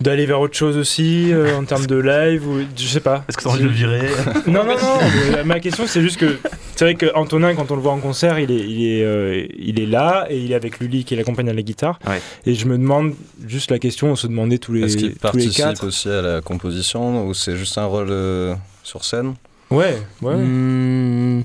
d'aller 0.00 0.26
vers 0.26 0.40
autre 0.40 0.56
chose 0.56 0.76
aussi 0.76 1.32
euh, 1.32 1.56
en 1.58 1.64
termes 1.64 1.86
de 1.86 1.96
live 1.96 2.46
ou 2.46 2.60
je 2.76 2.86
sais 2.86 3.00
pas. 3.00 3.24
Est-ce 3.28 3.36
que 3.36 3.42
t'as 3.42 3.48
envie 3.50 3.62
de 3.64 3.64
le 3.64 3.72
virer? 3.72 4.06
Non 4.46 4.62
non 4.64 4.76
non. 4.76 5.44
ma 5.44 5.58
question 5.58 5.88
c'est 5.88 6.00
juste 6.02 6.18
que 6.18 6.38
c'est 6.76 6.84
vrai 6.84 6.94
que 6.94 7.12
Antonin 7.16 7.56
quand 7.56 7.72
on 7.72 7.74
le 7.74 7.82
voit 7.82 7.90
en 7.90 7.98
concert 7.98 8.38
il 8.38 8.52
est 8.52 8.60
il 8.60 8.86
est 8.86 9.02
euh, 9.04 9.44
il 9.58 9.80
est 9.80 9.86
là 9.86 10.28
et 10.30 10.38
il 10.38 10.52
est 10.52 10.54
avec 10.54 10.78
Lully 10.78 11.02
qui 11.04 11.16
l'accompagne 11.16 11.48
à 11.48 11.52
la 11.52 11.62
guitare. 11.62 11.98
Ouais. 12.06 12.20
Et 12.46 12.54
je 12.54 12.66
me 12.66 12.78
demande 12.78 13.14
juste 13.44 13.72
la 13.72 13.80
question 13.80 14.12
on 14.12 14.14
se 14.14 14.28
demandait 14.28 14.58
tous 14.58 14.72
les 14.72 14.84
Est-ce 14.84 14.96
qu'il 14.98 15.08
tous 15.08 15.14
les 15.14 15.18
participe 15.18 15.56
quatre. 15.64 15.84
aussi 15.88 16.08
à 16.08 16.22
la 16.22 16.40
composition 16.42 17.26
ou 17.26 17.34
c'est 17.34 17.56
juste 17.56 17.76
un 17.76 17.86
rôle 17.86 18.06
euh, 18.10 18.54
sur 18.84 19.04
scène? 19.04 19.34
Ouais 19.72 19.98
ouais. 20.22 20.36
Hmm, 20.36 21.42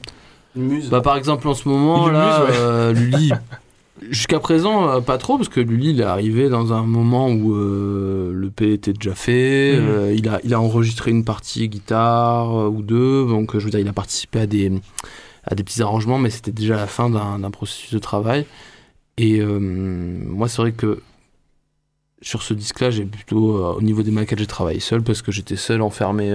Bah, 0.91 1.01
par 1.01 1.17
exemple, 1.17 1.47
en 1.47 1.55
ce 1.55 1.67
moment, 1.67 2.07
là, 2.09 2.41
muse, 2.45 2.49
ouais. 2.51 2.57
euh, 2.61 2.93
Lully, 2.93 3.31
jusqu'à 4.09 4.39
présent, 4.39 4.89
euh, 4.89 5.01
pas 5.01 5.17
trop, 5.17 5.37
parce 5.37 5.49
que 5.49 5.59
Lully, 5.59 5.91
il 5.91 6.01
est 6.01 6.05
arrivé 6.05 6.49
dans 6.49 6.73
un 6.73 6.83
moment 6.83 7.29
où 7.29 7.55
euh, 7.55 8.31
le 8.33 8.49
P 8.49 8.73
était 8.73 8.93
déjà 8.93 9.15
fait. 9.15 9.77
Mhm. 9.77 9.87
euh, 9.87 10.13
il, 10.13 10.27
a, 10.29 10.39
il 10.43 10.53
a 10.53 10.59
enregistré 10.59 11.11
une 11.11 11.23
partie 11.23 11.69
guitare 11.69 12.55
euh, 12.57 12.67
ou 12.67 12.81
deux. 12.81 13.25
Donc, 13.25 13.57
je 13.57 13.63
veux 13.63 13.69
dire, 13.71 13.79
il 13.79 13.87
a 13.87 13.93
participé 13.93 14.39
à 14.39 14.47
des, 14.47 14.71
à 15.45 15.55
des 15.55 15.63
petits 15.63 15.81
arrangements, 15.81 16.17
mais 16.17 16.29
c'était 16.29 16.51
déjà 16.51 16.75
la 16.75 16.87
fin 16.87 17.09
d'un 17.09 17.39
d'un 17.39 17.51
processus 17.51 17.93
de 17.93 17.99
travail. 17.99 18.45
Et 19.17 19.41
moi, 19.43 20.47
c'est 20.47 20.59
vrai 20.59 20.71
que 20.71 21.01
sur 22.23 22.41
ce 22.41 22.55
disque-là, 22.55 22.89
j'ai 22.89 23.05
plutôt, 23.05 23.63
au 23.63 23.81
niveau 23.81 24.01
des 24.01 24.09
maquettes, 24.09 24.39
j'ai 24.39 24.47
travaillé 24.47 24.79
seul 24.79 25.03
parce 25.03 25.21
que 25.21 25.31
j'étais 25.31 25.55
seul 25.55 25.83
enfermé 25.83 26.33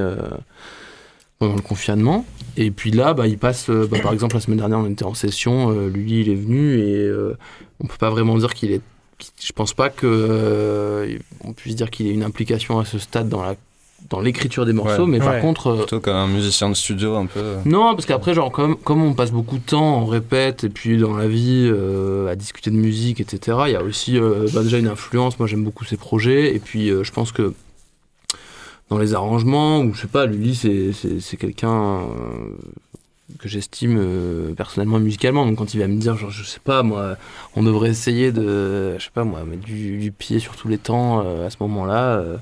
pendant 1.39 1.55
le 1.55 1.63
confinement. 1.63 2.25
Et 2.57 2.71
puis 2.71 2.91
là, 2.91 3.15
bah, 3.15 3.27
il 3.29 3.39
passe, 3.39 3.71
euh, 3.71 3.87
bah, 3.91 3.99
par 4.03 4.13
exemple, 4.13 4.35
la 4.35 4.41
semaine 4.41 4.59
dernière, 4.59 4.79
on 4.79 4.87
était 4.91 5.05
en 5.05 5.15
session, 5.15 5.71
euh, 5.71 5.89
lui, 5.89 6.21
il 6.21 6.29
est 6.31 6.35
venu 6.35 6.79
et 6.81 6.97
euh, 7.05 7.37
on 7.81 7.87
peut 7.87 7.97
pas 7.99 8.11
vraiment 8.11 8.37
dire 8.39 8.55
qu'il 8.55 8.73
est. 8.73 8.81
Je 9.41 9.53
pense 9.53 9.75
pas 9.75 9.89
que 9.91 10.07
euh, 10.07 11.19
on 11.43 11.53
puisse 11.53 11.75
dire 11.75 11.91
qu'il 11.91 12.07
ait 12.07 12.13
une 12.13 12.23
implication 12.23 12.79
à 12.79 12.85
ce 12.85 12.99
stade 12.99 13.29
dans 13.29 13.43
la 13.43 13.57
dans 14.11 14.21
l'écriture 14.21 14.65
des 14.65 14.73
morceaux, 14.73 15.03
Ouais. 15.03 15.09
mais 15.11 15.19
par 15.19 15.35
Ouais. 15.35 15.41
contre, 15.41 15.67
euh, 15.73 15.77
Plutôt 15.79 15.99
qu'un 15.99 16.29
musicien 16.29 16.69
de 16.71 16.75
studio 16.75 17.17
un 17.17 17.27
peu. 17.27 17.57
non, 17.67 17.95
parce 17.95 18.07
qu'après, 18.07 18.33
genre, 18.33 18.53
comme, 18.53 18.77
comme 18.77 19.03
on 19.03 19.13
passe 19.13 19.33
beaucoup 19.33 19.59
de 19.59 19.65
temps, 19.65 20.03
on 20.03 20.07
répète, 20.07 20.63
et 20.63 20.69
puis 20.69 20.99
dans 20.99 21.17
la 21.17 21.27
vie, 21.27 21.69
euh, 21.69 22.29
à 22.31 22.37
discuter 22.37 22.71
de 22.71 22.77
musique, 22.77 23.21
etc., 23.21 23.59
il 23.67 23.73
y 23.73 23.77
a 23.77 23.83
aussi 23.83 24.17
euh, 24.17 24.47
bah, 24.55 24.63
déjà 24.63 24.79
une 24.79 24.87
influence. 24.87 25.39
Moi, 25.41 25.49
j'aime 25.49 25.65
beaucoup 25.65 25.85
ses 25.85 25.97
projets, 25.97 26.55
et 26.55 26.61
puis 26.61 26.91
euh, 26.91 27.03
je 27.03 27.11
pense 27.11 27.33
que 27.33 27.53
dans 28.91 28.99
les 28.99 29.15
arrangements, 29.15 29.81
ou 29.81 29.93
je 29.95 30.03
sais 30.03 30.07
pas, 30.09 30.27
Lully, 30.27 30.55
c'est- 30.55 31.37
quelqu'un 31.37 32.01
euh, 32.01 32.57
que 33.39 33.49
j'estime 33.49 33.99
euh, 33.99 34.55
personnellement 34.55 34.99
musicalement. 34.99 35.45
Donc 35.47 35.57
quand 35.59 35.75
il 35.75 35.81
va 35.81 35.87
me 35.87 35.99
dire, 35.99 36.17
genre, 36.17 36.31
je 36.31 36.43
sais 36.45 36.61
pas, 36.63 36.83
moi, 36.83 37.17
on 37.57 37.63
devrait 37.63 37.91
essayer 37.91 38.33
de, 38.33 38.97
je 38.99 39.05
sais 39.05 39.11
pas, 39.13 39.25
moi, 39.25 39.45
mettre 39.45 39.63
du, 39.65 39.99
du 39.99 40.11
pied 40.13 40.39
sur 40.39 40.57
tous 40.57 40.69
les 40.69 40.79
temps 40.79 41.23
euh, 41.25 41.47
à 41.47 41.51
ce 41.51 41.57
moment-là. 41.61 42.17
euh, 42.19 42.37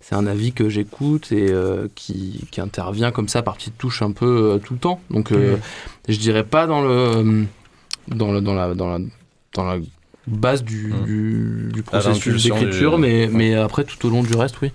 c'est 0.00 0.16
un 0.16 0.26
avis 0.26 0.52
que 0.52 0.68
j'écoute 0.68 1.30
et 1.30 1.54
qui, 1.94 2.44
qui 2.50 2.60
intervient 2.60 3.12
comme 3.12 3.28
ça 3.28 3.40
par 3.42 3.54
petites 3.56 3.78
touches 3.78 4.02
un 4.02 4.10
peu 4.10 4.58
tout 4.64 4.72
le 4.74 4.80
temps. 4.80 5.00
Donc 5.10 5.30
Mhm. 5.30 5.58
je 6.08 6.18
dirais 6.18 6.42
pas 6.42 6.66
dans 6.66 6.82
le 6.82 7.46
dans 8.08 8.32
le 8.32 8.40
dans 8.40 8.52
la 8.54 8.74
dans 8.74 8.88
la 8.90 8.98
dans 9.54 9.62
la 9.64 9.76
base 10.26 10.64
du, 10.64 10.92
du, 11.06 11.68
du 11.72 11.80
À 11.80 11.84
processus 11.84 12.42
d'écriture, 12.42 12.96
du- 12.96 13.00
mais 13.02 13.28
mais 13.30 13.54
après 13.54 13.84
tout 13.84 14.04
au 14.04 14.10
long 14.10 14.24
du 14.24 14.34
reste, 14.34 14.60
oui. 14.60 14.72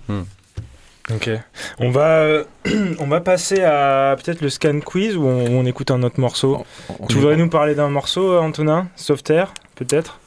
Ok. 1.14 1.30
On 1.78 1.90
va, 1.90 2.06
euh, 2.20 2.44
on 2.98 3.06
va 3.06 3.20
passer 3.20 3.62
à 3.62 4.16
peut-être 4.22 4.40
le 4.40 4.50
scan 4.50 4.80
quiz 4.80 5.16
ou 5.16 5.24
on, 5.24 5.58
on 5.60 5.64
écoute 5.64 5.90
un 5.90 6.02
autre 6.02 6.20
morceau. 6.20 6.64
tu 7.08 7.16
voudrais 7.16 7.36
nous 7.36 7.48
parler 7.48 7.74
d'un 7.74 7.88
morceau, 7.88 8.32
euh, 8.32 8.40
Antonin? 8.40 8.88
Soft 8.96 9.30
Air, 9.30 9.52
peut-être? 9.74 10.20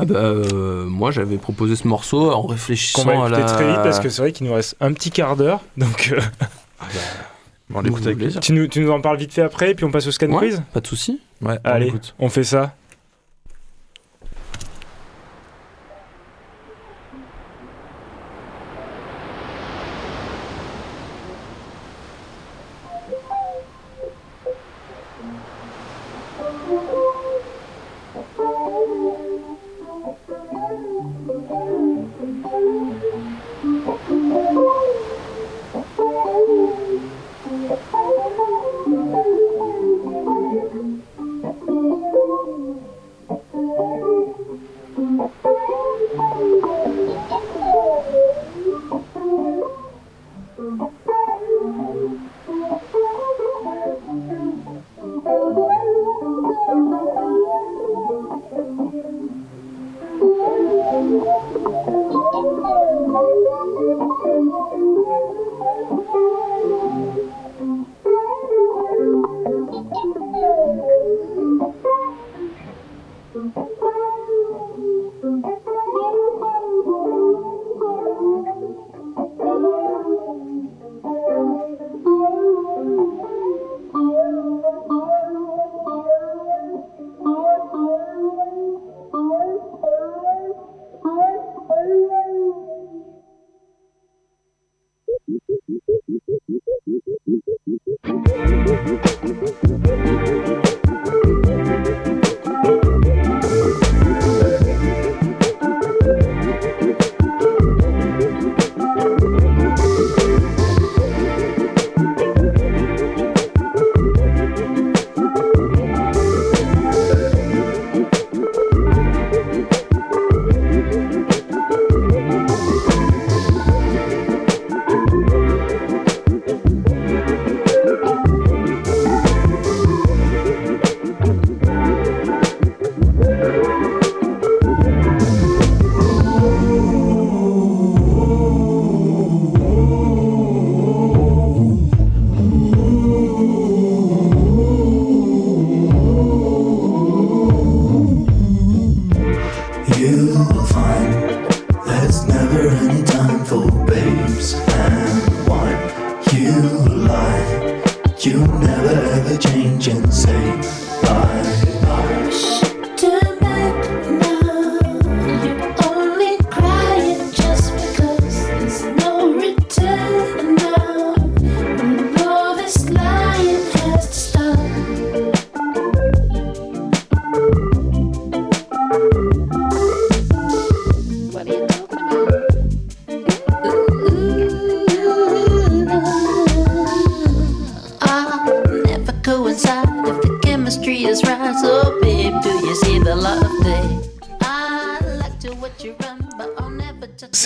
Ah 0.00 0.04
bah, 0.04 0.14
euh, 0.16 0.84
moi 0.84 1.10
j'avais 1.10 1.38
proposé 1.38 1.74
ce 1.74 1.88
morceau 1.88 2.30
en 2.30 2.42
réfléchissant 2.42 3.02
Qu'on 3.02 3.08
va 3.08 3.14
à 3.14 3.26
écouter 3.26 3.40
la... 3.40 3.46
très 3.46 3.66
vite 3.66 3.82
parce 3.82 3.98
que 3.98 4.08
c'est 4.08 4.22
vrai 4.22 4.30
qu'il 4.32 4.46
nous 4.46 4.54
reste 4.54 4.76
un 4.80 4.92
petit 4.92 5.10
quart 5.10 5.34
d'heure. 5.36 5.60
Donc, 5.76 6.12
euh, 6.12 6.20
On 7.74 7.80
l'écoute 7.80 8.06
avec 8.06 8.18
plaisir. 8.18 8.40
tu, 8.40 8.52
nous, 8.52 8.68
tu 8.68 8.80
nous 8.80 8.90
en 8.92 9.00
parles 9.00 9.16
vite 9.18 9.32
fait 9.32 9.42
après, 9.42 9.74
puis 9.74 9.84
on 9.84 9.90
passe 9.90 10.06
au 10.06 10.12
scan 10.12 10.28
Ouais, 10.28 10.38
quiz? 10.50 10.62
Pas 10.72 10.80
de 10.80 10.86
souci. 10.86 11.20
Ouais, 11.42 11.58
on 11.64 11.68
Allez, 11.68 11.92
on 12.20 12.28
fait 12.28 12.44
ça. 12.44 12.74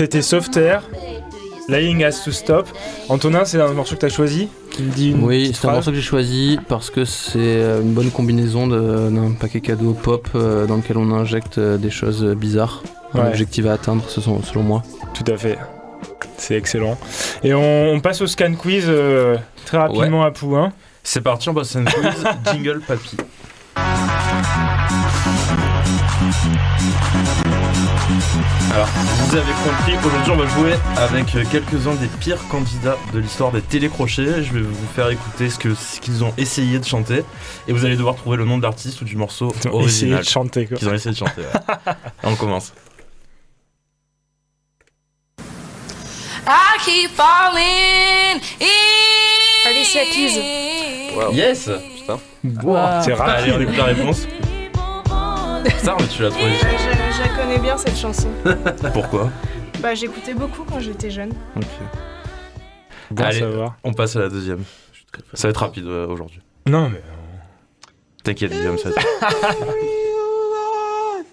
C'était 0.02 0.20
Soft 0.20 0.56
Air, 0.56 0.82
Lying 1.68 2.02
Has 2.02 2.22
to 2.24 2.32
Stop. 2.32 2.66
Antonin, 3.08 3.44
c'est 3.44 3.60
un 3.60 3.72
morceau 3.72 3.94
que 3.94 4.00
tu 4.00 4.06
as 4.06 4.08
choisi 4.08 4.48
Tu 4.74 4.82
me 4.82 4.90
dis 4.90 5.12
une 5.12 5.22
Oui, 5.22 5.52
c'est 5.54 5.68
un 5.68 5.72
morceau 5.74 5.92
que 5.92 5.96
j'ai 5.96 6.02
choisi 6.02 6.58
parce 6.68 6.90
que 6.90 7.04
c'est 7.04 7.38
euh, 7.38 7.80
une 7.82 7.92
bonne 7.92 8.10
combinaison 8.10 8.66
d'un 8.66 9.30
paquet 9.38 9.60
cadeau 9.60 9.92
pop 9.92 10.26
euh, 10.34 10.66
dans 10.66 10.74
lequel 10.74 10.98
on 10.98 11.12
injecte 11.12 11.58
euh, 11.58 11.76
des 11.78 11.90
choses 11.90 12.24
bizarres. 12.34 12.82
Un 13.14 13.28
objectif 13.28 13.64
à 13.66 13.74
atteindre, 13.74 14.02
ce 14.08 14.20
sont- 14.20 14.42
selon 14.42 14.64
moi. 14.64 14.82
Tout 15.14 15.30
à 15.32 15.36
fait. 15.36 15.56
C'est 16.36 16.56
excellent. 16.56 16.98
Et 17.44 17.54
on, 17.54 17.92
on 17.92 18.00
passe 18.00 18.22
au 18.22 18.26
scan 18.26 18.54
quiz 18.54 18.86
euh, 18.88 19.36
très 19.66 19.78
rapidement 19.78 20.24
à 20.24 20.32
Pouin. 20.32 20.72
C'est 21.04 21.20
parti, 21.20 21.48
on 21.48 21.54
passe 21.54 21.76
à 21.76 21.78
une 21.78 21.84
quiz. 21.84 22.24
Jingle 22.52 22.80
papy. 22.80 23.16
Alors, 28.74 28.86
vous 28.86 29.36
avez 29.36 29.52
compris, 29.52 29.92
aujourd'hui 30.06 30.32
on 30.32 30.36
va 30.36 30.46
jouer 30.46 30.72
avec 30.96 31.34
euh, 31.34 31.44
quelques-uns 31.50 31.94
des 31.96 32.06
pires 32.06 32.48
candidats 32.48 32.96
de 33.12 33.18
l'histoire 33.18 33.52
des 33.52 33.60
télécrochets. 33.60 34.42
Je 34.42 34.52
vais 34.54 34.60
vous 34.62 34.86
faire 34.94 35.10
écouter 35.10 35.50
ce 35.50 35.58
que- 35.58 35.74
ce 35.74 36.00
qu'ils 36.00 36.24
ont 36.24 36.32
essayé 36.38 36.78
de 36.78 36.84
chanter 36.84 37.22
et 37.68 37.72
vous 37.72 37.84
allez 37.84 37.96
devoir 37.96 38.14
trouver 38.16 38.38
le 38.38 38.46
nom 38.46 38.56
de 38.56 38.62
l'artiste 38.62 39.02
ou 39.02 39.04
du 39.04 39.16
morceau 39.16 39.52
Ils 39.64 39.68
ont 39.68 39.80
essayé 39.82 40.14
original. 40.14 40.20
de 40.24 40.28
chanter, 40.28 40.66
quoi. 40.66 40.78
Qu'ils 40.78 40.88
ont 40.88 40.94
essayé 40.94 41.12
de 41.12 41.18
chanter. 41.18 41.42
ouais. 41.42 41.92
on 42.24 42.34
commence. 42.34 42.72
I 46.46 46.78
keep 46.84 47.10
falling 47.10 48.40
in. 48.60 49.68
Alicia 49.70 50.00
Keys. 50.06 50.40
Yes 51.34 51.68
Putain. 52.00 52.18
Wow, 52.64 52.76
c'est 53.04 53.12
rapide. 53.12 53.34
Allez, 53.36 53.52
on 53.52 53.60
écoute 53.60 53.76
la 53.76 53.84
réponse. 53.84 54.26
Putain, 55.64 55.96
mais 56.00 56.06
tu 56.08 56.22
l'as 56.22 56.30
trouvé. 56.30 56.52
Je, 56.52 57.36
connais 57.40 57.58
bien 57.58 57.76
cette 57.76 57.96
chanson. 57.96 58.28
Pourquoi 58.92 59.30
Bah 59.80 59.94
j'écoutais 59.94 60.34
beaucoup 60.34 60.64
quand 60.64 60.80
j'étais 60.80 61.10
jeune. 61.10 61.32
Ok. 61.56 61.64
Bon 63.10 63.24
Allez, 63.24 63.40
savoir. 63.40 63.76
on 63.84 63.92
passe 63.92 64.16
à 64.16 64.20
la 64.20 64.28
deuxième. 64.28 64.64
Ça 65.34 65.48
va 65.48 65.50
être 65.50 65.58
rapide 65.58 65.86
euh, 65.86 66.06
aujourd'hui. 66.06 66.40
Non, 66.66 66.88
mais. 66.88 67.02
T'inquiète, 68.24 68.52
Guillaume, 68.52 68.78
ça 68.78 68.90
va 68.90 68.94
être- 69.00 69.56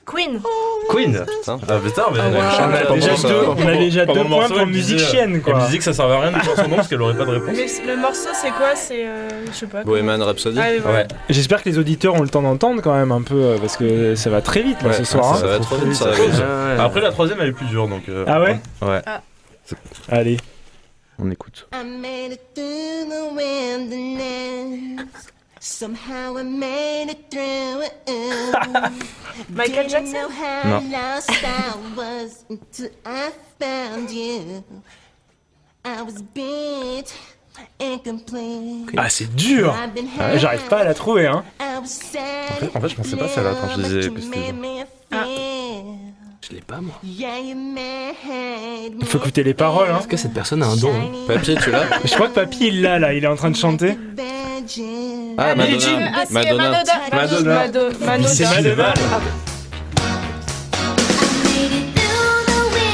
Queen. 0.05 0.41
Queen 0.89 1.11
Putain. 1.13 1.59
Ah 1.69 1.77
putain, 1.83 2.03
mais 2.13 2.19
On 2.19 2.73
a 2.73 2.77
pendant 2.81 2.95
déjà 2.95 3.15
ça- 3.15 3.27
deux, 3.29 3.41
on 3.57 3.67
a 3.67 3.75
déjà 3.77 4.05
pendant 4.05 4.13
deux 4.17 4.23
le 4.23 4.29
points 4.29 4.37
morceau, 4.39 4.53
pour 4.55 4.61
elle 4.63 4.67
musique 4.69 4.97
disait- 4.97 5.09
chienne, 5.11 5.41
quoi. 5.41 5.53
Elle 5.55 5.65
disait 5.67 5.77
que 5.77 5.83
ça 5.83 5.93
servait 5.93 6.15
à 6.15 6.19
rien 6.19 6.31
de 6.31 6.41
dire 6.41 6.55
son 6.55 6.67
nom 6.67 6.75
parce 6.77 6.87
qu'elle 6.87 7.01
aurait 7.01 7.15
pas 7.17 7.25
de 7.25 7.31
réponse. 7.31 7.55
Mais 7.55 7.93
le 7.93 7.97
morceau 8.01 8.29
c'est 8.33 8.49
quoi? 8.51 8.75
C'est 8.75 9.05
euh, 9.07 9.27
je 9.51 9.51
sais 9.55 9.67
pas. 9.67 9.83
Bohemian 9.83 10.17
Rhapsody 10.25 10.59
Ah, 10.59 10.65
oui, 10.71 10.79
voilà. 10.81 10.99
Ouais. 10.99 11.07
J'espère 11.29 11.63
que 11.63 11.69
les 11.69 11.77
auditeurs 11.77 12.15
ont 12.15 12.21
le 12.21 12.29
temps 12.29 12.41
d'entendre 12.41 12.81
quand 12.81 12.93
même 12.95 13.11
un 13.11 13.21
peu 13.21 13.35
euh, 13.35 13.57
parce 13.59 13.77
que 13.77 14.15
ça 14.15 14.29
va 14.29 14.41
très 14.41 14.61
vite 14.63 14.81
là, 14.81 14.89
Ouais, 14.89 14.95
ce 14.95 15.03
soir. 15.05 15.37
ça 15.37 15.45
hein. 15.45 15.49
va 15.49 15.59
trop 15.59 15.75
vite, 15.77 15.93
ça 15.95 16.09
Ouais, 16.09 16.17
ouais. 16.19 16.79
Après, 16.79 17.01
la 17.01 17.11
troisième, 17.11 17.37
elle 17.41 17.49
est 17.49 17.53
plus 17.53 17.67
dure 17.67 17.87
donc. 17.87 18.03
euh, 18.09 18.25
Ah 18.27 18.41
ouais? 18.41 18.59
Ouais. 18.81 19.01
Allez. 20.09 20.37
On 21.21 21.29
écoute. 21.29 21.67
I 21.73 21.83
made 21.85 22.31
it 22.33 22.41
through 22.55 23.09
the 23.09 23.35
wilderness. 23.35 25.05
Somehow 25.61 26.37
I 26.37 26.43
made 26.43 27.09
it 27.09 27.29
through. 27.29 27.83
Michael 29.49 29.75
Didn't 29.75 29.89
Jackson? 29.89 30.13
know 30.13 30.29
how 30.29 30.79
No. 30.79 30.89
lost 30.89 31.29
I 31.43 31.73
was 31.97 32.45
until 32.49 32.89
I 33.05 33.31
found 33.59 34.09
you. 34.09 34.63
I 35.83 36.01
was 36.01 36.21
beat 36.33 37.13
incomplete. 37.79 38.93
Ah, 38.97 39.09
c'est 39.09 39.35
dur 39.35 39.73
I've 39.75 39.93
been 39.93 40.07
Ah, 40.17 40.37
J'arrive 40.37 40.65
pas 40.67 40.79
à 40.79 40.83
la 40.85 40.93
trouver, 40.93 41.27
hein. 41.27 41.43
I 41.59 41.77
was 41.81 41.87
sad. 41.87 42.21
En 42.51 42.55
fait, 42.55 42.77
en 42.77 42.81
fait, 42.81 42.89
je 42.89 42.95
pensais 42.95 43.17
pas 43.17 43.27
celle-là 43.27 43.53
quand 43.59 43.67
je 43.75 43.81
disais 43.81 44.09
que 44.09 44.21
c'était 44.21 44.51
dur. 44.53 44.85
feel. 45.11 45.97
Je 46.41 46.55
l'ai 46.55 46.61
pas, 46.61 46.79
moi. 46.79 46.95
Il 47.03 49.05
faut 49.05 49.17
écouter 49.17 49.43
les 49.43 49.53
paroles, 49.53 49.89
hein. 49.91 49.99
Est-ce 49.99 50.07
que 50.07 50.15
cette 50.17 50.33
personne 50.33 50.63
a 50.63 50.67
un 50.67 50.77
don 50.77 50.93
hein 50.95 51.11
Papier, 51.27 51.55
tu 51.61 51.69
l'as 51.69 51.85
Je 52.05 52.13
crois 52.15 52.29
que 52.29 52.35
Papy, 52.35 52.67
il 52.67 52.81
l'a, 52.81 52.97
là. 52.97 53.13
Il 53.13 53.25
est 53.25 53.27
en 53.27 53.35
train 53.35 53.51
de 53.51 53.57
chanter. 53.57 53.97
Ah, 54.69 54.75
Jean. 54.75 55.35
Madonna. 55.35 56.11
Ah, 56.13 56.25
c'est 56.27 56.33
Madonna. 56.33 56.83
Madonna. 57.11 58.27
C'est 58.27 58.45
Madonna. 58.45 58.93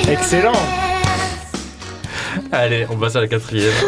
Excellent 0.08 0.54
Allez, 2.52 2.86
on 2.90 2.98
passe 2.98 3.16
à 3.18 3.22
la 3.22 3.28
quatrième. 3.28 3.74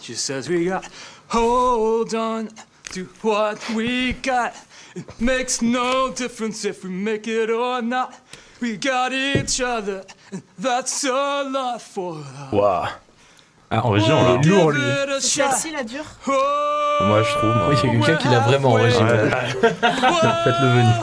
She 0.00 0.14
says 0.14 0.48
we 0.48 0.66
got 0.66 0.84
hold 1.28 2.14
on 2.14 2.50
to 2.92 3.04
what 3.22 3.58
we 3.70 4.12
got. 4.12 4.54
It 4.94 5.20
makes 5.20 5.62
no 5.62 6.12
difference 6.12 6.64
if 6.64 6.84
we 6.84 6.90
make 6.90 7.26
it 7.26 7.50
or 7.50 7.80
not. 7.82 8.14
We 8.60 8.76
got 8.76 9.12
each 9.12 9.60
other, 9.60 10.04
and 10.32 10.42
that's 10.58 11.04
a 11.04 11.44
lot 11.48 11.80
for 11.80 12.18
us. 12.18 12.92
Ah, 13.74 13.86
en 13.86 13.90
région, 13.90 14.22
là. 14.22 14.38
Il 14.42 14.46
est 14.46 14.50
lourd, 14.54 14.70
lui. 14.70 14.82
C'est 15.20 15.42
celle-ci 15.42 15.70
la 15.72 15.82
dure 15.82 16.04
Moi, 16.26 17.22
je 17.22 17.30
trouve. 17.38 17.54
moi. 17.56 17.66
Oui, 17.70 17.76
il 17.82 17.86
y 17.86 17.90
a 17.90 17.92
quelqu'un 18.06 18.16
qui 18.22 18.28
l'a 18.28 18.40
vraiment 18.40 18.68
enregistré. 18.72 19.06
Faites-le 19.60 20.68
venir. 20.68 20.94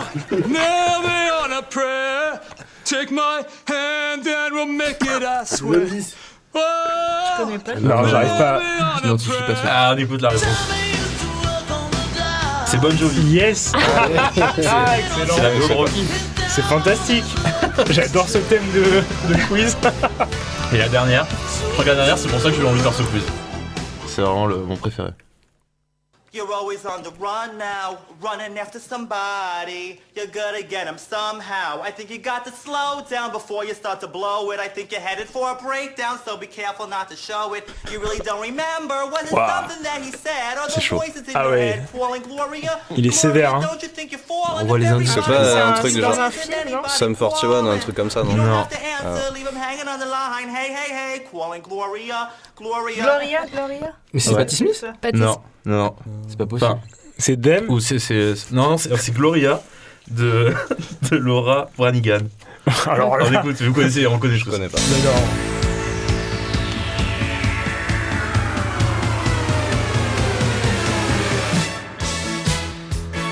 Never 0.47 1.32
on 1.47 1.51
a 1.57 1.61
prayer. 1.63 2.39
Take 2.86 3.11
my 3.11 3.41
hand 3.67 4.26
and 4.28 4.53
we'll 4.53 4.67
make 4.67 5.01
it, 5.01 5.24
I 5.24 5.45
swear. 5.45 5.82
Oh, 6.53 6.59
Je 6.59 7.43
connais 7.43 7.57
pas. 7.59 7.76
Non, 7.76 8.07
j'arrive 8.07 8.38
pas. 8.38 8.59
Je 8.97 9.03
n'identifie 9.03 9.32
pas 9.47 9.55
ça. 9.55 9.61
Ah, 9.67 9.91
on 9.95 9.97
écoute 9.97 10.22
la 10.22 10.30
réponse. 10.30 10.70
C'est 12.65 12.78
Bon 12.80 12.95
Jovi. 12.95 13.22
Yes 13.32 13.72
Ah, 13.76 14.97
excellent 14.99 15.36
C'est 15.36 15.41
la. 15.43 16.49
C'est 16.49 16.61
fantastique 16.63 17.26
J'adore 17.89 18.27
ce 18.30 18.38
thème 18.39 18.63
de, 18.73 19.34
de 19.34 19.39
quiz. 19.47 19.77
Et 20.73 20.77
la 20.77 20.89
dernière 20.89 21.25
Je 21.67 21.71
crois 21.73 21.84
que 21.84 21.89
la 21.89 21.95
dernière, 21.95 22.17
c'est 22.17 22.27
pour 22.30 22.39
ça 22.39 22.49
que 22.49 22.55
j'ai 22.55 22.61
eu 22.61 22.65
envie 22.65 22.77
de 22.77 22.84
faire 22.84 22.93
ce 22.93 23.03
quiz. 23.03 23.23
C'est 24.07 24.21
vraiment 24.21 24.45
le, 24.45 24.57
mon 24.57 24.75
préféré. 24.75 25.09
You're 26.32 26.53
always 26.53 26.86
on 26.86 27.01
the 27.01 27.09
run 27.19 27.57
now, 27.57 27.97
running 28.21 28.59
after 28.59 28.80
somebody. 28.80 29.99
You're 30.15 30.27
gonna 30.27 30.61
get 30.61 30.86
'em 30.88 30.97
somehow. 30.99 31.82
I 31.82 31.89
think 31.91 32.11
you 32.11 32.19
got 32.19 32.45
to 32.45 32.51
slow 32.51 33.01
down 33.09 33.32
before 33.32 33.65
you 33.65 33.73
start 33.73 33.99
to 34.01 34.07
blow 34.07 34.51
it. 34.51 34.59
I 34.59 34.67
think 34.69 34.91
you're 34.91 35.01
headed 35.01 35.27
for 35.27 35.49
a 35.49 35.55
breakdown, 35.55 36.19
so 36.23 36.38
be 36.38 36.45
careful 36.45 36.86
not 36.88 37.09
to 37.09 37.15
show 37.15 37.55
it. 37.55 37.67
You 37.91 37.99
really 37.99 38.19
don't 38.19 38.41
remember 38.41 39.07
what 39.09 39.23
is 39.23 39.32
Wow. 39.32 39.47
something 39.49 39.82
that 39.84 40.01
he 40.03 40.11
said, 40.11 40.57
or 40.59 40.69
C'est 40.69 40.82
the 40.88 40.95
voices 40.95 41.27
in 41.27 41.36
Ah 41.36 41.43
your 41.45 41.53
ouais. 41.53 41.71
head 41.71 41.88
calling 41.91 42.21
Gloria. 42.21 42.80
Il 42.91 43.07
est 43.07 43.11
sévère, 43.11 43.55
hein. 43.55 43.61
Don't 43.61 43.82
you 43.82 43.89
think 43.89 44.11
you're 44.11 44.21
falling 44.21 44.63
On 44.63 44.67
voit 44.67 44.77
les 44.77 44.86
indices. 44.88 45.13
C'est 45.13 45.21
pas 45.21 45.53
time? 45.53 45.67
un 45.67 45.73
truc 45.73 45.93
C'est 45.93 46.01
genre 46.01 46.19
un 46.19 46.30
film, 46.32 46.69
non 46.73 46.88
Sum 46.88 47.15
41, 47.15 47.65
un 47.65 47.77
truc 47.80 47.95
comme 47.95 48.11
ça, 48.11 48.23
non 48.23 48.32
You 48.32 48.38
don't 48.38 48.45
Non. 48.45 48.67
him 48.69 48.77
calling 51.32 51.61
Gloria, 51.63 52.30
Gloria. 52.55 53.03
Gloria, 53.03 53.45
Gloria 53.51 53.93
Mais 54.13 54.19
c'est 54.19 54.30
Ouais. 54.32 54.38
Patty 54.38 54.55
Smith 54.57 54.86
Pas 55.01 55.11
de- 55.11 55.17
Non, 55.17 55.41
non, 55.70 55.78
non. 55.86 55.95
C'est 56.28 56.38
pas 56.38 56.45
possible. 56.45 56.72
Enfin, 56.72 56.80
C'est 57.17 57.38
Dem 57.39 57.65
ou 57.70 57.80
c'est, 57.80 57.99
c'est, 57.99 58.34
non, 58.51 58.72
non, 58.72 58.78
c'est, 58.78 58.95
c'est 58.97 59.13
Gloria 59.13 59.61
de, 60.09 60.53
de 61.11 61.15
Laura 61.17 61.70
Branigan. 61.78 62.20
Alors 62.88 63.17
écoute, 63.32 63.61
vous 63.61 63.74
connaissez, 63.74 64.05
on 64.07 64.17
connaît, 64.20 64.36
je 64.38 64.45
Je 64.45 64.49
connais 64.49 64.70
pas. 64.70 64.78
d'accord. 64.78 65.22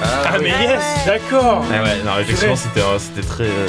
Ah, 0.01 0.37
mais 0.41 0.49
yes 0.49 0.83
D'accord 1.05 1.65
Ah 1.71 1.83
ouais, 1.83 2.03
non, 2.05 2.19
effectivement, 2.19 2.55
c'était, 2.55 2.81
euh, 2.81 2.99
c'était 2.99 3.25
très. 3.27 3.45
euh, 3.45 3.67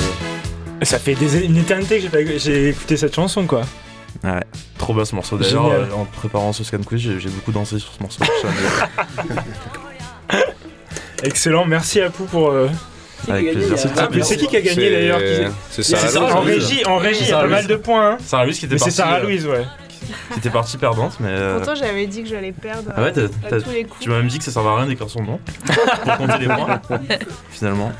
Ça 0.82 0.98
fait 0.98 1.14
des, 1.14 1.44
une 1.46 1.56
éternité 1.56 1.96
que 1.96 2.02
j'ai 2.02 2.08
pas- 2.08 2.38
j'ai 2.38 2.68
écouté 2.70 2.96
cette 2.96 3.14
chanson, 3.14 3.46
quoi. 3.46 3.62
Ah 4.24 4.34
ouais, 4.34 4.42
trop 4.78 4.94
bien 4.94 5.04
ce 5.04 5.14
morceau. 5.14 5.36
D'ailleurs, 5.38 5.66
euh, 5.70 5.84
en 5.96 6.04
préparant 6.04 6.52
ce 6.52 6.64
scan 6.64 6.78
quiz, 6.84 7.00
j'ai, 7.00 7.20
j'ai 7.20 7.28
beaucoup 7.28 7.52
dansé 7.52 7.78
sur 7.78 7.92
ce 7.92 8.02
morceau. 8.02 8.22
Excellent, 11.22 11.64
merci 11.66 12.00
à 12.00 12.10
Pou 12.10 12.24
pour... 12.24 12.50
euh, 12.50 12.68
Avec 13.28 13.52
plaisir. 13.52 13.78
C'est, 13.78 13.88
Ah, 13.98 14.06
qui 14.08 14.46
qui 14.46 14.56
a 14.56 14.60
gagné, 14.60 14.90
d'ailleurs 14.90 15.20
C'est 15.70 15.82
C'est 15.82 15.96
Sarah 15.96 16.36
En 16.36 16.40
régie, 16.40 16.84
en 16.86 16.96
régie, 16.98 17.24
il 17.24 17.28
y 17.30 17.32
a 17.32 17.40
pas 17.40 17.46
mal 17.46 17.66
de 17.66 17.76
points, 17.76 18.12
hein. 18.12 18.16
Sarah 18.24 18.44
Louise 18.44 18.58
qui 18.58 18.66
était 18.66 18.74
Mais 18.74 18.78
c'est 18.78 18.84
partie. 18.84 18.96
Sarah 18.96 19.16
euh, 19.18 19.22
Louise, 19.24 19.46
ouais. 19.46 19.64
qui 20.32 20.38
était 20.38 20.50
partie 20.50 20.78
perdante, 20.78 21.16
mais. 21.20 21.28
euh, 21.30 21.56
Pourtant, 21.58 21.74
j'avais 21.74 22.06
dit 22.06 22.22
que 22.22 22.28
j'allais 22.28 22.52
perdre 22.52 22.92
Ah 22.96 23.02
ouais, 23.02 23.12
euh, 23.18 23.28
à 23.50 23.60
tous 23.60 23.70
les 23.70 23.84
coups. 23.84 24.00
Tu 24.00 24.08
m'as 24.10 24.18
même 24.18 24.28
dit 24.28 24.38
que 24.38 24.44
ça 24.44 24.52
servait 24.52 24.68
à 24.68 24.76
rien 24.76 24.86
d'écrire 24.86 25.10
son 25.10 25.22
nom 25.22 25.40
pour 26.04 26.16
compter 26.16 26.38
les 26.38 26.46
points. 26.46 26.80
Finalement. 27.50 27.92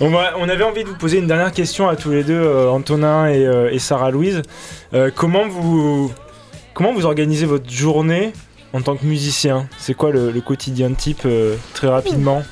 On, 0.00 0.10
va- 0.10 0.34
on 0.38 0.48
avait 0.48 0.64
envie 0.64 0.84
de 0.84 0.88
vous 0.88 0.96
poser 0.96 1.18
une 1.18 1.26
dernière 1.26 1.52
question 1.52 1.88
à 1.88 1.96
tous 1.96 2.10
les 2.10 2.24
deux, 2.24 2.34
euh, 2.40 2.68
Antonin 2.70 3.26
et, 3.28 3.44
euh, 3.46 3.70
et 3.72 3.78
Sarah 3.78 4.10
Louise. 4.10 4.42
Euh, 4.94 5.10
comment 5.14 5.48
vous 5.48 6.12
comment 6.74 6.92
vous 6.92 7.04
organisez 7.06 7.46
votre 7.46 7.70
journée 7.70 8.32
en 8.72 8.80
tant 8.82 8.96
que 8.96 9.04
musicien? 9.04 9.66
C'est 9.78 9.94
quoi 9.94 10.10
le, 10.10 10.30
le 10.30 10.40
quotidien 10.40 10.92
type 10.92 11.22
euh, 11.26 11.56
très 11.74 11.88
rapidement? 11.88 12.42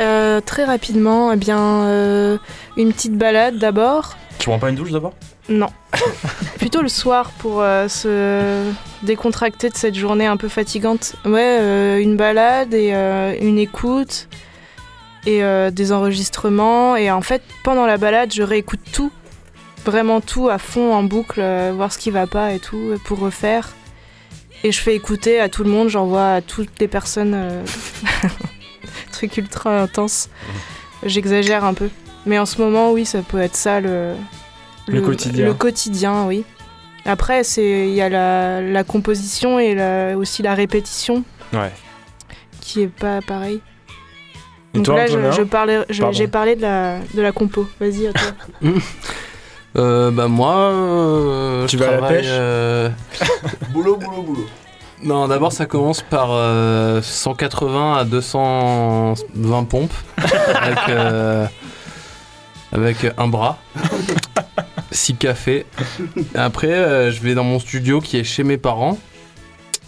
Euh, 0.00 0.40
très 0.40 0.64
rapidement, 0.64 1.32
eh 1.32 1.36
bien, 1.36 1.58
euh, 1.58 2.38
une 2.76 2.92
petite 2.92 3.16
balade 3.16 3.58
d'abord. 3.58 4.16
Tu 4.38 4.48
prends 4.48 4.58
pas 4.58 4.68
une 4.70 4.76
douche 4.76 4.92
d'abord? 4.92 5.14
Non. 5.48 5.68
Plutôt 6.58 6.82
le 6.82 6.88
soir 6.88 7.30
pour 7.38 7.62
euh, 7.62 7.88
se 7.88 8.70
décontracter 9.02 9.70
de 9.70 9.76
cette 9.76 9.94
journée 9.96 10.26
un 10.26 10.36
peu 10.36 10.48
fatigante. 10.48 11.14
Ouais, 11.24 11.58
euh, 11.60 11.98
une 11.98 12.16
balade 12.16 12.74
et 12.74 12.90
euh, 12.92 13.34
une 13.40 13.58
écoute 13.58 14.28
et 15.26 15.42
euh, 15.42 15.70
des 15.70 15.92
enregistrements. 15.92 16.96
Et 16.96 17.10
en 17.10 17.20
fait, 17.20 17.42
pendant 17.64 17.86
la 17.86 17.96
balade, 17.96 18.32
je 18.32 18.42
réécoute 18.42 18.80
tout. 18.92 19.12
Vraiment 19.84 20.20
tout 20.20 20.48
à 20.48 20.58
fond, 20.58 20.92
en 20.94 21.02
boucle, 21.02 21.40
euh, 21.40 21.72
voir 21.74 21.92
ce 21.92 21.98
qui 21.98 22.10
va 22.10 22.26
pas 22.26 22.52
et 22.52 22.58
tout, 22.58 22.76
euh, 22.76 22.98
pour 23.04 23.18
refaire. 23.20 23.70
Et 24.64 24.72
je 24.72 24.80
fais 24.80 24.94
écouter 24.96 25.38
à 25.40 25.48
tout 25.48 25.62
le 25.64 25.70
monde, 25.70 25.88
j'envoie 25.88 26.32
à 26.34 26.40
toutes 26.42 26.78
les 26.80 26.88
personnes. 26.88 27.32
euh, 27.34 27.62
truc 29.12 29.36
ultra 29.36 29.80
intense. 29.82 30.28
J'exagère 31.04 31.64
un 31.64 31.74
peu. 31.74 31.88
Mais 32.26 32.38
en 32.38 32.46
ce 32.46 32.60
moment, 32.60 32.92
oui, 32.92 33.04
ça 33.06 33.20
peut 33.22 33.38
être 33.40 33.56
ça 33.56 33.80
le, 33.80 34.14
Le 34.88 35.00
quotidien. 35.00 35.46
Le 35.46 35.54
quotidien, 35.54 36.24
oui. 36.26 36.44
Après, 37.06 37.44
c'est 37.44 37.88
il 37.88 37.94
y 37.94 38.02
a 38.02 38.08
la, 38.08 38.60
la 38.60 38.84
composition 38.84 39.58
et 39.58 39.74
la- 39.74 40.16
aussi 40.18 40.42
la 40.42 40.54
répétition 40.54 41.22
Ouais. 41.52 41.72
qui 42.60 42.82
est 42.82 42.88
pas 42.88 43.20
pareil. 43.22 43.60
Et 44.74 44.78
Donc 44.78 44.84
toi, 44.86 44.96
là, 44.96 45.04
Antonin 45.04 45.30
je, 45.30 45.36
je 45.36 45.42
parlais, 45.42 45.78
je- 45.88 46.00
Pardon. 46.00 46.16
j'ai 46.16 46.28
parlé 46.28 46.56
de 46.56 46.62
la, 46.62 46.98
de 47.14 47.22
la 47.22 47.32
compo. 47.32 47.66
Vas-y, 47.80 48.06
à 48.08 48.12
toi. 48.12 48.30
Euh, 49.76 50.10
bah 50.10 50.28
moi, 50.28 50.54
euh, 50.56 51.66
Tu 51.66 51.76
je 51.78 51.84
vas 51.84 51.90
à 51.98 52.00
la 52.00 52.08
pêche 52.08 52.26
euh, 52.28 52.88
Boulot, 53.72 53.96
boulot, 53.96 54.22
boulot. 54.22 54.46
Non, 55.04 55.28
d'abord 55.28 55.52
ça 55.52 55.66
commence 55.66 56.00
par 56.02 56.30
euh, 56.32 57.00
180 57.02 57.98
à 57.98 58.04
220 58.04 59.64
pompes 59.64 59.92
avec, 60.16 60.78
euh, 60.88 61.46
avec 62.72 62.96
un 63.18 63.28
bras, 63.28 63.58
6 64.90 65.14
cafés. 65.16 65.66
Après, 66.34 66.72
euh, 66.72 67.10
je 67.12 67.20
vais 67.20 67.34
dans 67.34 67.44
mon 67.44 67.60
studio 67.60 68.00
qui 68.00 68.16
est 68.16 68.24
chez 68.24 68.42
mes 68.44 68.56
parents. 68.58 68.98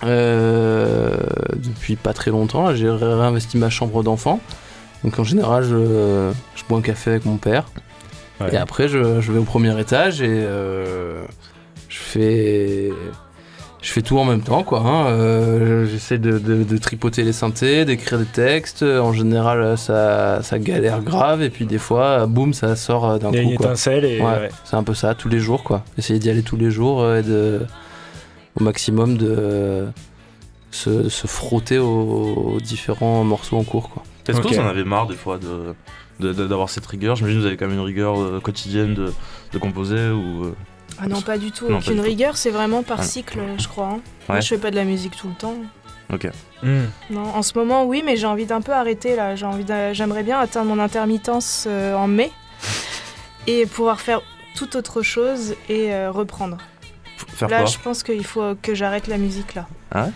Euh, 0.04 1.16
depuis 1.54 1.96
pas 1.96 2.12
très 2.12 2.30
longtemps, 2.30 2.74
j'ai 2.74 2.88
ré- 2.90 2.96
réinvesti 3.14 3.56
ma 3.58 3.70
chambre 3.70 4.02
d'enfant. 4.02 4.40
Donc 5.04 5.18
en 5.18 5.24
général, 5.24 5.64
je, 5.64 6.30
je 6.56 6.62
bois 6.68 6.78
un 6.78 6.82
café 6.82 7.10
avec 7.12 7.24
mon 7.24 7.36
père. 7.36 7.64
Ouais. 8.40 8.54
Et 8.54 8.56
après, 8.56 8.88
je, 8.88 9.20
je 9.20 9.32
vais 9.32 9.38
au 9.38 9.44
premier 9.44 9.78
étage 9.80 10.22
et 10.22 10.26
euh, 10.28 11.22
je 11.88 11.98
fais 11.98 12.90
je 13.82 13.90
fais 13.92 14.02
tout 14.02 14.18
en 14.18 14.24
même 14.26 14.42
temps, 14.42 14.62
quoi. 14.62 14.80
hein. 14.80 15.06
Euh, 15.06 15.86
J'essaie 15.86 16.18
de, 16.18 16.38
de- 16.38 16.64
de 16.64 16.76
tripoter 16.76 17.22
les 17.22 17.32
synthés, 17.32 17.86
d'écrire 17.86 18.18
des 18.18 18.26
textes. 18.26 18.82
En 18.82 19.14
général, 19.14 19.78
ça, 19.78 20.42
ça 20.42 20.58
galère 20.58 21.00
grave. 21.00 21.40
Et 21.40 21.48
puis 21.48 21.64
des 21.64 21.78
fois, 21.78 22.26
boum, 22.26 22.52
ça 22.52 22.76
sort 22.76 23.08
euh, 23.08 23.18
d'un 23.18 23.30
Il 23.30 23.36
y 23.36 23.38
a 23.38 23.42
coup. 23.42 23.48
une 23.48 23.54
étincelle 23.54 24.04
et- 24.04 24.20
Ouais, 24.20 24.26
ouais. 24.26 24.50
C'est 24.64 24.76
un 24.76 24.82
peu 24.82 24.92
ça, 24.92 25.14
tous 25.14 25.30
les 25.30 25.38
jours, 25.40 25.64
quoi. 25.64 25.82
Essayer 25.96 26.18
d'y 26.18 26.28
aller 26.28 26.42
tous 26.42 26.56
les 26.58 26.70
jours 26.70 27.10
et 27.14 27.22
de, 27.22 27.60
au 28.60 28.62
maximum 28.62 29.16
de 29.16 29.86
se, 30.70 31.08
se 31.08 31.26
frotter 31.26 31.78
aux, 31.78 32.52
aux 32.56 32.60
différents 32.60 33.24
morceaux 33.24 33.56
en 33.56 33.64
cours, 33.64 33.88
quoi. 33.88 34.02
Est-ce 34.28 34.38
Ok. 34.38 34.44
que 34.50 34.54
vous 34.54 34.60
en 34.60 34.66
avez 34.68 34.84
marre 34.84 35.06
des 35.06 35.16
fois 35.16 35.38
de, 35.38 35.74
de- 36.20 36.32
de- 36.32 36.46
d'avoir 36.46 36.68
cette 36.70 36.86
rigueur? 36.86 37.16
J'imagine 37.16 37.38
que 37.38 37.42
vous 37.42 37.46
avez 37.48 37.56
quand 37.56 37.66
même 37.66 37.76
une 37.78 37.84
rigueur 37.84 38.20
euh, 38.20 38.40
quotidienne 38.40 38.94
de, 38.94 39.12
de 39.52 39.58
composer 39.58 40.10
ou. 40.10 40.44
euh, 40.44 40.54
Ah 41.00 41.06
non, 41.08 41.20
pas 41.22 41.38
du 41.38 41.50
tout. 41.52 41.68
Non, 41.68 41.78
Aucune 41.78 41.94
du 41.94 41.98
tout. 42.00 42.04
rigueur, 42.04 42.36
c'est 42.36 42.50
vraiment 42.50 42.82
par 42.82 43.02
cycle, 43.04 43.38
je 43.58 43.68
crois. 43.68 43.86
hein. 43.86 44.00
Moi, 44.28 44.36
Ouais. 44.36 44.42
je 44.42 44.48
fais 44.48 44.58
pas 44.58 44.70
de 44.70 44.76
la 44.76 44.84
musique 44.84 45.16
tout 45.16 45.28
le 45.28 45.34
temps. 45.34 45.54
Ok. 46.12 46.28
Non, 46.64 47.22
en 47.34 47.42
ce 47.42 47.56
moment, 47.56 47.84
oui, 47.84 48.02
mais 48.04 48.16
j'ai 48.16 48.26
envie 48.26 48.44
d'un 48.46 48.60
peu 48.60 48.72
arrêter 48.72 49.14
là. 49.16 49.36
J'ai 49.36 49.46
envie 49.46 49.64
J'aimerais 49.92 50.22
bien 50.24 50.38
atteindre 50.40 50.68
mon 50.74 50.78
intermittence 50.82 51.66
euh, 51.68 51.94
en 51.94 52.06
mai 52.08 52.30
et 53.46 53.64
pouvoir 53.66 54.00
faire 54.00 54.20
tout 54.56 54.76
autre 54.76 55.02
chose 55.02 55.54
et 55.68 55.92
euh, 55.94 56.10
reprendre. 56.10 56.58
Faire 57.34 57.48
là, 57.48 57.58
quoi? 57.62 57.66
je 57.66 57.78
pense 57.78 58.02
qu'il 58.02 58.24
faut 58.24 58.54
que 58.60 58.74
j'arrête 58.74 59.06
la 59.06 59.16
musique 59.18 59.54
là. 59.54 59.66
Ah 59.92 60.04
ouais? 60.06 60.10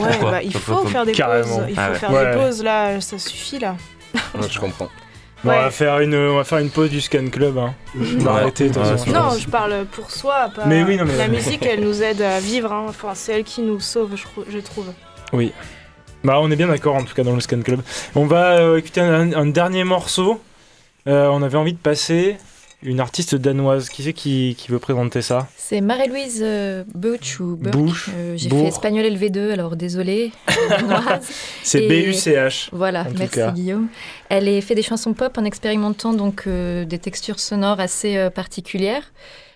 Ouais, 0.00 0.18
bah, 0.20 0.42
il 0.42 0.54
faut 0.54 0.86
faire 0.86 1.04
des 1.04 1.12
Carrément. 1.12 1.56
pauses. 1.58 1.66
Il 1.68 1.74
faut 1.74 1.80
Ah 1.84 1.90
ouais. 1.90 1.98
faire 1.98 2.12
Ouais. 2.12 2.30
des 2.32 2.36
pauses 2.38 2.62
là, 2.62 3.00
ça 3.00 3.18
suffit 3.18 3.58
là. 3.58 3.76
Ouais, 4.34 4.48
je 4.48 4.58
comprends. 4.58 4.88
Bon, 5.44 5.50
on, 5.50 5.54
Ouais. 5.54 5.62
va 5.62 5.70
faire 5.72 5.98
une, 5.98 6.14
on 6.14 6.36
va 6.36 6.44
faire 6.44 6.58
une 6.58 6.70
pause 6.70 6.88
du 6.90 7.00
Scan 7.00 7.26
Club. 7.32 7.58
Hein. 7.58 7.74
Toute 7.92 8.00
Ouais, 8.22 8.68
façon. 8.72 8.96
c'est 9.04 9.10
Non, 9.10 9.30
je 9.36 9.48
parle 9.48 9.86
pour 9.90 10.10
soi. 10.10 10.50
Pas... 10.54 10.66
Mais 10.66 10.84
oui, 10.84 10.96
non, 10.96 11.04
mais- 11.04 11.16
La 11.16 11.26
musique, 11.28 11.66
elle 11.66 11.80
nous 11.80 12.00
aide 12.02 12.22
à 12.22 12.38
vivre. 12.38 12.72
hein. 12.72 12.84
Enfin, 12.88 13.10
c'est 13.14 13.32
elle 13.32 13.44
qui 13.44 13.60
nous 13.62 13.80
sauve, 13.80 14.10
je, 14.14 14.22
trou- 14.22 14.44
je 14.48 14.58
trouve. 14.60 14.86
Oui. 15.32 15.52
Bah, 16.22 16.38
on 16.40 16.48
est 16.52 16.56
bien 16.56 16.68
d'accord 16.68 16.94
en 16.94 17.02
tout 17.02 17.14
cas 17.14 17.24
dans 17.24 17.34
le 17.34 17.40
Scan 17.40 17.60
Club. 17.62 17.80
On 18.14 18.26
va 18.26 18.52
euh, 18.58 18.76
écouter 18.78 19.00
un, 19.00 19.32
un 19.32 19.46
dernier 19.46 19.82
morceau. 19.82 20.40
Euh, 21.08 21.26
on 21.32 21.42
avait 21.42 21.58
envie 21.58 21.72
de 21.72 21.78
passer 21.78 22.36
une 22.82 23.00
artiste 23.00 23.34
danoise. 23.34 23.88
Qui 23.88 24.02
c'est 24.02 24.12
qui, 24.12 24.54
qui 24.58 24.70
veut 24.70 24.78
présenter 24.78 25.22
ça? 25.22 25.48
C'est 25.56 25.80
Marie-Louise 25.80 26.40
euh, 26.42 26.84
Butch 26.94 27.40
ou 27.40 27.58
Euh, 27.64 28.34
J'ai 28.36 28.50
fait 28.50 28.66
espagnol 28.66 29.04
LV2, 29.04 29.52
alors 29.52 29.76
désolé. 29.76 30.32
C'est 31.62 31.86
B-U-C-H. 31.88 32.68
Voilà, 32.72 33.06
merci. 33.18 33.40
Guillaume. 33.54 33.88
Elle 34.28 34.48
a 34.48 34.60
fait 34.60 34.74
des 34.74 34.82
chansons 34.82 35.14
pop 35.14 35.36
en 35.38 35.44
expérimentant 35.44 36.12
donc 36.12 36.44
euh, 36.46 36.84
des 36.84 36.98
textures 36.98 37.40
sonores 37.40 37.80
assez 37.80 38.16
euh, 38.16 38.30
particulières. 38.30 39.12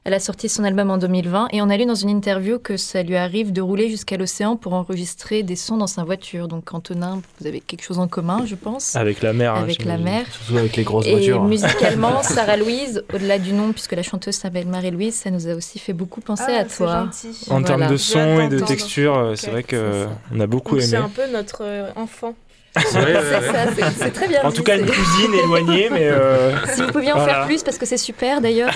Elle 0.09 0.15
a 0.15 0.21
sorti 0.21 0.49
son 0.49 0.63
album 0.63 0.89
en 0.93 0.99
2020 0.99 1.49
et 1.51 1.61
on 1.63 1.69
a 1.69 1.77
lu 1.77 1.85
dans 1.85 1.97
une 1.97 2.11
interview 2.11 2.61
que 2.61 2.77
ça 2.77 3.03
lui 3.03 3.17
arrive 3.17 3.53
de 3.53 3.61
rouler 3.61 3.91
jusqu'à 3.91 4.17
l'océan 4.17 4.55
pour 4.55 4.73
enregistrer 4.75 5.43
des 5.43 5.57
sons 5.57 5.77
dans 5.77 5.89
sa 5.89 6.05
voiture. 6.05 6.47
Donc 6.47 6.73
Antonin, 6.73 7.21
vous 7.41 7.47
avez 7.49 7.59
quelque 7.59 7.83
chose 7.83 7.99
en 7.99 8.07
commun, 8.07 8.45
je 8.47 8.55
pense. 8.55 8.95
Avec 8.95 9.21
la 9.21 9.33
mer. 9.33 9.53
hein, 9.57 9.63
Avec 9.63 9.85
la 9.85 9.99
mer. 9.99 10.25
Surtout 10.31 10.59
avec 10.59 10.77
les 10.77 10.85
grosses 10.85 11.07
Et 11.07 11.11
voitures. 11.11 11.43
hein. 11.43 11.49
musicalement, 11.49 12.23
Sarah 12.23 12.57
Louise, 12.57 13.03
au-delà 13.13 13.41
du 13.41 13.53
nom, 13.53 13.73
puisque 13.73 13.95
la 13.95 14.05
chanteuse 14.05 14.37
s'appelle 14.37 14.69
Marie-Louise, 14.69 15.13
ça 15.17 15.33
nous 15.33 15.49
a 15.49 15.55
aussi 15.55 15.81
fait 15.81 15.93
beaucoup 15.93 16.21
penser 16.21 16.45
Ah, 16.51 16.61
à 16.61 16.69
c'est 16.69 16.85
toi. 16.85 17.03
gentil. 17.07 17.37
En 17.51 17.61
termes 17.65 17.89
de 17.89 17.97
son 17.97 18.39
et 18.43 18.49
de 18.49 18.61
texture, 18.61 19.19
euh, 19.19 19.35
c'est 19.35 19.51
vrai 19.51 19.65
que 19.65 20.07
c'est 20.31 20.37
euh, 20.39 20.45
a 20.45 20.47
beaucoup 20.47 20.77
Donc, 20.77 20.85
C'est 20.85 20.95
aimé. 20.95 21.05
un 21.05 21.09
peu 21.09 21.27
notre 21.33 21.63
euh, 21.65 21.91
enfant. 21.97 22.37
C'est 22.85 22.93
ça, 22.93 23.41
c'est- 23.75 23.91
c'est 23.99 24.11
très 24.11 24.29
bien 24.29 24.43
En 24.45 24.51
dit, 24.51 24.57
tout 24.57 24.63
cas, 24.63 24.77
une 24.77 24.87
cousine 24.87 25.35
éloignée, 25.45 25.89
mais. 25.91 26.09
euh, 26.09 26.53
Si 26.75 26.83
vous 26.83 26.89
pouviez 26.93 27.13
en 27.13 27.17
voilà. 27.17 27.35
faire 27.35 27.47
plus, 27.47 27.63
parce 27.63 27.79
que 27.79 27.87
c'est 27.87 27.97
super 27.97 28.41
d'ailleurs, 28.41 28.73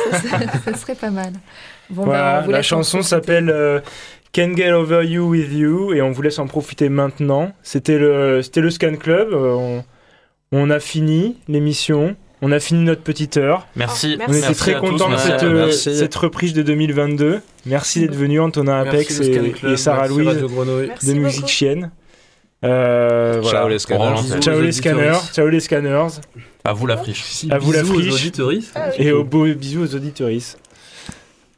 ça, 0.65 0.75
serait- 0.77 0.95
pas 0.95 1.11
mal. 1.11 1.33
Bon, 1.91 2.07
bah, 2.07 2.45
on 2.47 2.51
la 2.51 2.63
chanson 2.63 3.03
s'appelle 3.03 3.51
euh, 3.51 3.81
Can't 4.33 4.57
Get 4.57 4.73
Over 4.73 5.05
You 5.05 5.29
With 5.29 5.53
You 5.53 5.93
et 5.95 6.03
on 6.03 6.11
vous 6.13 6.23
laisse 6.23 6.39
en 6.39 6.47
profiter 6.47 6.89
maintenant. 6.89 7.53
C'était 7.63 7.99
le, 7.99 8.43
c'était 8.43 8.61
le 8.61 8.71
Scan 8.71 8.97
Club. 8.97 9.29
euh, 9.33 9.55
on, 9.55 9.85
on 10.53 10.71
a 10.71 10.79
fini 10.81 11.37
l'émission. 11.49 12.17
On 12.43 12.53
a 12.53 12.59
fini 12.61 12.83
notre 12.85 13.03
petite 13.03 13.37
heure. 13.37 13.67
Merci. 13.77 14.17
Ah, 14.21 14.25
On 14.29 14.33
était 14.33 14.55
très 14.55 14.75
contents 14.75 15.11
de 15.11 15.17
cette, 15.19 15.43
euh, 15.43 15.71
cette 15.73 16.15
reprise 16.15 16.55
de 16.55 16.63
2022. 16.63 17.41
Merci 17.67 18.01
d'être 18.01 18.15
venu, 18.15 18.41
Antonin 18.41 18.81
Apex 18.81 19.21
et, 19.21 19.53
et 19.67 19.77
Sarah 19.77 20.09
merci 20.09 20.15
Louise 20.19 20.39
de. 21.07 21.13
Musique 21.13 21.49
Chienne. 21.49 21.91
Euh, 22.65 23.41
voilà. 23.43 23.61
Ciao 23.61 23.69
les 23.69 23.79
scanners. 23.79 24.41
Ciao 24.41 24.61
aux 24.61 24.61
les 24.61 24.73
scanners. 24.73 25.19
Ciao 25.33 25.49
les 25.49 25.61
scanners. 25.61 26.09
À 26.65 26.73
vous 26.73 26.87
la 26.87 26.97
friche. 26.97 27.45
À 27.51 27.59
vous 27.59 27.73
la 27.73 27.85
aux. 27.85 28.73
Ah. 28.75 28.91
Et 28.99 29.13
au 29.13 29.25
beau 29.25 29.47
bisous 29.55 29.83
aux 29.83 29.95
auditoristes. 29.95 30.59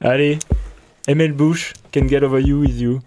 Allez, 0.01 0.39
ML 1.07 1.33
Bush, 1.33 1.73
Can 1.93 2.09
Get 2.09 2.23
Over 2.25 2.41
You 2.41 2.61
With 2.61 2.81
You. 2.81 3.01